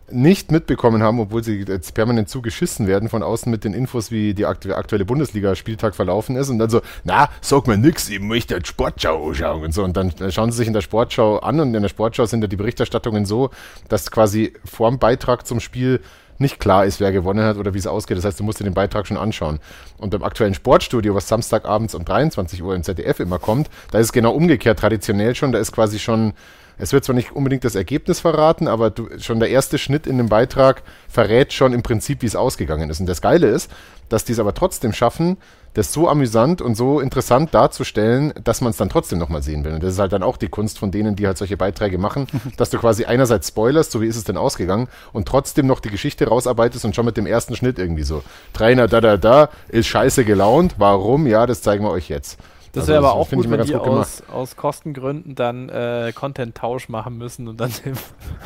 nicht 0.09 0.51
mitbekommen 0.51 1.03
haben, 1.03 1.19
obwohl 1.19 1.43
sie 1.43 1.65
jetzt 1.67 1.93
permanent 1.93 2.29
zugeschissen 2.29 2.87
werden 2.87 3.09
von 3.09 3.23
außen 3.23 3.51
mit 3.51 3.63
den 3.63 3.73
Infos, 3.73 4.11
wie 4.11 4.33
die 4.33 4.45
aktu 4.45 4.71
aktuelle 4.71 5.05
Bundesliga-Spieltag 5.05 5.95
verlaufen 5.95 6.35
ist 6.35 6.49
und 6.49 6.59
dann 6.59 6.69
so, 6.69 6.81
na, 7.03 7.29
sag 7.41 7.67
mir 7.67 7.77
nix, 7.77 8.09
ich 8.09 8.19
möchte 8.19 8.59
Sportschau 8.63 9.33
schauen 9.33 9.63
und 9.63 9.73
so 9.73 9.83
und 9.83 9.97
dann 9.97 10.13
schauen 10.29 10.51
sie 10.51 10.57
sich 10.57 10.67
in 10.67 10.73
der 10.73 10.81
Sportschau 10.81 11.39
an 11.39 11.59
und 11.59 11.73
in 11.73 11.81
der 11.81 11.89
Sportschau 11.89 12.25
sind 12.25 12.41
ja 12.41 12.47
die 12.47 12.55
Berichterstattungen 12.55 13.25
so, 13.25 13.49
dass 13.89 14.11
quasi 14.11 14.53
vorm 14.63 14.99
Beitrag 14.99 15.45
zum 15.45 15.59
Spiel 15.59 16.01
nicht 16.39 16.59
klar 16.59 16.85
ist, 16.85 16.99
wer 16.99 17.11
gewonnen 17.11 17.43
hat 17.43 17.57
oder 17.57 17.73
wie 17.73 17.79
es 17.79 17.87
ausgeht. 17.87 18.17
Das 18.17 18.25
heißt, 18.25 18.39
du 18.39 18.43
musst 18.43 18.59
dir 18.59 18.63
den 18.63 18.73
Beitrag 18.73 19.07
schon 19.07 19.17
anschauen. 19.17 19.59
Und 19.97 20.11
beim 20.11 20.23
aktuellen 20.23 20.53
Sportstudio, 20.53 21.15
was 21.15 21.27
Samstagabends 21.27 21.95
um 21.95 22.05
23 22.05 22.61
Uhr 22.61 22.75
im 22.75 22.83
ZDF 22.83 23.19
immer 23.19 23.39
kommt, 23.39 23.69
da 23.91 23.99
ist 23.99 24.07
es 24.07 24.13
genau 24.13 24.33
umgekehrt 24.33 24.79
traditionell 24.79 25.35
schon. 25.35 25.51
Da 25.51 25.59
ist 25.59 25.71
quasi 25.71 25.99
schon, 25.99 26.33
es 26.77 26.93
wird 26.93 27.03
zwar 27.03 27.15
nicht 27.15 27.31
unbedingt 27.31 27.63
das 27.63 27.75
Ergebnis 27.75 28.19
verraten, 28.19 28.67
aber 28.67 28.89
du, 28.89 29.07
schon 29.19 29.39
der 29.39 29.49
erste 29.49 29.77
Schnitt 29.77 30.07
in 30.07 30.17
dem 30.17 30.29
Beitrag 30.29 30.83
verrät 31.07 31.53
schon 31.53 31.73
im 31.73 31.83
Prinzip, 31.83 32.21
wie 32.21 32.27
es 32.27 32.35
ausgegangen 32.35 32.89
ist. 32.89 32.99
Und 32.99 33.07
das 33.07 33.21
Geile 33.21 33.47
ist, 33.47 33.71
dass 34.09 34.25
die 34.25 34.33
es 34.33 34.39
aber 34.39 34.53
trotzdem 34.53 34.93
schaffen, 34.93 35.37
das 35.73 35.93
so 35.93 36.09
amüsant 36.09 36.61
und 36.61 36.75
so 36.75 36.99
interessant 36.99 37.53
darzustellen, 37.53 38.33
dass 38.43 38.61
man 38.61 38.71
es 38.71 38.77
dann 38.77 38.89
trotzdem 38.89 39.19
nochmal 39.19 39.43
sehen 39.43 39.63
will. 39.63 39.73
Und 39.73 39.83
das 39.83 39.93
ist 39.93 39.99
halt 39.99 40.11
dann 40.11 40.23
auch 40.23 40.37
die 40.37 40.47
Kunst 40.47 40.79
von 40.79 40.91
denen, 40.91 41.15
die 41.15 41.27
halt 41.27 41.37
solche 41.37 41.57
Beiträge 41.57 41.97
machen, 41.97 42.27
dass 42.57 42.69
du 42.69 42.79
quasi 42.79 43.05
einerseits 43.05 43.49
spoilerst, 43.49 43.91
so 43.91 44.01
wie 44.01 44.07
ist 44.07 44.15
es 44.15 44.23
denn 44.23 44.37
ausgegangen, 44.37 44.87
und 45.13 45.27
trotzdem 45.27 45.67
noch 45.67 45.79
die 45.79 45.89
Geschichte 45.89 46.27
rausarbeitest 46.27 46.85
und 46.85 46.95
schon 46.95 47.05
mit 47.05 47.17
dem 47.17 47.27
ersten 47.27 47.55
Schnitt 47.55 47.77
irgendwie 47.77 48.03
so. 48.03 48.23
Trainer 48.53 48.87
da 48.87 49.01
da 49.01 49.17
da 49.17 49.49
ist 49.69 49.87
scheiße 49.87 50.25
gelaunt. 50.25 50.75
Warum? 50.77 51.27
Ja, 51.27 51.45
das 51.45 51.61
zeigen 51.61 51.83
wir 51.83 51.91
euch 51.91 52.09
jetzt. 52.09 52.39
Das 52.71 52.83
Also 52.83 52.93
wäre 52.93 52.99
aber 52.99 53.13
auch 53.13 53.29
gut, 53.29 53.49
wenn 53.49 53.61
die 53.61 53.73
gut 53.73 53.81
aus, 53.81 54.23
aus 54.31 54.55
Kostengründen 54.55 55.35
dann 55.35 55.69
äh, 55.69 56.11
Content-Tausch 56.13 56.89
machen 56.89 57.17
müssen 57.17 57.47
und 57.47 57.59
dann 57.59 57.71
dem, 57.85 57.95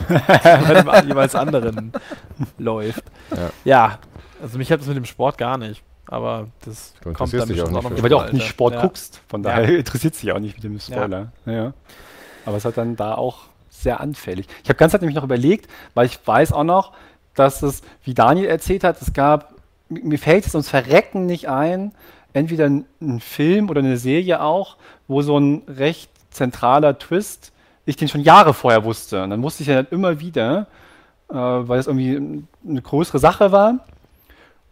jeweils 1.07 1.35
anderen 1.35 1.91
läuft. 2.57 3.03
Ja. 3.31 3.49
Ja. 3.63 3.99
also 4.41 4.57
mich 4.57 4.71
hat 4.71 4.79
das 4.79 4.87
mit 4.87 4.97
dem 4.97 5.05
Sport 5.05 5.37
gar 5.37 5.57
nicht. 5.57 5.83
Aber 6.07 6.47
das 6.65 6.93
Du 7.01 7.13
kommt 7.13 7.33
dann 7.33 7.47
dich 7.47 7.61
auch 7.61 7.69
nicht 7.69 7.83
noch 7.83 7.89
im 7.89 8.03
Weil 8.03 8.09
du 8.09 8.17
auch 8.17 8.31
nicht 8.31 8.45
Sport 8.45 8.73
ja. 8.73 8.81
guckst, 8.81 9.21
von 9.29 9.43
daher 9.43 9.77
interessiert 9.77 10.13
sich 10.13 10.31
auch 10.31 10.39
nicht 10.39 10.55
mit 10.55 10.63
dem 10.63 10.77
Spoiler. 10.77 11.31
Ja. 11.45 11.73
Aber 12.45 12.57
es 12.57 12.61
ist 12.61 12.65
halt 12.65 12.77
dann 12.77 12.95
da 12.97 13.15
auch 13.15 13.43
sehr 13.69 14.01
anfällig. 14.01 14.47
Ich 14.63 14.69
habe 14.69 14.77
ganz 14.77 14.91
Zeit 14.91 15.01
nämlich 15.01 15.15
noch 15.15 15.23
überlegt, 15.23 15.69
weil 15.93 16.05
ich 16.05 16.19
weiß 16.25 16.51
auch 16.51 16.65
noch, 16.65 16.91
dass 17.33 17.63
es, 17.63 17.81
wie 18.03 18.13
Daniel 18.13 18.47
erzählt 18.47 18.83
hat, 18.83 19.01
es 19.01 19.13
gab, 19.13 19.53
mir 19.87 20.03
mir 20.03 20.19
fällt 20.19 20.45
es 20.45 20.53
uns 20.53 20.69
Verrecken 20.69 21.25
nicht 21.25 21.47
ein, 21.49 21.93
entweder 22.33 22.65
ein, 22.65 22.85
ein 23.01 23.19
Film 23.19 23.69
oder 23.69 23.79
eine 23.79 23.97
Serie 23.97 24.41
auch, 24.41 24.77
wo 25.07 25.21
so 25.21 25.37
ein 25.37 25.63
recht 25.67 26.09
zentraler 26.29 26.97
Twist, 26.97 27.51
ich 27.85 27.97
den 27.97 28.07
schon 28.07 28.21
Jahre 28.21 28.53
vorher 28.53 28.83
wusste. 28.83 29.23
Und 29.23 29.31
dann 29.31 29.43
wusste 29.43 29.63
ich 29.63 29.69
ja 29.69 29.75
dann 29.75 29.87
immer 29.91 30.19
wieder, 30.19 30.67
äh, 31.29 31.35
weil 31.35 31.79
es 31.79 31.87
irgendwie 31.87 32.45
eine 32.67 32.81
größere 32.81 33.19
Sache 33.19 33.51
war. 33.51 33.85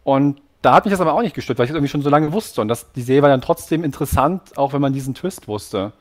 Und 0.04 0.40
da 0.62 0.74
hat 0.74 0.84
mich 0.84 0.92
das 0.92 1.00
aber 1.00 1.14
auch 1.14 1.22
nicht 1.22 1.34
gestört, 1.34 1.58
weil 1.58 1.64
ich 1.64 1.70
das 1.70 1.76
irgendwie 1.76 1.90
schon 1.90 2.02
so 2.02 2.10
lange 2.10 2.32
wusste. 2.32 2.60
Und 2.60 2.68
das, 2.68 2.92
die 2.92 3.02
Serie 3.02 3.22
war 3.22 3.28
dann 3.28 3.40
trotzdem 3.40 3.84
interessant, 3.84 4.56
auch 4.56 4.72
wenn 4.72 4.80
man 4.80 4.92
diesen 4.92 5.14
Twist 5.14 5.48
wusste. 5.48 5.92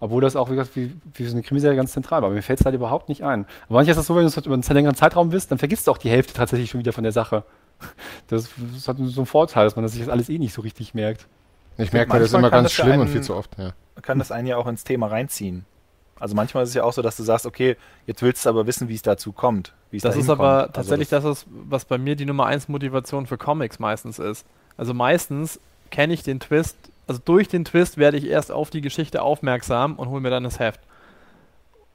Obwohl 0.00 0.20
das 0.20 0.36
auch, 0.36 0.50
wie 0.50 0.56
gesagt, 0.56 0.76
wie, 0.76 0.92
so 1.24 1.32
eine 1.32 1.42
Krimiserie 1.42 1.76
ganz 1.76 1.92
zentral 1.92 2.22
war. 2.22 2.30
Mir 2.30 2.42
fällt 2.42 2.60
es 2.60 2.66
halt 2.66 2.74
überhaupt 2.74 3.08
nicht 3.08 3.22
ein. 3.22 3.46
Aber 3.66 3.76
manchmal 3.76 3.92
ist 3.92 3.96
das 3.96 4.06
so, 4.06 4.14
wenn 4.14 4.22
du 4.22 4.28
es 4.28 4.36
halt 4.36 4.46
über 4.46 4.54
einen 4.54 4.62
längeren 4.62 4.94
Zeitraum 4.94 5.32
wisst, 5.32 5.50
dann 5.50 5.58
vergisst 5.58 5.86
du 5.86 5.92
auch 5.92 5.98
die 5.98 6.10
Hälfte 6.10 6.34
tatsächlich 6.34 6.70
schon 6.70 6.80
wieder 6.80 6.92
von 6.92 7.04
der 7.04 7.12
Sache. 7.12 7.44
Das, 8.28 8.48
das 8.74 8.88
hat 8.88 8.96
so 8.98 9.20
einen 9.20 9.26
Vorteil, 9.26 9.64
dass 9.64 9.76
man 9.76 9.86
sich 9.88 10.00
das 10.00 10.08
alles 10.08 10.28
eh 10.28 10.38
nicht 10.38 10.54
so 10.54 10.62
richtig 10.62 10.94
merkt. 10.94 11.26
Ich 11.76 11.92
merke 11.92 12.12
mir 12.12 12.20
das 12.20 12.32
immer 12.32 12.50
ganz 12.50 12.64
das 12.68 12.72
schlimm 12.72 12.94
und 13.00 13.00
einen- 13.02 13.08
viel 13.12 13.20
zu 13.22 13.34
oft. 13.36 13.56
Ja. 13.58 13.72
kann 14.02 14.18
das 14.18 14.32
einen 14.32 14.46
ja 14.46 14.56
auch 14.56 14.66
ins 14.66 14.84
Thema 14.84 15.08
reinziehen. 15.08 15.64
Also 16.18 16.34
manchmal 16.36 16.62
ist 16.62 16.70
es 16.70 16.74
ja 16.76 16.84
auch 16.84 16.92
so, 16.92 17.02
dass 17.02 17.16
du 17.16 17.22
sagst, 17.24 17.44
okay, 17.44 17.76
jetzt 18.06 18.22
willst 18.22 18.46
du 18.46 18.48
aber 18.48 18.66
wissen, 18.66 18.88
wie 18.88 18.94
es 18.94 19.02
dazu 19.02 19.32
kommt. 19.32 19.72
Wie 19.90 19.96
es 19.98 20.02
Das 20.04 20.14
da 20.14 20.20
ist 20.20 20.30
aber 20.30 20.60
Also 20.62 20.72
tatsächlich 20.72 21.08
das, 21.08 21.24
ist, 21.24 21.46
was 21.50 21.84
bei 21.84 21.98
mir 21.98 22.14
die 22.16 22.24
Nummer 22.24 22.46
1 22.46 22.68
Motivation 22.68 23.26
für 23.26 23.36
Comics 23.36 23.78
meistens 23.78 24.18
ist. 24.18 24.46
Also 24.76 24.94
meistens 24.94 25.60
kenne 25.90 26.14
ich 26.14 26.22
den 26.22 26.40
Twist, 26.40 26.76
also 27.06 27.20
durch 27.24 27.48
den 27.48 27.64
Twist 27.64 27.98
werde 27.98 28.16
ich 28.16 28.26
erst 28.26 28.50
auf 28.52 28.70
die 28.70 28.80
Geschichte 28.80 29.22
aufmerksam 29.22 29.96
und 29.96 30.08
hole 30.08 30.20
mir 30.20 30.30
dann 30.30 30.44
das 30.44 30.58
Heft. 30.60 30.80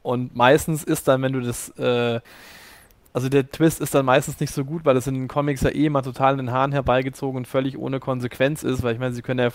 Und 0.03 0.35
meistens 0.35 0.83
ist 0.83 1.07
dann, 1.07 1.21
wenn 1.21 1.33
du 1.33 1.41
das, 1.41 1.69
äh, 1.77 2.19
also 3.13 3.29
der 3.29 3.49
Twist 3.49 3.81
ist 3.81 3.95
dann 3.95 4.05
meistens 4.05 4.39
nicht 4.39 4.53
so 4.53 4.63
gut, 4.63 4.85
weil 4.85 4.95
das 4.95 5.07
in 5.07 5.15
den 5.15 5.27
Comics 5.27 5.61
ja 5.61 5.73
eh 5.73 5.89
mal 5.89 6.01
total 6.01 6.33
in 6.33 6.37
den 6.37 6.51
Haaren 6.51 6.71
herbeigezogen 6.71 7.37
und 7.37 7.47
völlig 7.47 7.77
ohne 7.77 7.99
Konsequenz 7.99 8.63
ist, 8.63 8.83
weil 8.83 8.93
ich 8.93 8.99
meine, 8.99 9.13
sie 9.13 9.21
können 9.21 9.39
ja, 9.39 9.49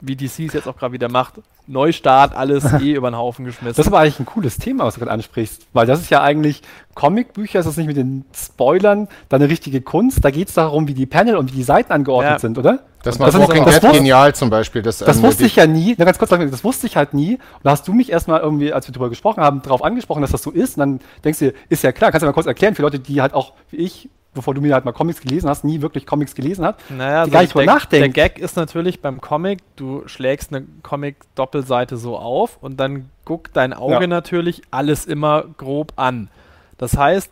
wie 0.00 0.16
DC 0.16 0.40
es 0.46 0.52
jetzt 0.54 0.66
auch 0.68 0.76
gerade 0.76 0.92
wieder 0.92 1.08
macht, 1.10 1.34
Neustart, 1.66 2.34
alles 2.34 2.64
eh 2.80 2.92
über 2.94 3.10
den 3.10 3.16
Haufen 3.16 3.44
geschmissen. 3.44 3.76
Das 3.76 3.78
ist 3.78 3.86
aber 3.92 4.00
eigentlich 4.00 4.18
ein 4.20 4.26
cooles 4.26 4.58
Thema, 4.58 4.84
was 4.84 4.94
du 4.94 5.00
gerade 5.00 5.12
ansprichst, 5.12 5.66
weil 5.72 5.86
das 5.86 6.00
ist 6.00 6.10
ja 6.10 6.22
eigentlich 6.22 6.62
Comicbücher, 6.94 7.60
ist 7.60 7.66
das 7.66 7.76
nicht 7.76 7.86
mit 7.86 7.96
den 7.96 8.24
Spoilern 8.34 9.08
dann 9.28 9.40
eine 9.40 9.50
richtige 9.50 9.80
Kunst? 9.80 10.24
Da 10.24 10.30
geht 10.30 10.48
es 10.48 10.54
darum, 10.54 10.88
wie 10.88 10.94
die 10.94 11.06
Panel 11.06 11.36
und 11.36 11.52
wie 11.52 11.56
die 11.56 11.62
Seiten 11.62 11.92
angeordnet 11.92 12.32
Ja. 12.32 12.38
sind, 12.38 12.58
oder? 12.58 12.80
Das 13.02 13.18
macht 13.18 13.32
das- 13.32 13.40
Walking 13.40 13.64
Dead 13.64 13.80
genial 13.92 14.34
zum 14.34 14.50
Beispiel. 14.50 14.82
Das, 14.82 14.98
Das 14.98 15.16
ähm, 15.18 15.22
wusste 15.22 15.44
ich 15.46 15.56
ja 15.56 15.66
nie, 15.66 15.94
na, 15.96 16.04
ganz 16.04 16.18
kurz, 16.18 16.30
das 16.30 16.64
wusste 16.64 16.86
ich 16.86 16.96
halt 16.96 17.14
nie. 17.14 17.34
Und 17.36 17.40
da 17.62 17.70
hast 17.70 17.88
du 17.88 17.94
mich 17.94 18.10
erstmal 18.12 18.40
irgendwie, 18.40 18.72
als 18.74 18.86
wir 18.88 18.92
darüber 18.92 19.08
gesprochen 19.08 19.42
haben, 19.42 19.62
darauf 19.62 19.82
angesprochen, 19.82 20.20
dass 20.20 20.32
das 20.32 20.42
so 20.42 20.50
ist. 20.50 20.76
Und 20.76 20.80
dann 20.80 21.00
denkst 21.24 21.38
du, 21.38 21.46
dir, 21.52 21.54
ist 21.70 21.82
ja 21.82 21.92
klar, 21.92 22.10
kannst 22.10 22.22
du 22.22 22.26
mal 22.26 22.32
kurz 22.34 22.46
erklären 22.46 22.74
für 22.74 22.82
Leute, 22.82 22.98
die 22.98 23.22
halt 23.22 23.32
auch, 23.32 23.52
wie 23.70 23.78
ich, 23.78 24.10
bevor 24.34 24.54
du 24.54 24.60
mir 24.60 24.74
halt 24.74 24.84
mal 24.84 24.92
Comics 24.92 25.20
gelesen 25.20 25.48
hast, 25.48 25.64
nie 25.64 25.82
wirklich 25.82 26.06
Comics 26.06 26.34
gelesen 26.34 26.64
hat. 26.64 26.78
Naja, 26.90 27.24
die 27.24 27.30
gar 27.30 27.42
nicht 27.42 27.54
der, 27.92 28.00
der 28.00 28.08
Gag 28.10 28.38
ist 28.38 28.56
natürlich 28.56 29.00
beim 29.00 29.20
Comic, 29.20 29.60
du 29.76 30.06
schlägst 30.06 30.54
eine 30.54 30.66
Comic-Doppelseite 30.82 31.96
so 31.96 32.16
auf 32.16 32.58
und 32.60 32.78
dann 32.78 33.10
guckt 33.24 33.56
dein 33.56 33.72
Auge 33.72 34.02
Ja. 34.02 34.06
natürlich 34.06 34.62
alles 34.70 35.06
immer 35.06 35.44
grob 35.56 35.92
an. 35.96 36.28
Das 36.78 36.96
heißt, 36.96 37.30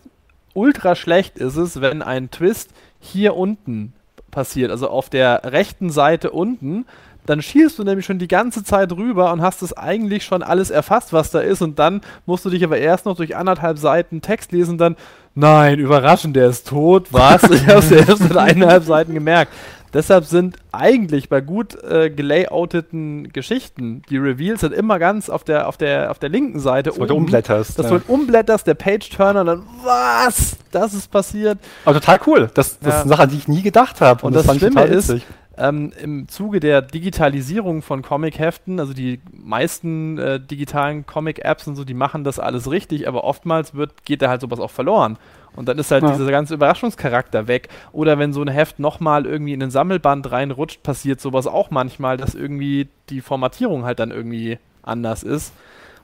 ultra 0.55 0.95
schlecht 0.95 1.39
ist 1.39 1.57
es, 1.57 1.81
wenn 1.81 2.03
ein 2.03 2.31
Twist 2.31 2.71
hier 3.01 3.37
unten 3.37 3.93
passiert, 4.31 4.71
also 4.71 4.89
auf 4.89 5.09
der 5.09 5.43
rechten 5.45 5.91
Seite 5.91 6.31
unten, 6.31 6.85
dann 7.29 7.43
schielst 7.43 7.79
du 7.79 7.85
nämlich 7.85 8.07
schon 8.07 8.19
die 8.19 8.29
ganze 8.29 8.65
Zeit 8.65 8.91
rüber 8.93 9.33
und 9.33 9.43
hast 9.43 9.61
es 9.61 9.77
eigentlich 9.77 10.25
schon 10.25 10.43
alles 10.43 10.71
erfasst, 10.71 11.13
was 11.13 11.31
da 11.31 11.41
ist 11.41 11.61
und 11.61 11.79
dann 11.79 12.01
musst 12.25 12.45
du 12.45 12.51
dich 12.51 12.65
aber 12.65 12.79
erst 12.79 13.05
noch 13.05 13.17
durch 13.17 13.37
anderthalb 13.37 13.79
Seiten 13.79 14.23
Text 14.23 14.53
lesen 14.53 14.73
und 14.73 14.79
dann, 14.79 14.97
nein, 15.35 15.79
überraschend, 15.79 16.37
der 16.37 16.49
ist 16.49 16.69
tot, 16.69 17.09
was? 17.13 17.43
ich 17.51 17.67
hab's 17.67 17.91
erst 17.91 18.23
in 18.23 18.37
eineinhalb 18.37 18.85
Seiten 18.85 19.13
gemerkt. 19.13 19.53
Deshalb 19.95 20.25
sind 20.25 20.57
eigentlich 20.71 21.29
bei 21.31 21.41
gut 21.41 21.83
äh, 21.83 22.11
gelayouteten 22.11 23.33
Geschichten 23.33 24.03
die 24.11 24.19
Reveals 24.19 24.61
sind 24.61 24.75
immer 24.75 24.99
ganz 24.99 25.31
auf 25.31 25.45
der, 25.45 25.67
auf 25.67 25.79
der, 25.79 26.11
auf 26.11 26.19
der 26.19 26.29
linken 26.29 26.61
Seite 26.61 26.91
Dass 26.91 26.99
du 26.99 27.15
umblätterst. 27.15 27.79
Dass 27.79 27.85
ja. 27.85 27.91
du 27.91 27.99
halt 27.99 28.09
umblätterst, 28.09 28.67
der 28.67 28.75
Page-Turner 28.75 29.41
und 29.41 29.47
dann, 29.47 29.63
was? 29.83 30.59
Das 30.73 30.93
ist 30.93 31.11
passiert. 31.11 31.59
Aber 31.87 31.99
total 32.01 32.21
cool. 32.27 32.51
Das, 32.53 32.79
das 32.79 32.87
Ja. 32.87 32.89
ist 32.91 33.01
eine 33.03 33.09
Sache, 33.09 33.23
an 33.23 33.31
die 33.31 33.37
ich 33.39 33.49
nie 33.49 33.63
gedacht 33.63 34.03
habe. 34.03 34.27
Und 34.27 34.35
das 34.35 34.45
fand 34.45 34.63
ich 34.63 34.69
Schlimme 34.69 34.85
ist. 34.85 35.15
Ähm, 35.59 35.93
im 36.03 36.29
Zuge 36.29 36.61
der 36.61 36.83
Digitalisierung 36.83 37.83
von 37.83 38.03
Comic-Heften, 38.03 38.79
also 38.81 38.93
die 38.95 39.21
meisten 39.33 40.19
äh, 40.19 40.41
digitalen 40.41 41.05
Comic-Apps 41.07 41.67
und 41.67 41.77
so, 41.77 41.85
die 41.85 41.95
machen 41.95 42.25
das 42.25 42.39
alles 42.39 42.71
richtig, 42.71 43.09
aber 43.09 43.25
oftmals 43.25 43.75
wird, 43.75 44.05
geht 44.05 44.23
da 44.23 44.29
halt 44.29 44.41
sowas 44.41 44.61
auch 44.61 44.71
verloren. 44.71 45.19
Und 45.57 45.69
dann 45.69 45.79
ist 45.79 45.91
halt 45.91 46.05
Ja. 46.05 46.13
dieser 46.13 46.31
ganze 46.31 46.55
Überraschungscharakter 46.55 47.49
weg. 47.49 47.69
Oder 47.93 48.19
wenn 48.19 48.33
so 48.33 48.41
ein 48.43 48.49
Heft 48.49 48.79
nochmal 48.79 49.27
irgendwie 49.27 49.53
in 49.55 49.61
den 49.61 49.71
Sammelband 49.71 50.31
reinrutscht, 50.31 50.83
passiert 50.85 51.21
sowas 51.21 51.49
auch 51.49 51.71
manchmal, 51.73 52.17
dass 52.17 52.35
irgendwie 52.37 52.87
die 53.11 53.21
Formatierung 53.21 53.85
halt 53.85 53.99
dann 53.99 54.13
irgendwie 54.13 54.59
anders 54.83 55.25
ist. 55.25 55.53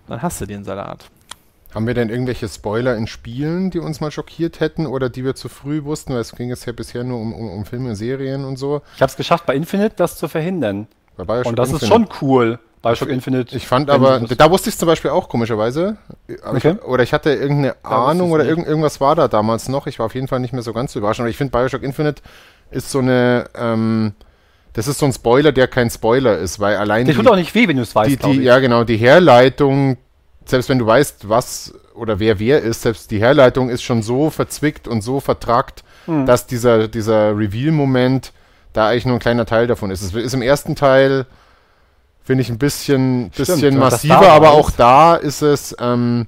Und 0.06 0.10
dann 0.10 0.22
hast 0.22 0.40
du 0.40 0.46
den 0.46 0.64
Salat. 0.64 1.08
Haben 1.74 1.86
wir 1.88 1.94
denn 1.94 2.08
irgendwelche 2.08 2.48
Spoiler 2.48 2.96
in 2.96 3.08
Spielen, 3.08 3.70
die 3.70 3.80
uns 3.80 4.00
mal 4.00 4.12
schockiert 4.12 4.60
hätten 4.60 4.86
oder 4.86 5.10
die 5.10 5.24
wir 5.24 5.34
zu 5.34 5.48
früh 5.48 5.82
wussten? 5.82 6.14
Weil 6.14 6.20
es 6.20 6.32
ging 6.32 6.48
jetzt 6.48 6.64
ja 6.66 6.72
bisher 6.72 7.02
nur 7.02 7.18
um, 7.18 7.32
um, 7.32 7.50
um 7.50 7.64
Filme 7.64 7.90
und 7.90 7.96
Serien 7.96 8.44
und 8.44 8.56
so. 8.56 8.82
Ich 8.94 9.02
habe 9.02 9.10
es 9.10 9.16
geschafft, 9.16 9.44
bei 9.46 9.56
Infinite 9.56 9.94
das 9.96 10.16
zu 10.16 10.28
verhindern. 10.28 10.86
Bei 11.16 11.24
Bioshock 11.24 11.46
Und 11.46 11.58
das 11.58 11.70
ist 11.72 11.82
Infinite. 11.82 12.10
schon 12.10 12.28
cool. 12.28 12.58
Bioshock 12.80 13.08
Infinite. 13.08 13.56
Ich 13.56 13.66
fand 13.66 13.90
aber, 13.90 14.20
da 14.20 14.50
wusste 14.50 14.68
ich 14.68 14.74
es 14.74 14.78
zum 14.78 14.86
Beispiel 14.86 15.10
auch 15.10 15.28
komischerweise. 15.28 15.96
Okay. 16.44 16.76
ich, 16.78 16.84
oder 16.84 17.02
ich 17.02 17.12
hatte 17.12 17.30
irgendeine 17.30 17.70
wusste 17.70 17.88
Ahnung 17.88 18.30
oder 18.30 18.44
irgend, 18.44 18.66
irgendwas 18.68 19.00
war 19.00 19.16
da 19.16 19.26
damals 19.26 19.68
noch. 19.68 19.86
Ich 19.86 19.98
war 19.98 20.06
auf 20.06 20.14
jeden 20.14 20.28
Fall 20.28 20.40
nicht 20.40 20.52
mehr 20.52 20.62
so 20.62 20.72
ganz 20.72 20.94
überrascht. 20.94 21.20
Aber 21.20 21.28
ich 21.28 21.36
finde, 21.36 21.50
Bioshock 21.50 21.82
Infinite 21.82 22.22
ist 22.70 22.90
so 22.90 23.00
eine, 23.00 23.46
ähm, 23.56 24.12
das 24.74 24.86
ist 24.86 24.98
so 24.98 25.06
ein 25.06 25.12
Spoiler, 25.12 25.50
der 25.50 25.66
kein 25.66 25.88
Spoiler 25.88 26.38
ist, 26.38 26.60
weil 26.60 26.76
allein 26.76 27.06
Der 27.06 27.14
tut 27.14 27.26
auch 27.26 27.36
nicht 27.36 27.54
weh, 27.54 27.66
wenn 27.66 27.76
du 27.76 27.82
es 27.82 27.94
weißt, 27.94 28.22
die, 28.22 28.38
die, 28.38 28.42
ja 28.42 28.58
genau, 28.58 28.84
die 28.84 28.96
Herleitung, 28.96 29.96
selbst 30.44 30.68
wenn 30.68 30.78
du 30.78 30.86
weißt, 30.86 31.28
was 31.28 31.74
oder 31.94 32.18
wer 32.18 32.38
wer 32.38 32.60
ist, 32.62 32.82
selbst 32.82 33.10
die 33.10 33.20
Herleitung 33.20 33.70
ist 33.70 33.82
schon 33.82 34.02
so 34.02 34.30
verzwickt 34.30 34.88
und 34.88 35.02
so 35.02 35.20
vertrackt, 35.20 35.84
Hm. 36.06 36.26
dass 36.26 36.46
dieser, 36.46 36.88
dieser 36.88 37.36
Reveal-Moment 37.36 38.32
da 38.72 38.88
eigentlich 38.88 39.06
nur 39.06 39.16
ein 39.16 39.20
kleiner 39.20 39.46
Teil 39.46 39.66
davon 39.66 39.90
ist. 39.90 40.02
Es 40.02 40.14
ist 40.14 40.34
im 40.34 40.42
ersten 40.42 40.74
Teil, 40.76 41.26
finde 42.22 42.42
ich, 42.42 42.50
ein 42.50 42.58
bisschen, 42.58 43.30
bisschen 43.30 43.60
das 43.78 43.92
massiver, 43.92 44.30
aber 44.30 44.50
auch 44.50 44.70
da 44.70 45.14
ist 45.14 45.42
es, 45.42 45.74
ähm, 45.80 46.26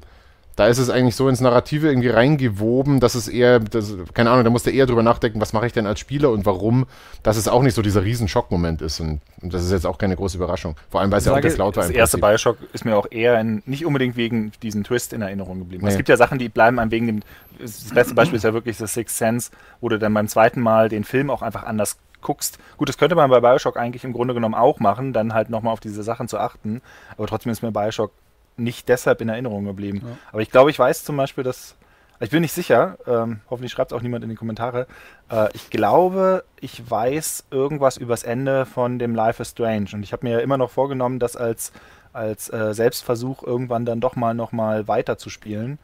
da 0.57 0.66
ist 0.69 0.79
es 0.79 0.88
eigentlich 0.88 1.16
so 1.16 1.29
ins 1.29 1.42
Narrative 1.42 1.87
irgendwie 1.88 2.09
reingewoben, 2.09 2.99
dass 2.99 3.14
es 3.14 3.29
eher, 3.29 3.61
das, 3.61 3.95
keine 4.14 4.31
Ahnung, 4.31 4.45
da 4.45 4.51
musst 4.51 4.66
du 4.66 4.71
eher 4.71 4.87
drüber 4.87 5.03
nachdenken, 5.03 5.38
was 5.38 5.53
mache 5.53 5.66
ich 5.66 5.75
denn 5.75 5.87
als 5.87 6.01
Spieler 6.01 6.31
und 6.31 6.47
warum, 6.47 6.87
dass 7.23 7.37
es 7.37 7.47
auch 7.47 7.62
nicht 7.62 7.75
so 7.75 7.83
dieser 7.83 8.03
riesen 8.03 8.27
Schockmoment 8.27 8.81
ist. 8.81 8.99
Und, 9.01 9.21
und 9.42 9.53
das 9.53 9.62
ist 9.62 9.71
jetzt 9.71 9.87
auch 9.87 9.99
keine 9.99 10.16
große 10.16 10.38
Überraschung. 10.38 10.75
Vor 10.90 11.03
allem, 11.03 11.12
weil 11.12 11.19
es 11.19 11.27
ja 11.27 11.35
auch 11.35 11.40
das 11.40 11.59
laut 11.59 11.77
war. 11.77 11.85
Das 11.85 11.92
erste. 11.92 12.16
Bioshock 12.16 12.57
ist 12.73 12.87
mir 12.87 12.97
auch 12.97 13.07
eher 13.11 13.38
in, 13.38 13.62
nicht 13.66 13.85
unbedingt 13.85 14.16
wegen 14.16 14.51
diesem 14.62 14.83
Twist 14.83 15.12
in 15.12 15.21
Erinnerung 15.21 15.59
geblieben. 15.59 15.85
Nee. 15.85 15.90
Es 15.90 15.99
gibt 15.99 16.09
ja 16.09 16.16
Sachen, 16.16 16.38
die 16.38 16.49
bleiben 16.49 16.79
einem 16.79 16.90
wegen 16.90 17.07
dem. 17.07 17.23
Das 17.59 17.90
beste 17.90 18.14
Beispiel 18.14 18.38
ist 18.38 18.42
ja 18.42 18.55
wirklich 18.55 18.79
das 18.79 18.95
Sixth 18.95 19.19
Sense, 19.19 19.51
wo 19.83 19.90
du 19.90 19.99
dann 19.99 20.14
beim 20.14 20.27
zweiten 20.27 20.61
Mal 20.61 20.88
den 20.88 21.05
Film 21.05 21.31
auch 21.31 21.42
einfach 21.42 21.64
anders 21.64 21.99
guckst. 22.23 22.59
Gut, 22.79 22.88
das 22.88 22.97
könnte 22.97 23.14
man 23.14 23.29
bei 23.31 23.40
Bioshock 23.40 23.77
eigentlich 23.77 24.05
im 24.05 24.14
Grunde 24.14 24.33
genommen 24.33 24.55
auch 24.55 24.81
machen, 24.81 25.12
dann 25.12 25.35
halt 25.35 25.51
nochmal 25.51 25.75
auf 25.75 25.81
diese 25.81 26.03
Sachen 26.03 26.29
zu 26.29 26.38
achten. 26.38 26.81
Aber 27.16 27.27
trotzdem 27.27 27.53
ist 27.53 27.62
mir 27.62 27.73
Bioshock 27.73 28.12
nicht 28.57 28.88
deshalb 28.88 29.21
in 29.21 29.29
Erinnerung 29.29 29.64
geblieben. 29.64 30.03
Aber 30.33 30.40
ich 30.42 30.51
glaube, 30.51 30.71
ich 30.71 30.79
weiß 30.79 31.05
zum 31.05 31.16
Beispiel, 31.16 31.45
dass. 31.45 31.77
Ich 32.19 32.31
bin 32.31 32.40
nicht 32.40 32.55
sicher, 32.55 32.97
ähm, 33.07 33.40
hoffentlich 33.51 33.73
schreibt 33.73 33.92
es 33.92 33.99
auch 33.99 34.01
niemand 34.01 34.25
in 34.25 34.31
die 34.31 34.37
Kommentare. 34.37 34.87
Äh, 35.31 35.49
ich 35.53 35.69
glaube, 35.69 36.45
ich 36.62 36.90
weiß 36.90 37.45
irgendwas 37.51 37.99
übers 37.99 38.23
Ende 38.23 38.64
von 38.64 38.99
dem 38.99 39.14
Life 39.14 39.42
is 39.42 39.51
Strange. 39.51 39.88
Und 39.92 40.03
ich 40.03 40.14
habe 40.14 40.25
mir 40.27 40.33
ja 40.33 40.38
immer 40.38 40.57
noch 40.57 40.71
vorgenommen, 40.71 41.19
das 41.19 41.37
als, 41.37 41.73
als 42.14 42.49
äh, 42.51 42.73
Selbstversuch 42.73 43.42
irgendwann 43.42 43.85
dann 43.85 44.01
doch 44.01 44.16
mal 44.16 44.33
noch 44.33 44.53
mal 44.53 44.88
weiter 44.88 45.19
zu 45.19 45.29
spielen. 45.29 45.79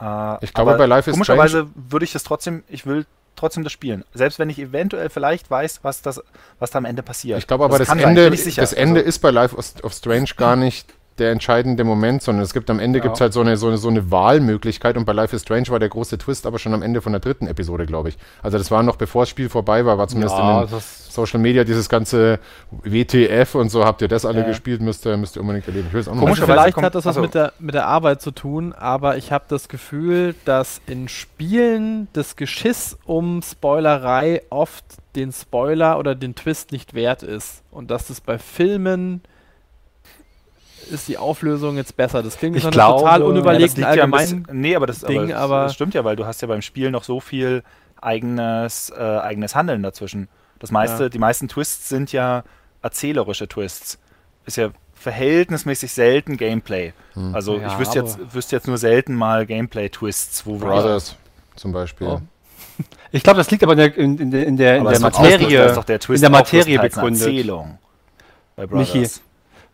Äh, 0.00 0.42
Ich 0.42 0.54
glaube, 0.54 0.76
bei 0.78 0.86
Life 0.86 1.10
is 1.10 1.14
Komischerweise 1.14 1.66
würde 1.74 2.06
ich 2.06 2.12
das 2.14 2.22
trotzdem, 2.22 2.64
ich 2.70 2.86
will 2.86 3.04
trotzdem 3.34 3.62
das 3.62 3.72
spielen. 3.74 4.02
Selbst 4.14 4.38
wenn 4.38 4.48
ich 4.48 4.58
eventuell 4.58 5.10
vielleicht 5.10 5.50
weiß, 5.50 5.80
was, 5.82 6.00
das, 6.00 6.22
was 6.58 6.70
da 6.70 6.78
am 6.78 6.86
Ende 6.86 7.02
passiert. 7.02 7.38
Ich 7.38 7.46
glaube 7.46 7.64
aber, 7.66 7.78
das, 7.78 7.94
ich 7.94 8.02
Ende, 8.02 8.30
das 8.30 8.72
Ende 8.72 9.00
Also- 9.00 9.08
ist 9.10 9.18
bei 9.18 9.30
Life 9.30 9.54
of 9.54 9.92
Strange 9.92 10.30
gar 10.38 10.56
nicht 10.56 10.94
der 11.18 11.30
entscheidende 11.32 11.84
Moment, 11.84 12.22
sondern 12.22 12.42
es 12.44 12.52
gibt 12.52 12.68
am 12.70 12.78
Ende 12.78 12.98
Ja. 12.98 13.04
gibt's 13.04 13.20
halt 13.20 13.32
so 13.32 13.40
eine, 13.40 13.56
so, 13.56 13.68
eine, 13.68 13.78
so 13.78 13.88
eine 13.88 14.10
Wahlmöglichkeit 14.10 14.96
und 14.96 15.04
bei 15.04 15.12
Life 15.12 15.34
is 15.34 15.42
Strange 15.42 15.68
war 15.68 15.78
der 15.78 15.88
große 15.88 16.18
Twist 16.18 16.46
aber 16.46 16.58
schon 16.58 16.74
am 16.74 16.82
Ende 16.82 17.00
von 17.00 17.12
der 17.12 17.20
dritten 17.20 17.46
Episode, 17.46 17.86
glaube 17.86 18.08
ich. 18.10 18.18
Also 18.42 18.58
das 18.58 18.70
war 18.70 18.82
noch 18.82 18.96
bevor 18.96 19.22
das 19.22 19.30
Spiel 19.30 19.48
vorbei 19.48 19.84
war, 19.86 19.98
war 19.98 20.08
zumindest 20.08 20.36
Ja, 20.36 20.62
in 20.62 20.68
den 20.68 20.78
Social 20.80 21.40
Media 21.40 21.64
dieses 21.64 21.88
ganze 21.88 22.38
WTF 22.84 23.54
und 23.54 23.70
so, 23.70 23.84
habt 23.84 24.02
ihr 24.02 24.08
das 24.08 24.24
alle 24.26 24.40
Ja. 24.40 24.46
gespielt, 24.46 24.80
müsst 24.82 25.06
ihr, 25.06 25.16
müsst 25.16 25.36
ihr 25.36 25.40
unbedingt 25.40 25.66
erleben. 25.66 25.86
Ich 25.88 25.92
will 25.94 26.00
es 26.00 26.08
auch 26.08 26.14
noch 26.14 26.20
Komisch- 26.20 26.40
Also 26.40 26.52
vielleicht 26.52 26.74
kommt- 26.74 26.84
hat 26.86 26.94
das 26.94 27.04
was 27.06 27.16
achso. 27.16 27.22
mit 27.22 27.34
der, 27.34 27.52
mit 27.58 27.74
der 27.74 27.86
Arbeit 27.86 28.20
zu 28.20 28.30
tun, 28.32 28.72
aber 28.74 29.16
ich 29.16 29.32
habe 29.32 29.44
das 29.48 29.68
Gefühl, 29.68 30.34
dass 30.44 30.80
in 30.86 31.08
Spielen 31.08 32.08
das 32.12 32.36
Geschiss 32.36 32.98
um 33.06 33.40
Spoilerei 33.42 34.42
oft 34.50 34.84
den 35.14 35.32
Spoiler 35.32 35.98
oder 35.98 36.14
den 36.14 36.34
Twist 36.34 36.72
nicht 36.72 36.92
wert 36.94 37.22
ist. 37.22 37.62
Und 37.70 37.90
dass 37.90 38.08
das 38.08 38.20
bei 38.20 38.38
Filmen 38.38 39.22
ist 40.90 41.08
die 41.08 41.18
Auflösung 41.18 41.76
jetzt 41.76 41.96
besser. 41.96 42.22
Das 42.22 42.36
klingt 42.38 42.56
Ich 42.56 42.68
glaube- 42.70 43.00
total 43.00 43.20
Ja, 43.20 43.52
liegt 43.52 43.78
ja 43.78 43.84
ein 43.86 43.90
allgemeinen. 43.90 44.42
bisschen, 44.42 44.60
nee, 44.60 44.76
aber 44.76 44.86
das, 44.86 45.00
Ding, 45.00 45.18
aber, 45.18 45.26
das, 45.28 45.36
aber- 45.40 45.62
das 45.64 45.74
stimmt 45.74 45.94
ja, 45.94 46.04
weil 46.04 46.16
du 46.16 46.26
hast 46.26 46.42
ja 46.42 46.48
beim 46.48 46.62
Spiel 46.62 46.90
noch 46.90 47.04
so 47.04 47.20
viel 47.20 47.62
eigenes, 48.00 48.90
äh, 48.90 49.00
eigenes 49.02 49.54
Handeln 49.54 49.82
dazwischen. 49.82 50.28
Das 50.58 50.70
meiste, 50.70 51.04
Ja. 51.04 51.08
die 51.08 51.18
meisten 51.18 51.48
Twists 51.48 51.88
sind 51.88 52.12
ja 52.12 52.44
erzählerische 52.82 53.48
Twists. 53.48 53.98
Ist 54.46 54.56
ja 54.56 54.70
verhältnismäßig 54.94 55.92
selten 55.92 56.36
Gameplay. 56.36 56.92
Also 57.32 57.58
Ja, 57.58 57.68
ich 57.68 57.78
wüsste 57.78 57.98
jetzt, 57.98 58.18
wüsste 58.34 58.56
jetzt 58.56 58.66
nur 58.66 58.78
selten 58.78 59.14
mal 59.14 59.44
Gameplay-Twists, 59.46 60.46
wo 60.46 60.56
Brothers 60.56 61.16
zum 61.56 61.72
Beispiel. 61.72 62.06
Oh. 62.06 62.20
Ich 63.12 63.22
glaube, 63.22 63.38
das 63.38 63.50
liegt 63.50 63.62
aber 63.62 63.72
in 63.72 63.78
der, 63.78 63.96
in, 63.96 64.18
in 64.18 64.30
der, 64.30 64.46
in 64.46 64.56
der, 64.56 64.74
in 64.76 64.80
Aber 64.82 64.90
der 64.90 64.96
ist 64.98 65.02
doch 65.04 65.20
Materie, 65.20 65.46
Ausdruck, 65.46 65.68
ist 65.70 65.76
doch 65.76 65.84
der 65.84 66.00
Twist 66.00 66.22
in 66.24 66.30
der 66.32 66.38
Materie 66.38 66.78
begründet. 66.78 67.22
Erzählung 67.22 67.78
bei 68.56 68.66
Brothers. 68.66 68.92
Michi. 68.94 69.08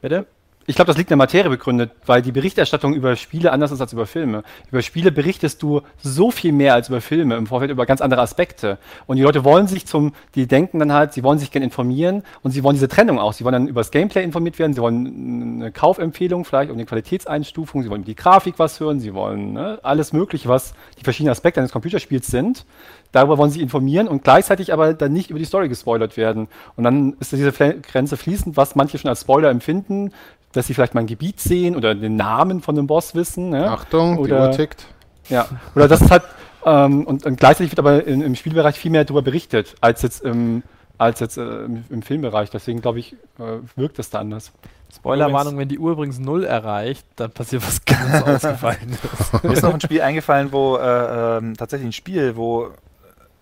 Bitte? 0.00 0.26
Ich 0.66 0.76
glaube, 0.76 0.86
das 0.86 0.96
liegt 0.96 1.10
in 1.10 1.18
der 1.18 1.24
Materie 1.24 1.50
begründet, 1.50 1.90
weil 2.06 2.22
die 2.22 2.30
Berichterstattung 2.30 2.94
über 2.94 3.16
Spiele 3.16 3.50
anders 3.50 3.72
ist 3.72 3.80
als 3.80 3.92
über 3.92 4.06
Filme. 4.06 4.44
Über 4.70 4.80
Spiele 4.80 5.10
berichtest 5.10 5.60
du 5.62 5.82
so 6.00 6.30
viel 6.30 6.52
mehr 6.52 6.74
als 6.74 6.88
über 6.88 7.00
Filme 7.00 7.36
im 7.36 7.48
Vorfeld 7.48 7.72
über 7.72 7.84
ganz 7.84 8.00
andere 8.00 8.20
Aspekte. 8.20 8.78
Und 9.06 9.16
die 9.16 9.22
Leute 9.22 9.42
wollen 9.42 9.66
sich 9.66 9.86
zum, 9.86 10.14
die 10.36 10.46
denken 10.46 10.78
dann 10.78 10.92
halt, 10.92 11.14
sie 11.14 11.24
wollen 11.24 11.40
sich 11.40 11.50
gerne 11.50 11.64
informieren 11.64 12.22
und 12.42 12.52
sie 12.52 12.62
wollen 12.62 12.74
diese 12.74 12.86
Trennung 12.86 13.18
auch. 13.18 13.32
Sie 13.32 13.44
wollen 13.44 13.54
dann 13.54 13.66
über 13.66 13.80
das 13.80 13.90
Gameplay 13.90 14.22
informiert 14.22 14.58
werden, 14.60 14.72
sie 14.72 14.80
wollen 14.80 15.56
eine 15.56 15.72
Kaufempfehlung 15.72 16.44
vielleicht 16.44 16.70
und 16.70 16.76
eine 16.76 16.86
Qualitätseinstufung, 16.86 17.82
sie 17.82 17.90
wollen 17.90 18.02
über 18.02 18.06
die 18.06 18.16
Grafik 18.16 18.54
was 18.58 18.78
hören, 18.78 19.00
sie 19.00 19.14
wollen 19.14 19.54
ne, 19.54 19.80
alles 19.82 20.12
Mögliche, 20.12 20.48
was 20.48 20.74
die 20.98 21.04
verschiedenen 21.04 21.32
Aspekte 21.32 21.58
eines 21.60 21.72
Computerspiels 21.72 22.28
sind. 22.28 22.64
Darüber 23.10 23.36
wollen 23.36 23.50
sie 23.50 23.60
informieren 23.60 24.08
und 24.08 24.24
gleichzeitig 24.24 24.72
aber 24.72 24.94
dann 24.94 25.12
nicht 25.12 25.30
über 25.30 25.38
die 25.38 25.44
Story 25.44 25.68
gespoilert 25.68 26.16
werden. 26.16 26.48
Und 26.76 26.84
dann 26.84 27.14
ist 27.20 27.32
diese 27.32 27.52
Grenze 27.52 28.16
fließend, 28.16 28.56
was 28.56 28.74
manche 28.74 28.96
schon 28.96 29.10
als 29.10 29.20
Spoiler 29.20 29.50
empfinden, 29.50 30.12
dass 30.52 30.66
sie 30.66 30.74
vielleicht 30.74 30.94
mal 30.94 31.00
ein 31.00 31.06
Gebiet 31.06 31.40
sehen 31.40 31.74
oder 31.76 31.94
den 31.94 32.16
Namen 32.16 32.60
von 32.60 32.76
einem 32.76 32.86
Boss 32.86 33.14
wissen. 33.14 33.50
Ne? 33.50 33.70
Achtung, 33.70 34.16
die 34.16 34.20
Oder- 34.32 34.48
Uhr 34.48 34.50
tickt. 34.52 34.86
Ja. 35.28 35.46
Oder 35.74 35.88
das 35.88 36.00
ist 36.00 36.10
halt, 36.10 36.22
Ähm, 36.64 37.04
und, 37.06 37.26
und 37.26 37.40
gleichzeitig 37.40 37.72
wird 37.72 37.80
aber 37.80 38.04
in, 38.06 38.20
im 38.22 38.36
Spielbereich 38.36 38.76
viel 38.78 38.92
mehr 38.92 39.04
darüber 39.04 39.22
berichtet, 39.22 39.74
als 39.80 40.02
jetzt 40.02 40.22
im, 40.22 40.62
als 40.96 41.18
jetzt, 41.18 41.36
äh, 41.36 41.64
im, 41.64 41.84
im 41.90 42.02
Filmbereich. 42.02 42.50
Deswegen 42.50 42.80
glaube 42.80 43.00
ich, 43.00 43.14
äh, 43.40 43.58
wirkt 43.74 43.98
das 43.98 44.10
da 44.10 44.20
anders. 44.20 44.52
Spoilerwarnung, 44.94 45.58
wenn 45.58 45.68
die 45.68 45.78
Uhr 45.80 45.92
übrigens 45.92 46.18
null 46.20 46.44
erreicht, 46.44 47.04
dann 47.16 47.32
passiert 47.32 47.66
was 47.66 47.84
ganz 47.84 48.22
Ausgefallenes. 48.44 48.98
Mir 49.42 49.52
ist 49.54 49.62
noch 49.62 49.74
ein 49.74 49.80
Spiel 49.80 50.02
eingefallen, 50.02 50.52
wo 50.52 50.76
äh, 50.76 51.38
ähm, 51.38 51.56
tatsächlich 51.56 51.88
ein 51.88 51.92
Spiel, 51.92 52.36
wo 52.36 52.68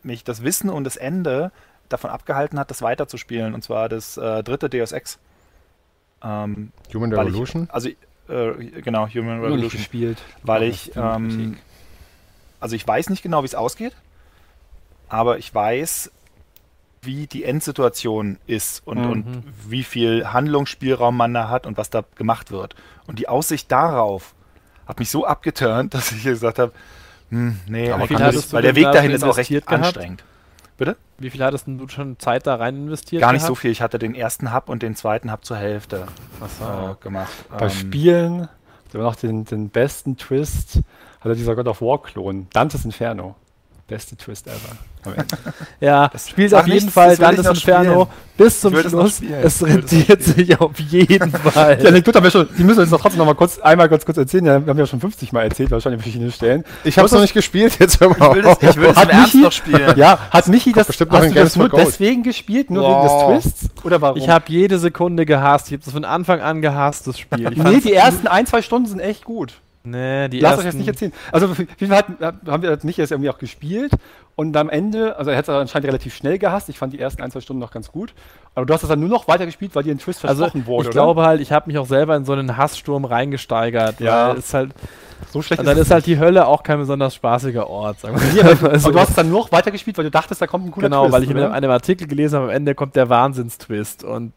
mich 0.02 0.24
das 0.24 0.42
Wissen 0.42 0.70
und 0.70 0.84
das 0.84 0.96
Ende 0.96 1.50
davon 1.90 2.08
abgehalten 2.10 2.58
hat, 2.58 2.70
das 2.70 2.80
weiterzuspielen. 2.82 3.52
Und 3.52 3.62
zwar 3.64 3.88
das 3.90 4.16
äh, 4.16 4.42
dritte 4.42 4.70
Deus 4.70 4.92
Ex. 4.92 5.18
Ähm, 6.22 6.72
Human 6.94 7.12
Revolution? 7.12 7.64
Ich, 7.64 7.74
also, 7.74 7.88
äh, 7.88 8.80
genau, 8.82 9.06
Human 9.08 9.38
Nur 9.38 9.48
nicht 9.48 9.56
Revolution. 9.56 9.70
gespielt. 9.80 10.18
Weil 10.42 10.64
ich, 10.64 10.92
ähm. 10.96 11.56
Also 12.60 12.76
ich 12.76 12.86
weiß 12.86 13.08
nicht 13.08 13.22
genau, 13.22 13.42
wie 13.42 13.46
es 13.46 13.54
ausgeht, 13.54 13.94
aber 15.08 15.38
ich 15.38 15.54
weiß, 15.54 16.10
wie 17.02 17.26
die 17.26 17.44
Endsituation 17.44 18.36
ist 18.46 18.86
und, 18.86 18.98
Mhm. 19.02 19.10
und 19.10 19.44
wie 19.66 19.82
viel 19.82 20.26
Handlungsspielraum 20.30 21.16
man 21.16 21.32
da 21.32 21.48
hat 21.48 21.66
und 21.66 21.78
was 21.78 21.88
da 21.88 22.04
gemacht 22.16 22.50
wird. 22.50 22.74
Und 23.06 23.18
die 23.18 23.26
Aussicht 23.28 23.72
darauf 23.72 24.34
hat 24.86 24.98
mich 24.98 25.08
so 25.08 25.24
abgeturnt, 25.24 25.94
dass 25.94 26.12
ich 26.12 26.22
gesagt 26.22 26.58
habe, 26.58 26.72
hm, 27.30 27.58
nee, 27.66 27.90
Aber 27.90 28.06
kann 28.06 28.18
das- 28.18 28.52
weil 28.52 28.60
der 28.62 28.74
Weg 28.76 28.84
dahin 28.92 29.12
ist 29.12 29.24
auch 29.24 29.38
recht 29.38 29.48
gehabt? 29.50 29.70
anstrengend. 29.72 30.22
Bitte? 30.80 30.96
Wie 31.18 31.28
viel 31.28 31.44
hattest 31.44 31.66
denn 31.66 31.76
du 31.76 31.86
schon 31.88 32.18
Zeit 32.18 32.46
da 32.46 32.54
rein 32.54 32.74
investiert? 32.74 33.20
Gar 33.20 33.32
nicht 33.32 33.42
so 33.42 33.48
gehabt? 33.48 33.60
viel. 33.60 33.70
Ich 33.70 33.82
hatte 33.82 33.98
den 33.98 34.14
ersten 34.14 34.54
Hub 34.54 34.70
und 34.70 34.82
den 34.82 34.96
zweiten 34.96 35.30
Hub 35.30 35.44
zur 35.44 35.58
Hälfte 35.58 36.06
Achso. 36.40 36.92
äh, 36.92 36.94
gemacht. 37.02 37.30
Bei 37.50 37.66
Ähm, 37.66 37.70
Spielen, 37.70 38.48
der 38.90 39.02
noch 39.02 39.14
den, 39.14 39.44
den 39.44 39.68
besten 39.68 40.16
Twist, 40.16 40.76
hat 41.20 41.26
er 41.26 41.34
dieser 41.34 41.54
God 41.54 41.68
of 41.68 41.82
War-Klon. 41.82 42.46
Dantes 42.54 42.86
Inferno. 42.86 43.36
Beste 43.90 44.16
Twist 44.16 44.46
ever. 44.46 44.56
Ja, 45.80 46.10
spielt 46.28 46.52
auf 46.54 46.66
jeden 46.66 46.76
nichts, 46.78 46.92
Fall 46.92 47.16
Dantes 47.16 47.46
noch 47.46 47.54
Inferno 47.54 48.04
spielen. 48.04 48.06
bis 48.36 48.60
zum 48.60 48.74
noch 48.74 48.80
Schluss. 48.82 49.22
Es 49.42 49.60
noch 49.62 49.68
rentiert 49.68 50.22
sich 50.22 50.60
auf 50.60 50.78
jeden 50.78 51.32
Die 51.32 51.38
Fall. 51.50 51.86
Anekdote 51.86 52.18
haben 52.18 52.24
wir 52.24 52.30
schon, 52.30 52.48
die 52.58 52.62
müssen 52.64 52.76
wir 52.78 52.82
uns 52.82 52.90
doch 52.90 53.00
trotzdem 53.00 53.18
noch 53.18 53.24
mal 53.24 53.34
kurz, 53.34 53.58
einmal 53.60 53.88
ganz 53.88 54.04
kurz 54.04 54.18
erzählen. 54.18 54.44
Ja, 54.44 54.64
wir 54.64 54.68
haben 54.70 54.78
ja 54.78 54.86
schon 54.86 55.00
50 55.00 55.32
Mal 55.32 55.44
erzählt, 55.44 55.70
wahrscheinlich 55.70 56.00
an 56.00 56.02
verschiedenen 56.02 56.32
Stellen. 56.32 56.64
Ich 56.84 56.98
habe 56.98 57.06
es 57.06 57.12
noch 57.12 57.22
nicht 57.22 57.32
gespielt, 57.32 57.78
jetzt 57.80 57.98
Ich 58.62 58.76
will 58.76 58.90
ich 58.90 58.96
Hat 58.96 59.04
im 59.04 59.10
Ernst 59.10 59.34
Michi- 59.34 59.42
noch 59.42 59.52
spielen. 59.52 59.96
Ja, 59.98 60.18
hat 60.30 60.48
Michi 60.48 60.72
das, 60.72 60.86
bestimmt 60.88 61.12
noch 61.12 61.18
hast 61.20 61.34
Games 61.34 61.48
das 61.52 61.56
nur 61.56 61.68
Gold. 61.70 61.86
deswegen 61.86 62.22
gespielt, 62.22 62.70
nur 62.70 62.82
Wow. 62.84 63.26
wegen 63.26 63.40
des 63.40 63.42
Twists? 63.54 63.84
Oder 63.84 64.00
warum? 64.02 64.18
Ich 64.18 64.28
habe 64.28 64.44
jede 64.48 64.78
Sekunde 64.78 65.24
gehasst. 65.24 65.68
Ich 65.68 65.72
habe 65.72 65.82
das 65.82 65.92
von 65.94 66.04
Anfang 66.04 66.40
an 66.42 66.60
gehasst, 66.60 67.06
das 67.06 67.18
Spiel. 67.18 67.50
Ich 67.50 67.56
nee, 67.58 67.80
die 67.80 67.94
ersten 67.94 68.26
ein, 68.28 68.44
zwei 68.46 68.60
Stunden 68.62 68.86
sind 68.86 69.00
echt 69.00 69.24
gut. 69.24 69.54
Nee, 69.82 70.28
die 70.28 70.40
Lass 70.40 70.52
ersten, 70.52 70.60
euch 70.60 70.66
das 70.66 70.74
nicht 70.74 70.88
erzählen. 70.88 71.12
Also, 71.32 71.56
wie 71.56 71.66
viel 71.78 71.88
hat, 71.90 72.06
haben 72.46 72.62
wir 72.62 72.76
das 72.76 72.84
irgendwie 72.84 73.30
auch 73.30 73.38
gespielt? 73.38 73.92
Und 74.36 74.56
am 74.56 74.68
Ende, 74.70 75.16
also 75.16 75.30
er 75.30 75.36
hat 75.36 75.44
es 75.44 75.48
anscheinend 75.50 75.88
relativ 75.88 76.14
schnell 76.14 76.38
gehasst. 76.38 76.68
Ich 76.68 76.78
fand 76.78 76.92
die 76.92 76.98
ersten 76.98 77.22
ein, 77.22 77.30
zwei 77.30 77.40
Stunden 77.40 77.60
noch 77.60 77.70
ganz 77.72 77.90
gut. 77.90 78.14
Aber 78.54 78.66
du 78.66 78.72
hast 78.72 78.82
das 78.82 78.88
dann 78.88 79.00
nur 79.00 79.08
noch 79.08 79.28
weiter 79.28 79.46
gespielt, 79.46 79.74
weil 79.74 79.82
dir 79.82 79.94
ein 79.94 79.98
Twist 79.98 80.24
Also 80.24 80.42
versprochen 80.42 80.62
ich 80.62 80.66
wurde, 80.66 80.88
oder? 80.88 80.92
glaube 80.92 81.22
halt, 81.24 81.40
ich 81.40 81.52
habe 81.52 81.66
mich 81.66 81.78
auch 81.78 81.86
selber 81.86 82.16
in 82.16 82.24
so 82.24 82.32
einen 82.32 82.56
Hasssturm 82.56 83.04
reingesteigert. 83.04 84.00
Ja. 84.00 84.32
es 84.32 84.54
halt, 84.54 84.72
so 85.30 85.42
schlecht 85.42 85.60
und 85.60 85.66
dann 85.66 85.76
es 85.76 85.86
ist 85.86 85.90
halt 85.90 86.06
die 86.06 86.18
Hölle 86.18 86.46
auch 86.46 86.62
kein 86.62 86.78
besonders 86.78 87.14
spaßiger 87.14 87.68
Ort. 87.68 88.00
Sagen 88.00 88.18
wir 88.18 88.44
aber, 88.44 88.68
mal 88.68 88.78
so. 88.78 88.88
aber 88.88 88.94
du 88.94 89.00
hast 89.00 89.10
es 89.10 89.16
dann 89.16 89.30
noch 89.30 89.52
weiter 89.52 89.70
gespielt, 89.70 89.98
weil 89.98 90.04
du 90.04 90.10
dachtest, 90.10 90.40
da 90.40 90.46
kommt 90.46 90.66
ein 90.66 90.70
cooler 90.70 90.88
Genau, 90.88 91.02
Twist. 91.02 91.12
weil 91.12 91.22
ich 91.24 91.30
in 91.30 91.36
oder? 91.36 91.52
einem 91.52 91.70
Artikel 91.70 92.06
gelesen 92.06 92.36
habe, 92.36 92.46
am 92.46 92.50
Ende 92.50 92.74
kommt 92.74 92.96
der 92.96 93.08
Wahnsinnstwist. 93.08 94.04
Und 94.04 94.32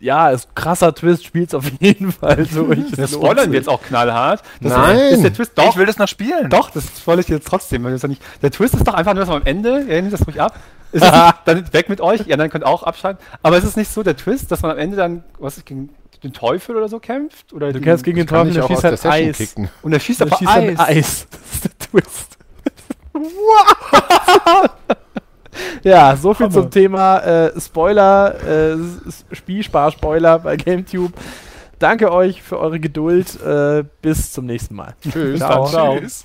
ja, 0.00 0.30
ist 0.30 0.54
krasser 0.54 0.94
Twist, 0.94 1.24
spielt's 1.24 1.54
auf 1.54 1.64
jeden 1.80 2.12
Fall 2.12 2.44
durch. 2.46 2.78
Es 2.92 2.96
Das 2.96 3.12
spoilern 3.12 3.44
sich. 3.44 3.52
wir 3.52 3.58
jetzt 3.58 3.68
auch 3.68 3.82
knallhart. 3.82 4.42
Das 4.60 4.72
Nein. 4.72 4.98
Ist 4.98 5.22
der 5.22 5.32
Twist 5.32 5.52
doch, 5.56 5.70
Ich 5.70 5.76
will 5.76 5.86
das 5.86 5.98
noch 5.98 6.08
spielen. 6.08 6.50
doch, 6.50 6.70
das 6.70 6.84
spoilere 6.98 7.20
ich 7.22 7.28
jetzt 7.28 7.46
trotzdem. 7.46 7.84
weil 7.84 7.92
das 7.92 8.02
ja 8.02 8.08
nicht, 8.08 8.22
der 8.42 8.50
Twist 8.50 8.74
ist 8.74 8.86
doch 8.86 8.94
einfach 8.94 9.14
nur, 9.14 9.20
dass 9.20 9.28
man 9.28 9.42
am 9.42 9.46
Ende, 9.46 9.80
ihr 9.88 10.02
nehmt 10.02 10.12
das 10.12 10.26
ruhig 10.26 10.40
ab, 10.40 10.58
ist 10.92 11.02
es 11.04 11.10
dann 11.44 11.72
weg 11.72 11.88
mit 11.88 12.00
euch, 12.00 12.26
ihr 12.26 12.36
dann 12.36 12.50
könnt 12.50 12.64
auch 12.64 12.82
abschalten. 12.82 13.22
Aber 13.42 13.56
es 13.58 13.64
ist 13.64 13.76
nicht 13.76 13.90
so 13.92 14.02
der 14.02 14.16
Twist, 14.16 14.50
dass 14.50 14.62
man 14.62 14.72
am 14.72 14.78
Ende 14.78 14.96
dann, 14.96 15.22
was 15.38 15.56
ist, 15.58 15.66
gegen 15.66 15.90
den 16.22 16.32
Teufel 16.32 16.76
oder 16.76 16.88
so 16.88 16.98
kämpft? 16.98 17.52
Oder 17.52 17.72
Du 17.72 17.80
kämpfst 17.80 18.04
gegen 18.04 18.16
den 18.16 18.26
Teufel, 18.26 18.52
der 18.54 18.64
auch 18.64 18.68
schießt 18.68 18.84
halt 18.84 19.04
Eis. 19.06 19.36
kicken. 19.36 19.68
Und 19.82 19.92
er 19.92 20.00
schießt 20.00 20.20
Der 20.20 20.26
aber 20.28 20.36
schießt 20.38 20.50
Eis. 20.50 20.78
Eis. 20.80 21.26
Das 21.30 21.54
ist 21.54 21.64
der 21.64 21.78
Twist. 22.02 22.38
ja, 25.82 26.16
so 26.16 26.34
viel 26.34 26.46
Hammer. 26.46 26.54
zum 26.54 26.70
Thema 26.70 27.18
äh, 27.18 27.60
Spoiler, 27.60 28.34
äh, 28.44 28.76
Spielspar-Spoiler 29.32 30.38
bei 30.40 30.56
GameTube. 30.56 31.12
Danke 31.78 32.10
euch 32.10 32.42
für 32.42 32.58
eure 32.58 32.80
Geduld. 32.80 33.40
Äh, 33.42 33.84
bis 34.00 34.32
zum 34.32 34.46
nächsten 34.46 34.74
Mal. 34.74 34.94
Tschüss. 35.02 35.38
Ciao. 35.38 35.66
Ciao. 35.66 35.98
Tschüss. 35.98 36.24